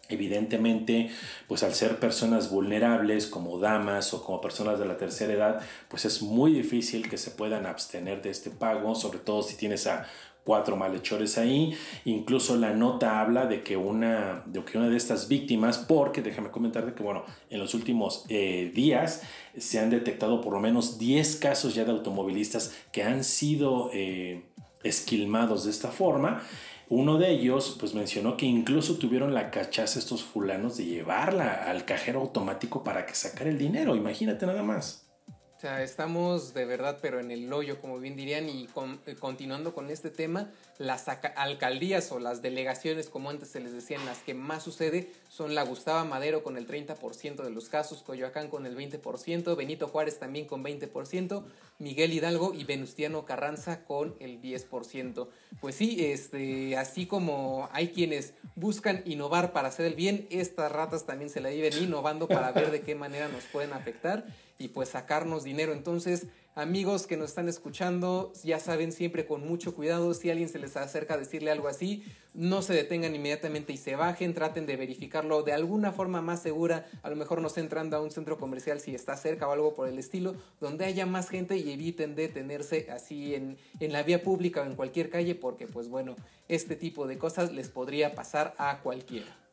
Evidentemente, 0.09 1.11
pues 1.49 1.63
al 1.63 1.75
ser 1.75 1.99
personas 1.99 2.51
vulnerables 2.51 3.27
como 3.27 3.59
damas 3.59 4.15
o 4.15 4.23
como 4.23 4.41
personas 4.41 4.79
de 4.79 4.85
la 4.85 4.99
tercera 4.99 5.33
edad, 5.33 5.61
pues 5.89 6.05
es 6.05 6.23
muy 6.23 6.53
difícil 6.53 7.09
que 7.09 7.19
se 7.19 7.33
puedan 7.33 7.67
abstener 7.67 8.23
de 8.23 8.31
este 8.31 8.51
pago, 8.51 8.95
sobre 8.95 9.19
todo 9.19 9.43
si 9.43 9.57
tienes 9.57 9.89
a 9.89 10.07
cuatro 10.47 10.77
malhechores 10.77 11.37
ahí. 11.37 11.77
Incluso 12.07 12.57
la 12.57 12.73
nota 12.73 13.21
habla 13.21 13.47
de 13.47 13.63
que 13.63 13.77
una 13.77 14.45
de, 14.47 14.65
que 14.65 14.79
una 14.79 14.89
de 14.89 14.97
estas 14.97 15.29
víctimas, 15.29 15.77
porque 15.77 16.23
déjame 16.23 16.51
comentarte 16.51 16.95
que, 16.95 17.03
bueno, 17.03 17.25
en 17.51 17.59
los 17.59 17.75
últimos 17.75 18.25
eh, 18.29 18.71
días 18.75 19.23
se 19.59 19.81
han 19.81 19.91
detectado 19.91 20.41
por 20.41 20.55
lo 20.55 20.61
menos 20.61 20.99
10 20.99 21.37
casos 21.37 21.75
ya 21.75 21.85
de 21.85 21.91
automovilistas 21.91 22.75
que 22.93 23.03
han 23.03 23.25
sido 23.25 23.91
eh, 23.93 24.45
esquilmados 24.85 25.65
de 25.65 25.73
esta 25.73 25.89
forma. 25.89 26.43
Uno 26.89 27.19
de 27.19 27.31
ellos 27.31 27.77
pues 27.81 27.95
mencionó 27.95 28.37
que 28.37 28.47
incluso 28.47 28.95
tuvieron 28.95 29.35
la 29.35 29.51
cachaza 29.51 29.99
estos 29.99 30.23
fulanos 30.23 30.77
de 30.77 30.85
llevarla 30.85 31.65
al 31.69 31.85
cajero 31.85 32.21
automático 32.21 32.85
para 32.85 33.05
que 33.07 33.17
sacara 33.17 33.51
el 33.51 33.59
dinero, 33.59 33.97
imagínate 33.97 34.47
nada 34.47 34.63
más. 34.63 35.06
O 35.57 35.61
sea, 35.61 35.83
estamos 35.83 36.53
de 36.53 36.67
verdad, 36.67 36.99
pero 37.01 37.19
en 37.19 37.31
el 37.31 37.51
hoyo, 37.51 37.81
como 37.81 37.99
bien 37.99 38.15
dirían, 38.15 38.47
y 38.51 38.69
eh, 39.07 39.17
continuando 39.19 39.73
con 39.73 39.89
este 39.89 40.11
tema, 40.11 40.51
las 40.77 41.09
alcaldías 41.09 42.13
o 42.13 42.19
las 42.19 42.43
delegaciones, 42.43 43.09
como 43.09 43.31
antes 43.31 43.49
se 43.49 43.61
les 43.61 43.73
decían, 43.73 44.05
las 44.05 44.19
que 44.19 44.35
más 44.35 44.63
sucede 44.63 45.11
son 45.29 45.55
la 45.55 45.63
Gustavo 45.63 46.05
Madero 46.09 46.43
con 46.43 46.57
el 46.57 46.67
30% 46.67 47.43
de 47.43 47.51
los 47.51 47.69
casos, 47.69 48.03
Coyoacán 48.03 48.49
con 48.49 48.67
el 48.67 48.77
20%, 48.77 49.57
Benito 49.57 49.89
Juárez 49.89 50.19
también 50.19 50.47
con 50.47 50.65
20%, 50.65 51.45
Miguel 51.79 52.13
Hidalgo 52.13 52.55
y 52.55 52.65
Venustiano 52.65 53.25
Carranza 53.25 53.85
con 53.85 54.15
el 54.21 54.41
10%. 54.41 55.29
Pues 55.61 55.75
sí, 55.75 56.05
este, 56.05 56.77
así 56.77 57.07
como 57.07 57.69
hay 57.73 57.89
quienes 57.89 58.35
buscan 58.55 59.03
innovar 59.05 59.53
para 59.53 59.69
hacer 59.69 59.87
el 59.87 59.95
bien, 59.95 60.27
estas 60.31 60.73
ratas 60.73 61.05
también 61.05 61.31
se 61.31 61.41
la 61.41 61.51
viven 61.51 61.73
innovando 61.79 62.29
para 62.29 62.53
ver 62.53 62.71
de 62.71 62.81
qué 62.81 62.95
manera 62.95 63.29
nos 63.29 63.45
pueden 63.45 63.73
afectar 63.73 64.25
y 64.59 64.69
pues 64.69 64.91
sacarnos 64.91 65.45
dinero. 65.45 65.73
Entonces, 65.73 66.27
amigos 66.57 67.07
que 67.07 67.19
nos 67.19 67.29
están 67.29 67.51
escuchando, 67.51 68.33
ya 68.43 68.59
saben 68.59 68.91
siempre 68.91 69.27
con 69.27 69.47
mucho 69.47 69.75
cuidado, 69.75 70.15
si 70.15 70.31
alguien 70.31 70.49
se 70.49 70.59
les 70.59 70.75
acerca 70.79 71.15
a 71.15 71.19
decirle 71.19 71.51
algo 71.51 71.69
así, 71.69 72.03
no 72.33 72.63
se 72.63 72.73
detengan 72.73 73.15
inmediatamente 73.15 73.75
y 73.75 73.77
se 73.77 73.95
bajen, 73.95 74.33
traten 74.33 74.65
de 74.65 74.77
verificarlo 74.77 75.43
de 75.43 75.53
alguna 75.53 75.93
forma 75.93 76.23
más 76.23 76.41
segura, 76.41 76.87
a 77.03 77.11
lo 77.11 77.17
mejor 77.17 77.43
no 77.43 77.51
se 77.51 77.61
entrando 77.61 77.99
a 77.99 78.01
un 78.01 78.11
centro 78.11 78.39
comercial 78.39 78.81
si 78.81 78.95
está 78.95 79.19
cerca 79.19 79.47
o 79.47 79.53
algo 79.53 79.75
por 79.75 79.87
el 79.87 79.99
estilo, 79.99 80.35
donde 80.59 80.87
haya 80.87 81.05
más 81.05 81.29
gente 81.29 81.59
y 81.59 81.71
eviten 81.71 82.15
detenerse 82.15 82.89
así 82.91 83.35
en, 83.35 83.59
en 83.79 83.93
la 83.93 84.03
vía 84.03 84.23
pública 84.23 84.63
o 84.63 84.65
en 84.65 84.77
cualquier 84.77 85.11
calle, 85.11 85.35
porque 85.35 85.67
pues 85.67 85.91
bueno, 85.91 86.17
este 86.49 86.75
tipo 86.75 87.07
de 87.07 87.19
cosas 87.19 87.53
les 87.53 87.69
podría 87.69 88.15
pasar 88.15 88.55
a 88.57 88.81
cualquiera. 88.81 89.46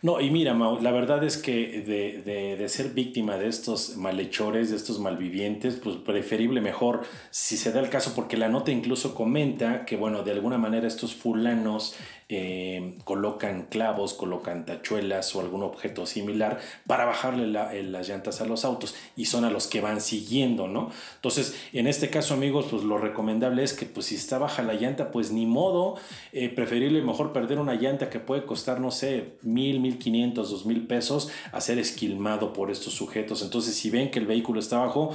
No, 0.00 0.20
y 0.20 0.30
mira, 0.30 0.54
Mau, 0.54 0.80
la 0.80 0.92
verdad 0.92 1.24
es 1.24 1.36
que 1.36 1.80
de, 1.80 2.68
ser 2.68 2.90
víctima 2.90 3.36
de 3.36 3.48
estos 3.48 3.96
malhechores, 3.96 4.70
de 4.70 4.76
estos 4.76 5.00
malvivientes, 5.00 5.74
pues 5.74 5.96
preferible 5.96 6.60
mejor 6.60 7.02
si 7.30 7.56
se 7.56 7.72
da 7.72 7.80
el 7.80 7.88
caso, 7.88 8.12
porque 8.14 8.36
la 8.36 8.48
nota 8.48 8.70
incluso 8.70 9.14
comenta 9.14 9.84
que, 9.84 9.96
bueno, 9.96 10.22
de 10.22 10.30
alguna 10.30 10.56
manera 10.56 10.86
estos 10.86 11.14
fulanos 11.14 11.96
eh, 12.34 12.94
colocan 13.04 13.66
clavos, 13.68 14.14
colocan 14.14 14.64
tachuelas 14.64 15.36
o 15.36 15.40
algún 15.42 15.62
objeto 15.62 16.06
similar 16.06 16.60
para 16.86 17.04
bajarle 17.04 17.44
eh, 17.74 17.82
las 17.82 18.08
llantas 18.08 18.40
a 18.40 18.46
los 18.46 18.64
autos 18.64 18.94
y 19.16 19.26
son 19.26 19.44
a 19.44 19.50
los 19.50 19.66
que 19.66 19.82
van 19.82 20.00
siguiendo, 20.00 20.66
¿no? 20.66 20.90
Entonces, 21.16 21.54
en 21.74 21.86
este 21.86 22.08
caso, 22.08 22.32
amigos, 22.32 22.68
pues 22.70 22.84
lo 22.84 22.96
recomendable 22.96 23.62
es 23.62 23.74
que, 23.74 23.84
pues 23.84 24.06
si 24.06 24.14
está 24.14 24.38
baja 24.38 24.62
la 24.62 24.72
llanta, 24.72 25.10
pues 25.10 25.30
ni 25.30 25.44
modo, 25.44 25.96
eh, 26.32 26.48
preferible 26.48 27.02
mejor 27.02 27.34
perder 27.34 27.58
una 27.58 27.74
llanta 27.74 28.08
que 28.08 28.18
puede 28.18 28.46
costar, 28.46 28.80
no 28.80 28.90
sé, 28.90 29.34
mil, 29.42 29.80
mil 29.80 29.98
quinientos, 29.98 30.50
dos 30.50 30.64
mil 30.64 30.86
pesos 30.86 31.30
a 31.52 31.60
ser 31.60 31.78
esquilmado 31.78 32.54
por 32.54 32.70
estos 32.70 32.94
sujetos. 32.94 33.42
Entonces, 33.42 33.74
si 33.74 33.90
ven 33.90 34.10
que 34.10 34.18
el 34.18 34.26
vehículo 34.26 34.58
está 34.58 34.78
bajo, 34.78 35.12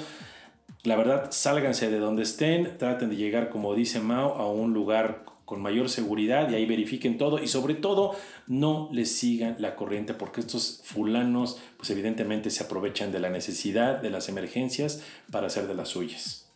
la 0.83 0.95
verdad, 0.95 1.31
sálganse 1.31 1.89
de 1.89 1.97
donde 1.97 2.21
estén, 2.21 2.77
traten 2.77 3.09
de 3.09 3.15
llegar, 3.15 3.49
como 3.49 3.73
dice 3.73 4.01
Mao, 4.01 4.35
a 4.35 4.51
un 4.51 4.75
lugar 4.75 5.25
con 5.47 5.61
mayor 5.61 5.87
seguridad 5.87 6.49
y 6.49 6.55
ahí 6.55 6.65
verifiquen 6.65 7.17
todo 7.17 7.41
y 7.41 7.47
sobre 7.47 7.73
todo 7.73 8.13
no 8.47 8.89
les 8.91 9.17
sigan 9.17 9.55
la 9.59 9.77
corriente 9.77 10.13
porque 10.13 10.41
estos 10.41 10.81
fulanos 10.83 11.57
pues 11.77 11.89
evidentemente 11.89 12.49
se 12.49 12.65
aprovechan 12.65 13.13
de 13.13 13.21
la 13.21 13.29
necesidad, 13.29 14.01
de 14.01 14.09
las 14.09 14.27
emergencias 14.27 15.03
para 15.31 15.47
hacer 15.47 15.65
de 15.69 15.73
las 15.73 15.87
suyas. 15.87 16.49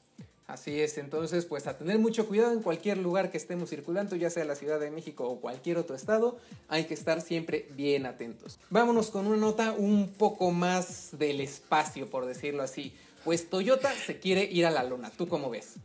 Así 0.46 0.82
es, 0.82 0.98
entonces 0.98 1.46
pues 1.46 1.68
a 1.68 1.78
tener 1.78 2.00
mucho 2.00 2.28
cuidado 2.28 2.52
en 2.52 2.62
cualquier 2.62 2.98
lugar 2.98 3.32
que 3.32 3.38
estemos 3.38 3.70
circulando, 3.70 4.18
ya 4.18 4.30
sea 4.30 4.44
la 4.44 4.56
Ciudad 4.56 4.78
de 4.78 4.92
México 4.92 5.26
o 5.26 5.40
cualquier 5.40 5.78
otro 5.78 5.96
estado, 5.96 6.38
hay 6.68 6.84
que 6.84 6.94
estar 6.94 7.22
siempre 7.22 7.70
bien 7.78 8.06
atentos. 8.06 8.60
Vámonos 8.70 9.10
con 9.10 9.26
una 9.26 9.38
nota 9.38 9.72
un 9.72 10.10
poco 10.10 10.52
más 10.52 11.18
del 11.18 11.40
espacio, 11.40 12.10
por 12.10 12.26
decirlo 12.26 12.62
así. 12.62 12.94
Pues 13.24 13.50
Toyota 13.50 13.94
se 13.94 14.20
quiere 14.20 14.44
ir 14.44 14.66
a 14.66 14.72
la 14.72 14.84
luna, 14.84 15.10
¿tú 15.16 15.30
cómo 15.30 15.50
ves? 15.50 15.78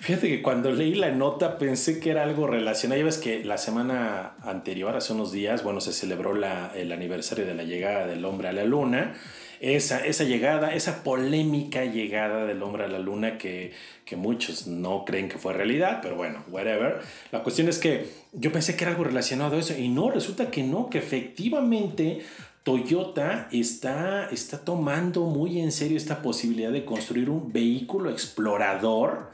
Fíjate 0.00 0.28
que 0.28 0.42
cuando 0.42 0.70
leí 0.70 0.94
la 0.94 1.10
nota 1.10 1.58
pensé 1.58 1.98
que 1.98 2.10
era 2.10 2.22
algo 2.22 2.46
relacionado. 2.46 2.98
Ya 2.98 3.04
ves 3.04 3.18
que 3.18 3.44
la 3.44 3.58
semana 3.58 4.34
anterior, 4.42 4.96
hace 4.96 5.12
unos 5.12 5.32
días, 5.32 5.62
bueno, 5.64 5.80
se 5.80 5.92
celebró 5.92 6.34
el 6.36 6.92
aniversario 6.92 7.46
de 7.46 7.54
la 7.54 7.64
llegada 7.64 8.06
del 8.06 8.24
hombre 8.24 8.48
a 8.48 8.52
la 8.52 8.64
luna. 8.64 9.14
Esa, 9.60 10.06
esa 10.06 10.22
llegada, 10.22 10.72
esa 10.72 11.02
polémica 11.02 11.84
llegada 11.84 12.46
del 12.46 12.62
hombre 12.62 12.84
a 12.84 12.88
la 12.88 13.00
luna 13.00 13.38
que, 13.38 13.72
que 14.04 14.14
muchos 14.14 14.68
no 14.68 15.04
creen 15.04 15.28
que 15.28 15.36
fue 15.36 15.52
realidad, 15.52 15.98
pero 16.00 16.14
bueno, 16.14 16.44
whatever. 16.48 17.00
La 17.32 17.42
cuestión 17.42 17.68
es 17.68 17.78
que 17.78 18.06
yo 18.32 18.52
pensé 18.52 18.76
que 18.76 18.84
era 18.84 18.92
algo 18.92 19.02
relacionado 19.02 19.56
a 19.56 19.58
eso 19.58 19.76
y 19.76 19.88
no, 19.88 20.10
resulta 20.10 20.48
que 20.48 20.62
no, 20.62 20.88
que 20.88 20.98
efectivamente 20.98 22.20
Toyota 22.62 23.48
está, 23.50 24.28
está 24.30 24.58
tomando 24.58 25.22
muy 25.22 25.58
en 25.58 25.72
serio 25.72 25.96
esta 25.96 26.22
posibilidad 26.22 26.70
de 26.70 26.84
construir 26.84 27.28
un 27.28 27.52
vehículo 27.52 28.10
explorador 28.10 29.30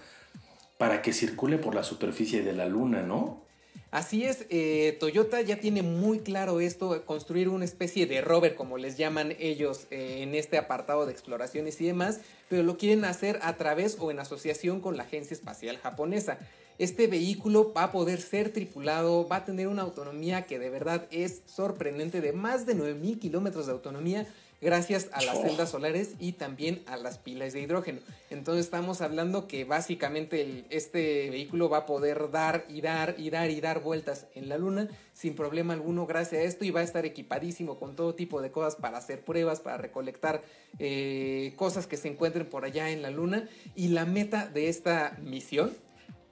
para 0.79 1.03
que 1.03 1.13
circule 1.13 1.59
por 1.59 1.75
la 1.75 1.83
superficie 1.83 2.43
de 2.43 2.53
la 2.53 2.67
Luna, 2.67 3.03
¿no? 3.03 3.45
Así 3.91 4.25
es, 4.25 4.47
eh, 4.51 4.97
Toyota 4.99 5.41
ya 5.41 5.61
tiene 5.61 5.83
muy 5.83 6.19
claro 6.19 6.59
esto, 6.59 7.05
construir 7.05 7.49
una 7.49 7.65
especie 7.65 8.07
de 8.07 8.21
rover, 8.23 8.57
como 8.57 8.77
les 8.77 8.97
llaman 8.97 9.37
ellos 9.39 9.87
eh, 9.93 10.19
en 10.23 10.35
este 10.35 10.59
apartado 10.59 11.07
de 11.07 11.13
exploraciones 11.13 11.81
y 11.81 11.87
demás, 11.87 12.21
pero 12.49 12.65
lo 12.65 12.77
quieren 12.77 13.05
hacer 13.05 13.39
a 13.43 13.57
través 13.57 13.97
o 14.01 14.11
en 14.11 14.19
asociación 14.19 14.81
con 14.81 14.97
la 14.97 15.05
Agencia 15.05 15.35
Espacial 15.35 15.79
Japonesa. 15.79 16.39
Este 16.79 17.07
vehículo 17.07 17.73
va 17.73 17.85
a 17.85 17.93
poder 17.93 18.21
ser 18.21 18.53
tripulado, 18.53 19.29
va 19.29 19.37
a 19.37 19.45
tener 19.45 19.69
una 19.69 19.83
autonomía 19.83 20.47
que 20.47 20.59
de 20.59 20.71
verdad 20.71 21.07
es 21.13 21.43
sorprendente, 21.47 22.21
de 22.21 22.33
más 22.33 22.67
de 22.67 22.77
9.000 22.77 23.21
kilómetros 23.21 23.67
de 23.67 23.73
autonomía, 23.73 24.27
gracias 24.61 25.09
a 25.13 25.23
las 25.23 25.41
celdas 25.41 25.71
solares 25.71 26.15
y 26.19 26.33
también 26.33 26.83
a 26.87 26.97
las 26.97 27.19
pilas 27.19 27.53
de 27.53 27.61
hidrógeno. 27.61 28.01
Entonces 28.31 28.65
estamos 28.65 29.03
hablando 29.03 29.47
que 29.47 29.65
básicamente 29.65 30.65
este 30.71 31.31
vehículo 31.31 31.69
va 31.69 31.79
a 31.79 31.87
poder 31.87 32.31
dar 32.33 32.65
y 32.69 32.81
dar 32.81 33.15
y 33.19 33.31
dar 33.31 33.51
y 33.51 33.61
dar 33.61 33.81
vueltas 33.81 34.27
en 34.35 34.49
la 34.49 34.59
luna 34.59 34.89
sin 35.13 35.37
problema 35.37 35.75
alguno 35.75 36.07
gracias 36.07 36.43
a 36.43 36.45
esto 36.45 36.65
y 36.65 36.71
va 36.71 36.81
a 36.81 36.83
estar 36.83 37.07
equipadísimo 37.07 37.79
con 37.79 37.95
todo 37.95 38.15
tipo 38.15 38.43
de 38.43 38.51
cosas 38.51 38.75
para 38.75 38.99
hacer 38.99 39.21
pruebas, 39.25 39.61
para 39.61 39.77
recolectar 39.77 40.43
eh, 40.81 41.53
cosas 41.57 41.87
que 41.87 41.97
se 41.97 42.09
encuentren 42.09 42.47
por 42.47 42.65
allá 42.65 42.91
en 42.91 43.01
la 43.01 43.11
luna. 43.11 43.49
Y 43.77 43.89
la 43.89 44.07
meta 44.07 44.49
de 44.49 44.69
esta 44.69 45.17
misión 45.23 45.73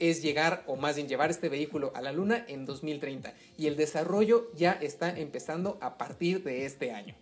es 0.03 0.21
llegar 0.21 0.65
o 0.67 0.75
más 0.75 0.97
bien 0.97 1.07
llevar 1.07 1.31
este 1.31 1.49
vehículo 1.49 1.93
a 1.95 2.01
la 2.01 2.11
luna 2.11 2.45
en 2.49 2.67
2030 2.67 3.35
y 3.57 3.69
el 3.69 3.77
desarrollo 3.77 4.51
ya 4.57 4.73
está 4.73 5.17
empezando 5.17 5.79
a 5.81 5.97
partir 5.97 6.43
de 6.43 6.67
este 6.67 6.91
año. 6.91 7.15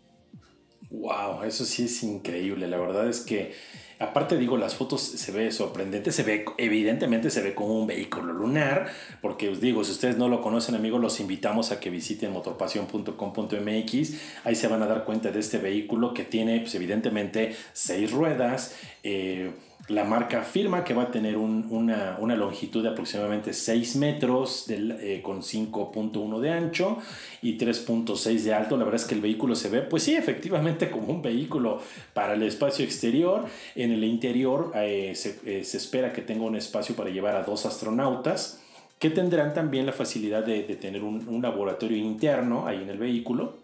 Wow, 0.90 1.44
eso 1.44 1.64
sí 1.66 1.84
es 1.84 2.02
increíble. 2.02 2.66
La 2.66 2.78
verdad 2.78 3.06
es 3.08 3.20
que, 3.20 3.52
aparte 3.98 4.38
digo, 4.38 4.56
las 4.56 4.74
fotos 4.74 5.02
se 5.02 5.30
ve 5.30 5.52
sorprendente, 5.52 6.10
se 6.10 6.22
ve, 6.22 6.46
evidentemente 6.56 7.30
se 7.30 7.42
ve 7.42 7.54
como 7.54 7.78
un 7.78 7.86
vehículo 7.86 8.32
lunar, 8.32 8.90
porque 9.20 9.50
os 9.50 9.60
digo, 9.60 9.84
si 9.84 9.92
ustedes 9.92 10.16
no 10.16 10.28
lo 10.28 10.40
conocen, 10.42 10.74
amigos, 10.74 11.00
los 11.00 11.20
invitamos 11.20 11.70
a 11.70 11.78
que 11.78 11.90
visiten 11.90 12.32
motorpasión.com.mx. 12.32 14.14
Ahí 14.42 14.54
se 14.56 14.68
van 14.68 14.82
a 14.82 14.86
dar 14.86 15.04
cuenta 15.04 15.30
de 15.30 15.38
este 15.38 15.58
vehículo 15.58 16.12
que 16.14 16.24
tiene, 16.24 16.58
pues, 16.60 16.74
evidentemente, 16.74 17.54
seis 17.72 18.10
ruedas. 18.10 18.74
Eh, 19.04 19.52
la 19.90 20.04
marca 20.04 20.40
afirma 20.40 20.84
que 20.84 20.94
va 20.94 21.04
a 21.04 21.10
tener 21.10 21.36
una, 21.36 22.16
longitud 22.36 22.82
de 22.82 22.90
aproximadamente 22.90 23.52
6 23.52 23.96
metros 23.96 24.66
eh, 24.68 25.20
con 25.22 25.42
5.1 25.42 26.38
de 26.38 26.50
ancho 26.50 26.98
y 27.42 27.58
3.6 27.58 28.42
de 28.42 28.54
alto. 28.54 28.76
La 28.76 28.84
verdad 28.84 29.00
es 29.00 29.06
que 29.06 29.16
el 29.16 29.20
vehículo 29.20 29.54
se 29.54 29.68
ve, 29.68 29.82
pues 29.82 30.04
sí, 30.04 30.14
efectivamente 30.14 30.90
como 30.90 31.12
un 31.12 31.22
vehículo 31.22 31.80
para 32.14 32.34
el 32.34 32.42
espacio 32.44 32.84
exterior. 32.84 33.46
En 33.74 33.90
el 33.90 34.04
interior 34.04 34.72
eh, 34.76 35.12
eh, 35.44 35.64
se, 35.64 35.76
espera 35.76 36.12
que 36.12 36.22
tenga 36.22 36.44
un 36.44 36.56
espacio 36.56 36.94
para 36.94 37.10
llevar 37.10 37.34
a 37.34 37.42
dos 37.42 37.66
astronautas 37.66 38.60
que 39.00 39.10
tendrán 39.10 39.54
también 39.54 39.86
la 39.86 39.92
facilidad 39.92 40.44
de, 40.44 40.62
tener 40.76 41.02
un 41.02 41.42
laboratorio 41.42 41.96
interno 41.96 42.66
ahí 42.66 42.82
en 42.82 42.90
el 42.90 42.98
vehículo 42.98 43.58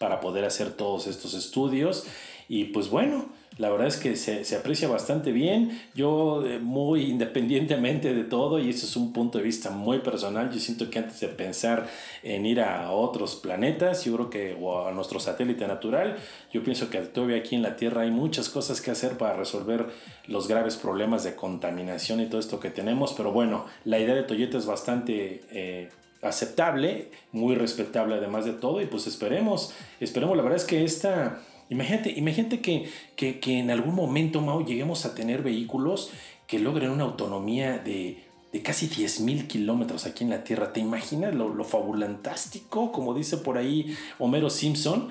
para 0.00 0.18
poder 0.18 0.46
hacer 0.46 0.72
todos 0.72 1.06
estos 1.06 1.34
estudios 1.34 2.06
Y 2.48 2.64
pues 2.64 2.88
bueno, 2.88 3.26
la 3.60 3.68
verdad 3.68 3.88
es 3.88 3.98
que 3.98 4.16
se, 4.16 4.56
aprecia 4.56 4.88
bastante 4.88 5.32
bien. 5.32 5.78
Yo, 5.94 6.42
eh, 6.46 6.58
muy 6.58 7.02
independientemente 7.02 8.14
de 8.14 8.24
todo, 8.24 8.58
y 8.58 8.70
eso 8.70 8.86
es 8.86 8.96
un 8.96 9.12
punto 9.12 9.36
de 9.36 9.44
vista 9.44 9.68
muy 9.68 9.98
personal, 9.98 10.50
yo 10.50 10.58
siento 10.58 10.88
que 10.88 10.98
antes 10.98 11.20
de 11.20 11.28
pensar 11.28 11.86
en 12.22 12.46
ir 12.46 12.62
a 12.62 12.90
otros 12.90 13.36
planetas, 13.36 14.06
yo 14.06 14.14
creo 14.14 14.30
que, 14.30 14.56
o 14.58 14.86
a 14.86 14.92
nuestro 14.92 15.20
satélite 15.20 15.66
natural, 15.66 16.16
yo 16.50 16.64
pienso 16.64 16.88
que 16.88 17.00
todavía 17.00 17.36
aquí 17.36 17.54
en 17.54 17.60
la 17.60 17.76
Tierra 17.76 18.02
hay 18.02 18.10
muchas 18.10 18.48
cosas 18.48 18.80
que 18.80 18.92
hacer 18.92 19.18
para 19.18 19.34
resolver 19.36 19.88
los 20.26 20.48
graves 20.48 20.76
problemas 20.76 21.22
de 21.24 21.36
contaminación 21.36 22.20
y 22.20 22.26
todo 22.26 22.40
esto 22.40 22.60
que 22.60 22.70
tenemos. 22.70 23.12
Pero 23.12 23.30
bueno, 23.30 23.66
la 23.84 23.98
idea 23.98 24.14
de 24.14 24.22
Toyota 24.22 24.56
es 24.56 24.64
bastante... 24.64 25.42
Eh, 25.50 25.90
aceptable, 26.22 27.10
muy 27.32 27.54
respetable 27.54 28.14
además 28.16 28.44
de 28.44 28.52
todo 28.52 28.82
y 28.82 28.86
pues 28.86 29.06
esperemos, 29.06 29.72
esperemos, 30.00 30.36
la 30.36 30.42
verdad 30.42 30.58
es 30.58 30.66
que 30.66 30.84
esta, 30.84 31.40
Imagínate, 31.70 32.10
imagínate 32.10 32.60
que, 32.60 32.90
que, 33.16 33.58
en 33.58 33.70
algún 33.70 33.94
momento, 33.94 34.40
Mao, 34.40 34.64
lleguemos 34.64 35.06
a 35.06 35.14
tener 35.14 35.42
vehículos 35.42 36.10
que 36.48 36.58
logren 36.58 36.90
una 36.90 37.04
autonomía 37.04 37.78
de, 37.78 38.18
de 38.52 38.62
casi 38.62 38.88
10.000 38.88 39.46
kilómetros 39.46 40.04
aquí 40.04 40.24
en 40.24 40.30
la 40.30 40.42
Tierra. 40.42 40.72
¿Te 40.72 40.80
imaginas 40.80 41.32
lo, 41.34 41.64
fabulantástico, 41.64 42.90
como 42.90 43.14
dice 43.14 43.36
por 43.36 43.56
ahí 43.56 43.96
Homero 44.18 44.50
Simpson? 44.50 45.10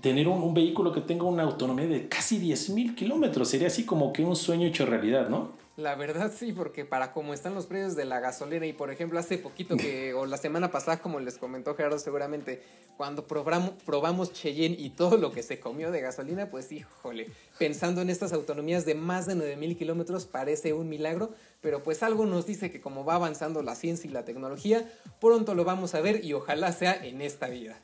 Tener 0.00 0.28
un, 0.28 0.42
un 0.42 0.54
vehículo 0.54 0.92
que 0.92 1.02
tenga 1.02 1.24
una 1.24 1.42
autonomía 1.42 1.86
de 1.86 2.08
casi 2.08 2.40
10.000 2.40 2.94
kilómetros. 2.94 3.48
Sería 3.48 3.66
así 3.66 3.84
como 3.84 4.12
que 4.12 4.24
un 4.24 4.34
sueño 4.34 4.66
hecho 4.66 4.86
realidad, 4.86 5.28
¿no? 5.28 5.52
La 5.78 5.94
verdad 5.94 6.32
sí, 6.36 6.52
porque 6.52 6.84
para 6.84 7.12
cómo 7.12 7.32
están 7.32 7.54
los 7.54 7.66
precios 7.66 7.94
de 7.94 8.04
la 8.04 8.18
gasolina 8.18 8.66
y 8.66 8.72
por 8.72 8.90
ejemplo 8.90 9.16
hace 9.20 9.38
poquito 9.38 9.76
que, 9.76 10.12
o 10.12 10.26
la 10.26 10.36
semana 10.36 10.72
pasada 10.72 10.98
como 10.98 11.20
les 11.20 11.38
comentó 11.38 11.76
Gerardo 11.76 12.00
seguramente, 12.00 12.64
cuando 12.96 13.28
probamos, 13.28 13.74
probamos 13.86 14.32
Cheyenne 14.32 14.74
y 14.76 14.90
todo 14.90 15.16
lo 15.18 15.30
que 15.30 15.44
se 15.44 15.60
comió 15.60 15.92
de 15.92 16.00
gasolina, 16.00 16.50
pues 16.50 16.72
híjole, 16.72 17.28
pensando 17.60 18.00
en 18.02 18.10
estas 18.10 18.32
autonomías 18.32 18.86
de 18.86 18.96
más 18.96 19.26
de 19.26 19.36
9000 19.36 19.78
kilómetros 19.78 20.26
parece 20.26 20.72
un 20.72 20.88
milagro, 20.88 21.32
pero 21.60 21.80
pues 21.84 22.02
algo 22.02 22.26
nos 22.26 22.44
dice 22.44 22.72
que 22.72 22.80
como 22.80 23.04
va 23.04 23.14
avanzando 23.14 23.62
la 23.62 23.76
ciencia 23.76 24.10
y 24.10 24.12
la 24.12 24.24
tecnología, 24.24 24.90
pronto 25.20 25.54
lo 25.54 25.64
vamos 25.64 25.94
a 25.94 26.00
ver 26.00 26.24
y 26.24 26.32
ojalá 26.32 26.72
sea 26.72 26.94
en 27.06 27.20
esta 27.20 27.46
vida. 27.46 27.78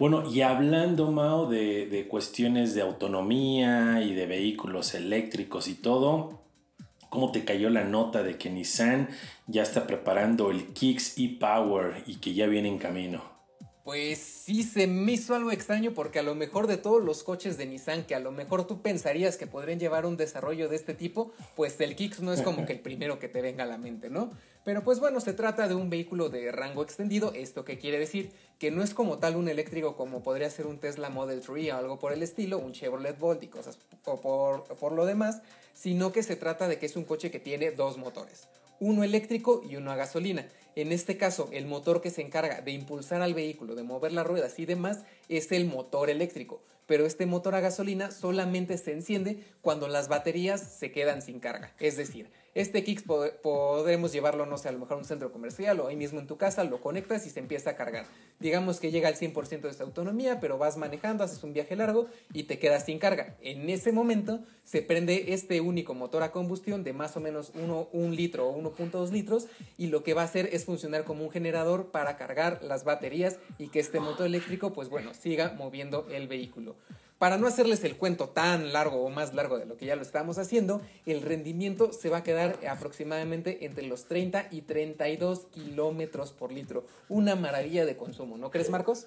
Bueno, 0.00 0.28
y 0.28 0.40
hablando, 0.40 1.12
Mao, 1.12 1.48
de, 1.48 1.86
de 1.86 2.08
cuestiones 2.08 2.74
de 2.74 2.82
autonomía 2.82 4.02
y 4.02 4.14
de 4.14 4.26
vehículos 4.26 4.94
eléctricos 4.96 5.68
y 5.68 5.74
todo, 5.74 6.40
cómo 7.10 7.32
te 7.32 7.44
cayó 7.44 7.68
la 7.68 7.84
nota 7.84 8.22
de 8.22 8.38
que 8.38 8.48
Nissan 8.48 9.10
ya 9.46 9.62
está 9.62 9.86
preparando 9.86 10.50
el 10.50 10.72
Kicks 10.72 11.18
e-Power 11.18 12.02
y 12.06 12.16
que 12.16 12.32
ya 12.32 12.46
viene 12.46 12.68
en 12.68 12.78
camino. 12.78 13.39
Pues 13.84 14.18
sí, 14.18 14.62
se 14.62 14.86
me 14.86 15.12
hizo 15.12 15.34
algo 15.34 15.50
extraño 15.52 15.92
porque 15.94 16.18
a 16.18 16.22
lo 16.22 16.34
mejor 16.34 16.66
de 16.66 16.76
todos 16.76 17.02
los 17.02 17.22
coches 17.22 17.56
de 17.56 17.64
Nissan 17.64 18.04
que 18.04 18.14
a 18.14 18.20
lo 18.20 18.30
mejor 18.30 18.66
tú 18.66 18.82
pensarías 18.82 19.38
que 19.38 19.46
podrían 19.46 19.80
llevar 19.80 20.04
un 20.04 20.18
desarrollo 20.18 20.68
de 20.68 20.76
este 20.76 20.92
tipo, 20.92 21.32
pues 21.56 21.80
el 21.80 21.96
Kicks 21.96 22.20
no 22.20 22.32
es 22.34 22.42
como 22.42 22.66
que 22.66 22.74
el 22.74 22.80
primero 22.80 23.18
que 23.18 23.28
te 23.28 23.40
venga 23.40 23.64
a 23.64 23.66
la 23.66 23.78
mente, 23.78 24.10
¿no? 24.10 24.30
Pero 24.64 24.84
pues 24.84 25.00
bueno, 25.00 25.20
se 25.20 25.32
trata 25.32 25.66
de 25.66 25.74
un 25.74 25.88
vehículo 25.88 26.28
de 26.28 26.52
rango 26.52 26.82
extendido, 26.82 27.32
esto 27.34 27.64
que 27.64 27.78
quiere 27.78 27.98
decir 27.98 28.32
que 28.58 28.70
no 28.70 28.82
es 28.82 28.92
como 28.92 29.18
tal 29.18 29.36
un 29.36 29.48
eléctrico 29.48 29.96
como 29.96 30.22
podría 30.22 30.50
ser 30.50 30.66
un 30.66 30.78
Tesla 30.78 31.08
Model 31.08 31.40
3 31.40 31.72
o 31.72 31.76
algo 31.76 31.98
por 31.98 32.12
el 32.12 32.22
estilo, 32.22 32.58
un 32.58 32.72
Chevrolet 32.72 33.18
Bolt 33.18 33.42
y 33.42 33.48
cosas 33.48 33.78
por, 34.04 34.64
por 34.64 34.92
lo 34.92 35.06
demás, 35.06 35.40
sino 35.72 36.12
que 36.12 36.22
se 36.22 36.36
trata 36.36 36.68
de 36.68 36.78
que 36.78 36.84
es 36.84 36.96
un 36.96 37.04
coche 37.04 37.30
que 37.30 37.40
tiene 37.40 37.70
dos 37.70 37.96
motores, 37.96 38.48
uno 38.78 39.04
eléctrico 39.04 39.62
y 39.66 39.76
uno 39.76 39.90
a 39.90 39.96
gasolina. 39.96 40.46
En 40.76 40.92
este 40.92 41.16
caso, 41.16 41.48
el 41.52 41.66
motor 41.66 42.00
que 42.00 42.10
se 42.10 42.22
encarga 42.22 42.60
de 42.60 42.70
impulsar 42.72 43.22
al 43.22 43.34
vehículo, 43.34 43.74
de 43.74 43.82
mover 43.82 44.12
las 44.12 44.26
ruedas 44.26 44.58
y 44.58 44.66
demás, 44.66 45.00
es 45.28 45.52
el 45.52 45.66
motor 45.66 46.10
eléctrico. 46.10 46.62
Pero 46.86 47.06
este 47.06 47.26
motor 47.26 47.54
a 47.54 47.60
gasolina 47.60 48.10
solamente 48.10 48.76
se 48.76 48.92
enciende 48.92 49.44
cuando 49.60 49.88
las 49.88 50.08
baterías 50.08 50.60
se 50.60 50.90
quedan 50.90 51.22
sin 51.22 51.38
carga. 51.38 51.72
Es 51.78 51.96
decir, 51.96 52.30
este 52.54 52.82
Kicks 52.82 53.04
podremos 53.42 54.12
llevarlo, 54.12 54.44
no 54.44 54.58
sé, 54.58 54.68
a 54.68 54.72
lo 54.72 54.80
mejor 54.80 54.94
a 54.94 54.98
un 54.98 55.04
centro 55.04 55.30
comercial 55.30 55.78
o 55.80 55.86
ahí 55.86 55.96
mismo 55.96 56.18
en 56.18 56.26
tu 56.26 56.36
casa, 56.36 56.64
lo 56.64 56.80
conectas 56.80 57.26
y 57.26 57.30
se 57.30 57.38
empieza 57.38 57.70
a 57.70 57.76
cargar. 57.76 58.06
Digamos 58.40 58.80
que 58.80 58.90
llega 58.90 59.08
al 59.08 59.14
100% 59.14 59.60
de 59.60 59.72
su 59.72 59.82
autonomía, 59.82 60.40
pero 60.40 60.58
vas 60.58 60.76
manejando, 60.76 61.22
haces 61.22 61.44
un 61.44 61.52
viaje 61.52 61.76
largo 61.76 62.08
y 62.32 62.44
te 62.44 62.58
quedas 62.58 62.86
sin 62.86 62.98
carga. 62.98 63.36
En 63.40 63.68
ese 63.70 63.92
momento 63.92 64.40
se 64.64 64.82
prende 64.82 65.32
este 65.32 65.60
único 65.60 65.94
motor 65.94 66.22
a 66.22 66.32
combustión 66.32 66.82
de 66.82 66.92
más 66.92 67.16
o 67.16 67.20
menos 67.20 67.52
1 67.54 67.88
litro 68.10 68.48
o 68.48 68.60
1.2 68.60 69.10
litros 69.10 69.46
y 69.78 69.86
lo 69.86 70.02
que 70.02 70.14
va 70.14 70.22
a 70.22 70.24
hacer 70.24 70.48
es 70.52 70.64
funcionar 70.64 71.04
como 71.04 71.24
un 71.24 71.30
generador 71.30 71.90
para 71.90 72.16
cargar 72.16 72.60
las 72.62 72.84
baterías 72.84 73.38
y 73.58 73.68
que 73.68 73.80
este 73.80 74.00
motor 74.00 74.26
eléctrico, 74.26 74.72
pues 74.72 74.88
bueno, 74.88 75.14
siga 75.14 75.54
moviendo 75.56 76.06
el 76.10 76.26
vehículo. 76.26 76.74
Para 77.20 77.36
no 77.36 77.46
hacerles 77.46 77.84
el 77.84 77.98
cuento 77.98 78.30
tan 78.30 78.72
largo 78.72 79.04
o 79.04 79.10
más 79.10 79.34
largo 79.34 79.58
de 79.58 79.66
lo 79.66 79.76
que 79.76 79.84
ya 79.84 79.94
lo 79.94 80.00
estamos 80.00 80.38
haciendo, 80.38 80.80
el 81.04 81.20
rendimiento 81.20 81.92
se 81.92 82.08
va 82.08 82.16
a 82.16 82.22
quedar 82.22 82.58
aproximadamente 82.66 83.66
entre 83.66 83.86
los 83.86 84.06
30 84.06 84.48
y 84.50 84.62
32 84.62 85.40
kilómetros 85.52 86.32
por 86.32 86.50
litro. 86.50 86.86
Una 87.10 87.36
maravilla 87.36 87.84
de 87.84 87.94
consumo, 87.94 88.38
¿no 88.38 88.50
crees, 88.50 88.70
Marcos? 88.70 89.04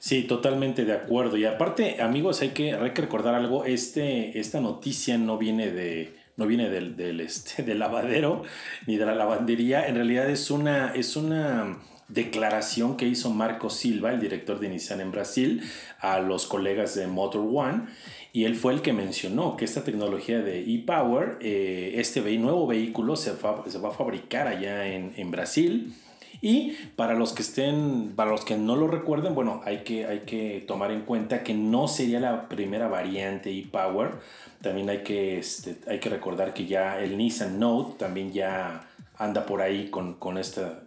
Sí, 0.00 0.24
totalmente 0.24 0.84
de 0.84 0.94
acuerdo. 0.94 1.36
Y 1.36 1.44
aparte, 1.44 2.02
amigos, 2.02 2.40
hay 2.40 2.48
que, 2.48 2.72
hay 2.72 2.90
que 2.90 3.02
recordar 3.02 3.36
algo. 3.36 3.66
Este, 3.66 4.40
esta 4.40 4.60
noticia 4.60 5.16
no 5.16 5.38
viene 5.38 5.70
de, 5.70 6.16
no 6.36 6.48
viene 6.48 6.70
del, 6.70 6.96
del, 6.96 7.20
este, 7.20 7.62
del 7.62 7.78
lavadero 7.78 8.42
ni 8.88 8.96
de 8.96 9.06
la 9.06 9.14
lavandería. 9.14 9.86
En 9.86 9.94
realidad 9.94 10.28
es 10.28 10.50
una, 10.50 10.92
es 10.92 11.14
una 11.14 11.78
declaración 12.12 12.96
que 12.96 13.06
hizo 13.06 13.30
Marco 13.30 13.70
Silva, 13.70 14.12
el 14.12 14.20
director 14.20 14.60
de 14.60 14.68
Nissan 14.68 15.00
en 15.00 15.10
Brasil, 15.10 15.62
a 15.98 16.20
los 16.20 16.46
colegas 16.46 16.94
de 16.94 17.06
Motor 17.06 17.48
One. 17.52 17.86
Y 18.32 18.44
él 18.44 18.54
fue 18.54 18.72
el 18.72 18.82
que 18.82 18.92
mencionó 18.92 19.56
que 19.56 19.64
esta 19.64 19.84
tecnología 19.84 20.40
de 20.40 20.60
e-Power, 20.60 21.38
eh, 21.40 21.94
este 21.96 22.20
nuevo 22.38 22.66
vehículo 22.66 23.16
se, 23.16 23.32
va 23.32 23.88
a 23.88 23.92
fabricar 23.92 24.46
allá 24.46 24.86
en, 24.86 25.12
en, 25.16 25.30
Brasil. 25.30 25.94
Y 26.40 26.72
para 26.96 27.14
los 27.14 27.32
que 27.32 27.42
estén, 27.42 28.12
para 28.16 28.30
los 28.30 28.44
que 28.44 28.56
no 28.56 28.74
lo 28.74 28.88
recuerden, 28.88 29.34
bueno, 29.34 29.60
hay 29.64 29.78
que, 29.78 30.06
hay 30.06 30.20
que 30.20 30.64
tomar 30.66 30.90
en 30.90 31.02
cuenta 31.02 31.42
que 31.42 31.54
no 31.54 31.88
sería 31.88 32.20
la 32.20 32.48
primera 32.48 32.88
variante 32.88 33.50
e-Power. 33.50 34.12
También 34.60 34.90
hay 34.90 35.02
que, 35.02 35.38
este, 35.38 35.76
hay 35.86 35.98
que 35.98 36.08
recordar 36.08 36.52
que 36.52 36.66
ya 36.66 37.00
el 37.00 37.16
Nissan 37.16 37.58
Note 37.58 37.96
también 37.98 38.32
ya 38.32 38.88
anda 39.18 39.46
por 39.46 39.60
ahí 39.60 39.90
con, 39.90 40.14
con, 40.14 40.40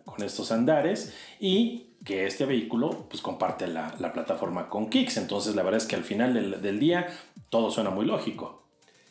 con 0.06 0.24
estos 0.24 0.52
andares 0.52 1.14
y 1.40 1.96
que 2.04 2.26
este 2.28 2.46
vehículo 2.46 3.08
pues 3.10 3.22
comparte 3.22 3.68
la, 3.68 3.96
la, 4.00 4.14
plataforma 4.14 4.70
con 4.70 4.90
Kicks. 4.90 5.18
Entonces 5.18 5.56
la 5.56 5.64
verdad 5.64 5.82
es 5.82 5.88
que 5.88 5.96
al 5.96 6.04
final 6.04 6.34
del, 6.34 6.62
del, 6.62 6.80
día 6.80 7.08
todo 7.50 7.72
suena 7.72 7.90
muy 7.90 8.06
lógico. 8.06 8.64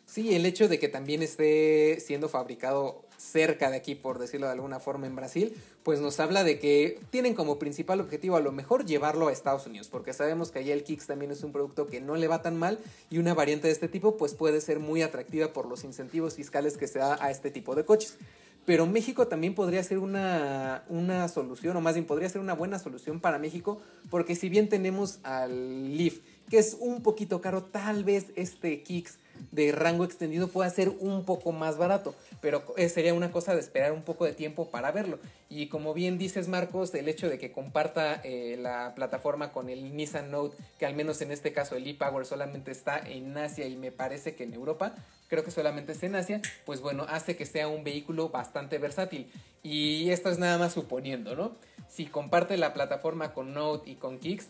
Sí, 0.06 0.34
el 0.34 0.46
hecho 0.46 0.68
de 0.68 0.78
que 0.78 0.88
también 0.88 1.22
esté 1.22 1.98
siendo 2.00 2.28
fabricado 2.28 3.04
cerca 3.16 3.70
de 3.70 3.76
aquí, 3.76 3.94
por 3.94 4.18
decirlo 4.18 4.46
de 4.46 4.52
alguna 4.52 4.80
forma, 4.80 5.06
en 5.06 5.16
Brasil, 5.16 5.56
pues 5.82 6.00
nos 6.00 6.20
habla 6.20 6.44
de 6.44 6.58
que 6.58 7.00
tienen 7.10 7.34
como 7.34 7.58
principal 7.58 8.00
objetivo 8.00 8.36
a 8.36 8.40
lo 8.40 8.52
mejor 8.52 8.84
llevarlo 8.84 9.28
a 9.28 9.32
Estados 9.32 9.66
Unidos, 9.66 9.88
porque 9.88 10.12
sabemos 10.12 10.50
que 10.50 10.60
allá 10.60 10.74
el 10.74 10.84
Kicks 10.84 11.06
también 11.06 11.30
es 11.30 11.42
un 11.42 11.52
producto 11.52 11.86
que 11.86 12.00
no 12.00 12.16
le 12.16 12.28
va 12.28 12.42
tan 12.42 12.56
mal 12.56 12.78
y 13.10 13.18
una 13.18 13.34
variante 13.34 13.68
de 13.68 13.72
este 13.72 13.88
tipo 13.88 14.16
pues 14.16 14.34
puede 14.34 14.60
ser 14.60 14.78
muy 14.78 15.02
atractiva 15.02 15.52
por 15.52 15.66
los 15.66 15.84
incentivos 15.84 16.34
fiscales 16.34 16.76
que 16.76 16.86
se 16.86 16.98
da 16.98 17.18
a 17.20 17.30
este 17.30 17.50
tipo 17.50 17.74
de 17.74 17.84
coches. 17.84 18.18
Pero 18.64 18.86
México 18.86 19.28
también 19.28 19.54
podría 19.54 19.82
ser 19.82 19.98
una, 19.98 20.84
una 20.88 21.28
solución, 21.28 21.76
o 21.76 21.80
más 21.80 21.94
bien 21.94 22.06
podría 22.06 22.28
ser 22.28 22.40
una 22.40 22.54
buena 22.54 22.78
solución 22.78 23.20
para 23.20 23.38
México, 23.38 23.80
porque 24.10 24.34
si 24.34 24.48
bien 24.48 24.68
tenemos 24.68 25.18
al 25.22 25.96
Leaf, 25.96 26.20
que 26.48 26.58
es 26.58 26.76
un 26.80 27.02
poquito 27.02 27.40
caro, 27.40 27.64
tal 27.64 28.04
vez 28.04 28.32
este 28.36 28.82
Kicks 28.82 29.18
de 29.52 29.72
rango 29.72 30.04
extendido 30.04 30.48
pueda 30.48 30.68
ser 30.70 30.88
un 30.88 31.24
poco 31.24 31.52
más 31.52 31.78
barato, 31.78 32.14
pero 32.40 32.62
eh, 32.76 32.88
sería 32.88 33.14
una 33.14 33.30
cosa 33.30 33.54
de 33.54 33.60
esperar 33.60 33.92
un 33.92 34.02
poco 34.02 34.24
de 34.24 34.32
tiempo 34.32 34.68
para 34.70 34.92
verlo. 34.92 35.18
Y 35.48 35.68
como 35.68 35.94
bien 35.94 36.18
dices 36.18 36.48
Marcos, 36.48 36.94
el 36.94 37.08
hecho 37.08 37.28
de 37.28 37.38
que 37.38 37.52
comparta 37.52 38.20
eh, 38.24 38.56
la 38.60 38.94
plataforma 38.94 39.52
con 39.52 39.68
el 39.68 39.96
Nissan 39.96 40.30
Note, 40.30 40.56
que 40.78 40.86
al 40.86 40.94
menos 40.94 41.20
en 41.20 41.30
este 41.30 41.52
caso 41.52 41.76
el 41.76 41.86
e-Power 41.86 42.26
solamente 42.26 42.70
está 42.70 42.98
en 42.98 43.36
Asia 43.36 43.66
y 43.66 43.76
me 43.76 43.92
parece 43.92 44.34
que 44.34 44.44
en 44.44 44.54
Europa, 44.54 44.94
creo 45.28 45.44
que 45.44 45.50
solamente 45.50 45.92
es 45.92 46.02
en 46.02 46.14
Asia, 46.14 46.40
pues 46.64 46.80
bueno, 46.80 47.06
hace 47.08 47.36
que 47.36 47.46
sea 47.46 47.68
un 47.68 47.84
vehículo 47.84 48.28
bastante 48.28 48.78
versátil. 48.78 49.30
Y 49.62 50.10
esto 50.10 50.28
es 50.28 50.38
nada 50.38 50.58
más 50.58 50.72
suponiendo, 50.72 51.34
¿no? 51.34 51.56
Si 51.88 52.06
comparte 52.06 52.56
la 52.56 52.72
plataforma 52.72 53.32
con 53.32 53.54
Note 53.54 53.90
y 53.90 53.94
con 53.94 54.18
Kicks, 54.18 54.48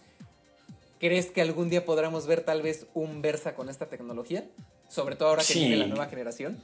¿crees 0.99 1.27
que 1.27 1.43
algún 1.43 1.69
día 1.69 1.85
podremos 1.85 2.27
ver 2.27 2.43
tal 2.43 2.63
vez 2.63 2.87
un 2.95 3.23
Versa 3.23 3.55
con 3.55 3.69
esta 3.69 3.87
tecnología? 3.87 4.45
Sobre 4.89 5.17
todo 5.17 5.31
ahora 5.31 5.43
que 5.47 5.55
viene 5.55 5.77
la 5.77 5.87
nueva 5.87 6.07
generación. 6.07 6.59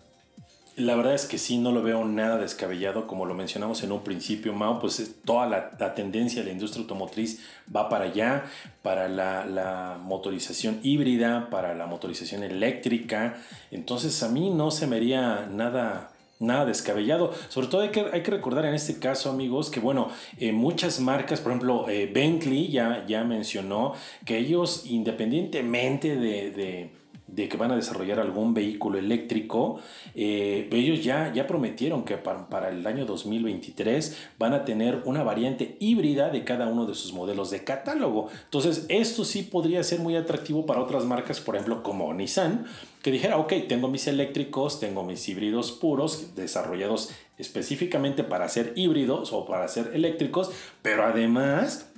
La 0.76 0.94
verdad 0.94 1.14
es 1.14 1.26
que 1.26 1.36
sí, 1.36 1.58
no 1.58 1.72
lo 1.72 1.82
veo 1.82 2.04
nada 2.04 2.38
descabellado, 2.38 3.06
como 3.06 3.26
lo 3.26 3.34
mencionamos 3.34 3.82
en 3.82 3.92
un 3.92 4.02
principio, 4.02 4.54
Mao, 4.54 4.78
pues 4.78 5.16
toda 5.24 5.46
la, 5.46 5.94
tendencia 5.94 6.40
de 6.40 6.46
la 6.46 6.52
industria 6.52 6.82
automotriz 6.82 7.40
va 7.74 7.88
para 7.88 8.06
allá, 8.06 8.44
para 8.82 9.08
la, 9.08 9.98
motorización 10.00 10.78
híbrida, 10.82 11.50
para 11.50 11.74
la 11.74 11.86
motorización 11.86 12.44
eléctrica, 12.44 13.42
entonces 13.70 14.22
a 14.22 14.28
mí 14.28 14.48
no 14.50 14.70
se 14.70 14.86
me 14.86 14.96
haría 14.96 15.46
nada, 15.50 16.12
nada 16.38 16.64
descabellado. 16.64 17.34
Sobre 17.48 17.66
todo 17.66 17.82
hay 17.82 17.90
que, 17.90 18.06
hay 18.12 18.22
que 18.22 18.30
recordar 18.30 18.64
en 18.64 18.74
este 18.74 18.98
caso, 18.98 19.28
amigos, 19.28 19.70
que 19.70 19.80
bueno, 19.80 20.08
eh, 20.38 20.52
muchas 20.52 21.00
marcas, 21.00 21.40
por 21.40 21.52
ejemplo, 21.52 21.88
eh, 21.90 22.10
Bentley 22.12 22.70
ya, 22.70 23.04
ya 23.06 23.24
mencionó 23.24 23.94
que 24.24 24.38
ellos, 24.38 24.84
independientemente 24.86 26.16
de 26.16 26.52
de 26.52 26.99
que 27.36 27.56
van 27.56 27.70
a 27.70 27.76
desarrollar 27.76 28.20
algún 28.20 28.54
vehículo 28.54 28.98
eléctrico, 28.98 29.80
eh, 30.14 30.68
ellos 30.72 31.02
ya, 31.02 31.32
ya 31.32 31.46
prometieron 31.46 32.04
que 32.04 32.16
para, 32.16 32.48
para, 32.48 32.68
el 32.70 32.86
año 32.86 33.06
2023 33.06 34.16
van 34.38 34.52
a 34.52 34.64
tener 34.64 35.02
una 35.04 35.22
variante 35.22 35.76
híbrida 35.80 36.30
de 36.30 36.44
cada 36.44 36.66
uno 36.66 36.86
de 36.86 36.94
sus 36.94 37.12
modelos 37.12 37.50
de 37.50 37.64
catálogo. 37.64 38.28
Entonces, 38.44 38.86
esto 38.88 39.24
sí 39.24 39.42
podría 39.42 39.82
ser 39.82 40.00
muy 40.00 40.16
atractivo 40.16 40.66
para 40.66 40.80
otras 40.80 41.04
marcas, 41.04 41.40
por 41.40 41.56
ejemplo, 41.56 41.82
como 41.82 42.12
Nissan, 42.12 42.66
que 43.02 43.10
dijera, 43.10 43.38
ok, 43.38 43.52
tengo 43.68 43.88
mis 43.88 44.06
eléctricos, 44.06 44.80
tengo 44.80 45.04
mis 45.04 45.26
híbridos 45.28 45.72
puros, 45.72 46.34
desarrollados 46.34 47.10
específicamente 47.38 48.22
para 48.22 48.48
ser 48.48 48.72
híbridos 48.76 49.32
o 49.32 49.46
para 49.46 49.66
ser 49.68 49.92
eléctricos, 49.94 50.50
pero 50.82 51.04
además 51.04 51.90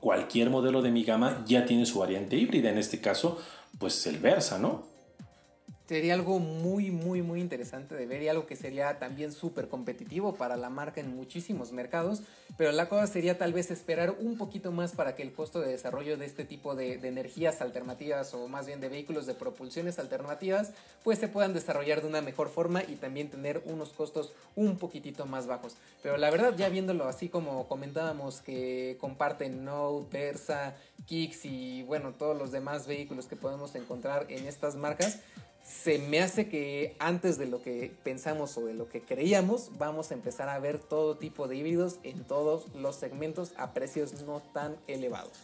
cualquier 0.00 0.48
modelo 0.48 0.80
de 0.80 0.90
mi 0.90 1.04
gama 1.04 1.44
ya 1.46 1.66
tiene 1.66 1.84
su 1.84 1.98
variante 1.98 2.36
híbrida, 2.36 2.70
en 2.70 2.78
este 2.78 3.00
caso 3.00 3.38
pues 3.78 4.06
el 4.06 4.18
Versa, 4.18 4.58
¿no? 4.58 4.89
Sería 5.90 6.14
algo 6.14 6.38
muy, 6.38 6.92
muy, 6.92 7.20
muy 7.20 7.40
interesante 7.40 7.96
de 7.96 8.06
ver 8.06 8.22
y 8.22 8.28
algo 8.28 8.46
que 8.46 8.54
sería 8.54 9.00
también 9.00 9.32
súper 9.32 9.66
competitivo 9.66 10.36
para 10.36 10.56
la 10.56 10.70
marca 10.70 11.00
en 11.00 11.16
muchísimos 11.16 11.72
mercados, 11.72 12.22
pero 12.56 12.70
la 12.70 12.88
cosa 12.88 13.08
sería 13.08 13.38
tal 13.38 13.52
vez 13.52 13.72
esperar 13.72 14.14
un 14.20 14.38
poquito 14.38 14.70
más 14.70 14.92
para 14.92 15.16
que 15.16 15.24
el 15.24 15.32
costo 15.32 15.60
de 15.60 15.72
desarrollo 15.72 16.16
de 16.16 16.26
este 16.26 16.44
tipo 16.44 16.76
de, 16.76 16.92
energías 16.92 17.60
alternativas 17.60 18.32
o 18.34 18.46
más 18.46 18.68
bien 18.68 18.80
de 18.80 18.88
vehículos 18.88 19.26
de 19.26 19.34
propulsiones 19.34 19.98
alternativas, 19.98 20.70
pues 21.02 21.18
se 21.18 21.26
puedan 21.26 21.54
desarrollar 21.54 22.02
de 22.02 22.06
una 22.06 22.20
mejor 22.20 22.50
forma 22.50 22.84
y 22.84 22.94
también 22.94 23.28
tener 23.28 23.60
unos 23.64 23.92
costos 23.92 24.32
un 24.54 24.78
poquitito 24.78 25.26
más 25.26 25.48
bajos. 25.48 25.74
Pero 26.04 26.18
la 26.18 26.30
verdad, 26.30 26.54
ya 26.56 26.68
viéndolo 26.68 27.08
así 27.08 27.28
como 27.28 27.66
comentábamos 27.66 28.42
que 28.42 28.96
comparten 29.00 29.64
Note, 29.64 30.06
Versa, 30.16 30.76
Kicks 31.06 31.46
y 31.46 31.82
bueno, 31.82 32.12
todos 32.12 32.38
los 32.38 32.52
demás 32.52 32.86
vehículos 32.86 33.26
que 33.26 33.34
podemos 33.34 33.74
encontrar 33.74 34.26
en 34.28 34.46
estas 34.46 34.76
marcas, 34.76 35.18
se 35.70 35.98
me 35.98 36.20
hace 36.20 36.48
que 36.48 36.96
antes 36.98 37.38
de 37.38 37.46
lo 37.46 37.62
que 37.62 37.92
pensamos 38.02 38.56
o 38.58 38.66
de 38.66 38.74
lo 38.74 38.88
que 38.88 39.02
creíamos, 39.02 39.70
vamos 39.78 40.10
a 40.10 40.14
empezar 40.14 40.48
a 40.48 40.58
ver 40.58 40.78
todo 40.78 41.16
tipo 41.16 41.46
de 41.46 41.56
híbridos 41.56 41.98
en 42.02 42.24
todos 42.24 42.66
los 42.74 42.96
segmentos 42.96 43.52
a 43.56 43.72
precios 43.72 44.22
no 44.22 44.42
tan 44.52 44.76
elevados. 44.88 45.38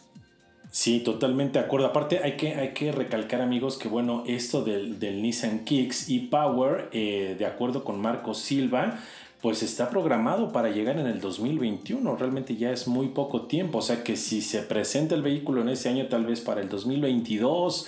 Sí, 0.69 0.99
totalmente 0.99 1.59
de 1.59 1.65
acuerdo. 1.65 1.87
Aparte 1.87 2.19
hay 2.19 2.35
que, 2.35 2.55
hay 2.55 2.73
que 2.73 2.91
recalcar 2.91 3.41
amigos 3.41 3.77
que 3.77 3.87
bueno, 3.87 4.23
esto 4.27 4.63
del, 4.63 4.99
Nissan 5.21 5.63
Kicks 5.63 6.09
y 6.09 6.19
Power, 6.19 6.89
eh, 6.91 7.35
de 7.39 7.45
acuerdo 7.45 7.85
con 7.85 8.01
Marco 8.01 8.33
Silva, 8.33 8.99
pues 9.41 9.63
está 9.63 9.89
programado 9.89 10.51
para 10.51 10.69
llegar 10.69 10.99
en 10.99 11.07
el 11.07 11.21
2021. 11.21 12.17
Realmente 12.17 12.57
ya 12.57 12.71
es 12.71 12.85
muy 12.85 13.07
poco 13.07 13.43
tiempo. 13.43 13.77
O 13.77 13.81
sea 13.81 14.03
que 14.03 14.17
si 14.17 14.41
se 14.41 14.61
presenta 14.61 15.15
el 15.15 15.21
vehículo 15.21 15.61
en 15.61 15.69
ese 15.69 15.87
año, 15.87 16.07
tal 16.07 16.25
vez 16.25 16.41
para 16.41 16.59
el 16.59 16.67
2022 16.67 17.87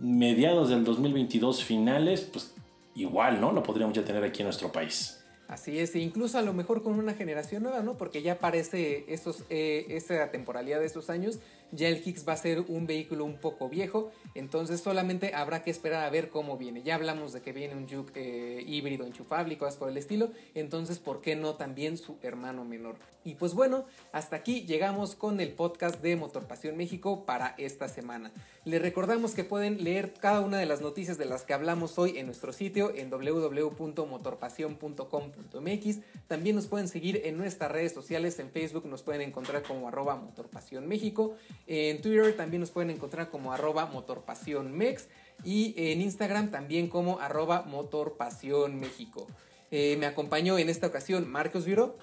mediados 0.00 0.68
del 0.68 0.84
2022 0.84 1.64
finales, 1.64 2.20
pues 2.22 2.54
igual, 2.94 3.40
¿no? 3.40 3.52
Lo 3.52 3.62
podríamos 3.62 3.94
ya 3.96 4.04
tener 4.04 4.24
aquí 4.24 4.42
en 4.42 4.46
nuestro 4.46 4.72
país. 4.72 5.22
Así 5.48 5.78
es, 5.78 5.94
e 5.94 6.00
incluso 6.00 6.38
a 6.38 6.42
lo 6.42 6.52
mejor 6.52 6.82
con 6.82 6.98
una 6.98 7.14
generación 7.14 7.62
nueva, 7.62 7.80
¿no? 7.80 7.96
Porque 7.96 8.20
ya 8.20 8.38
parece 8.38 9.04
esos, 9.08 9.44
eh, 9.48 10.02
temporalidad 10.32 10.80
de 10.80 10.86
esos 10.86 11.08
años 11.08 11.38
ya 11.72 11.88
el 11.88 12.02
Kicks 12.02 12.26
va 12.26 12.34
a 12.34 12.36
ser 12.36 12.60
un 12.68 12.86
vehículo 12.86 13.24
un 13.24 13.38
poco 13.38 13.68
viejo, 13.68 14.10
entonces 14.34 14.80
solamente 14.80 15.34
habrá 15.34 15.62
que 15.62 15.70
esperar 15.70 16.04
a 16.04 16.10
ver 16.10 16.30
cómo 16.30 16.56
viene. 16.56 16.82
Ya 16.82 16.94
hablamos 16.94 17.32
de 17.32 17.42
que 17.42 17.52
viene 17.52 17.74
un 17.74 17.88
Juke 17.88 18.12
eh, 18.16 18.64
híbrido 18.66 19.04
enchufable 19.04 19.54
y 19.54 19.56
cosas 19.56 19.76
por 19.76 19.88
el 19.88 19.96
estilo, 19.96 20.30
entonces 20.54 20.98
¿por 20.98 21.20
qué 21.20 21.36
no 21.36 21.54
también 21.54 21.98
su 21.98 22.16
hermano 22.22 22.64
menor? 22.64 22.96
Y 23.26 23.34
pues 23.34 23.52
bueno, 23.54 23.84
hasta 24.12 24.36
aquí 24.36 24.64
llegamos 24.66 25.16
con 25.16 25.40
el 25.40 25.52
podcast 25.52 26.00
de 26.00 26.14
Motor 26.14 26.46
Pasión 26.46 26.76
México 26.76 27.26
para 27.26 27.56
esta 27.58 27.88
semana. 27.88 28.30
Les 28.64 28.80
recordamos 28.80 29.34
que 29.34 29.42
pueden 29.42 29.82
leer 29.82 30.14
cada 30.14 30.38
una 30.40 30.58
de 30.58 30.66
las 30.66 30.80
noticias 30.80 31.18
de 31.18 31.24
las 31.24 31.42
que 31.42 31.52
hablamos 31.52 31.98
hoy 31.98 32.18
en 32.18 32.26
nuestro 32.26 32.52
sitio 32.52 32.94
en 32.94 33.10
www.motorpasion.com.mx. 33.10 35.98
También 36.28 36.54
nos 36.54 36.68
pueden 36.68 36.86
seguir 36.86 37.22
en 37.24 37.36
nuestras 37.36 37.72
redes 37.72 37.92
sociales, 37.92 38.38
en 38.38 38.50
Facebook 38.50 38.86
nos 38.86 39.02
pueden 39.02 39.22
encontrar 39.22 39.64
como 39.64 39.88
arroba 39.88 40.14
Motorpasión 40.14 40.86
México 40.86 41.34
en 41.66 42.00
Twitter 42.00 42.36
también 42.36 42.60
nos 42.60 42.70
pueden 42.70 42.90
encontrar 42.90 43.30
como 43.30 43.52
arroba 43.52 43.86
motorpasionmex 43.86 45.08
y 45.44 45.74
en 45.76 46.00
Instagram 46.00 46.50
también 46.50 46.88
como 46.88 47.18
arroba 47.18 47.62
motorpasionméxico. 47.62 49.26
Eh, 49.70 49.96
me 49.98 50.06
acompañó 50.06 50.58
en 50.58 50.68
esta 50.68 50.86
ocasión 50.86 51.28
Marcos 51.28 51.64
Viro. 51.64 51.98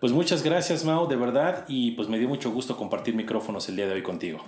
Pues 0.00 0.12
muchas 0.12 0.42
gracias 0.42 0.84
Mau, 0.84 1.06
de 1.06 1.16
verdad, 1.16 1.64
y 1.68 1.92
pues 1.92 2.08
me 2.08 2.18
dio 2.18 2.28
mucho 2.28 2.50
gusto 2.50 2.76
compartir 2.76 3.14
micrófonos 3.14 3.68
el 3.68 3.76
día 3.76 3.86
de 3.86 3.94
hoy 3.94 4.02
contigo. 4.02 4.44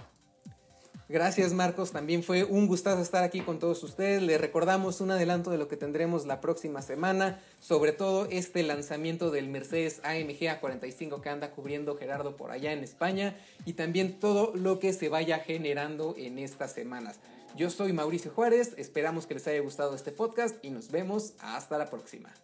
Gracias 1.09 1.53
Marcos, 1.53 1.93
también 1.93 2.25
fue 2.25 2.43
un 2.43 2.67
gustazo 2.67 3.01
estar 3.01 3.23
aquí 3.23 3.41
con 3.41 3.61
todos 3.61 3.81
ustedes. 3.85 4.23
Les 4.23 4.41
recordamos 4.41 5.01
un 5.01 5.13
adelanto 5.13 5.53
de 5.53 5.59
lo 5.59 5.69
que 5.69 5.77
tendremos 5.77 6.27
la 6.27 6.41
próxima 6.41 6.83
semana, 6.83 7.41
sobre 7.61 7.93
todo 7.93 8.27
este 8.29 8.65
lanzamiento 8.65 9.31
del 9.31 9.49
Mercedes 9.49 10.01
AMG 10.03 10.61
A45 10.61 11.21
que 11.21 11.29
anda 11.29 11.53
cubriendo 11.53 11.97
Gerardo 11.97 12.37
por 12.37 12.51
allá 12.51 12.73
en 12.73 12.83
España 12.83 13.37
y 13.65 13.75
también 13.75 14.19
todo 14.19 14.51
lo 14.57 14.81
que 14.81 14.93
se 14.93 15.09
vaya 15.09 15.39
generando 15.39 16.17
en 16.19 16.41
estas 16.41 16.73
semanas. 16.73 17.21
Yo 17.57 17.71
soy 17.71 17.93
Mauricio 17.93 18.33
Juárez, 18.33 18.75
esperamos 18.77 19.29
que 19.29 19.35
les 19.35 19.47
haya 19.47 19.61
gustado 19.61 19.95
este 19.95 20.11
podcast 20.11 20.57
y 20.63 20.71
nos 20.71 20.91
vemos 20.91 21.35
hasta 21.39 21.79
la 21.79 21.89
próxima. 21.89 22.35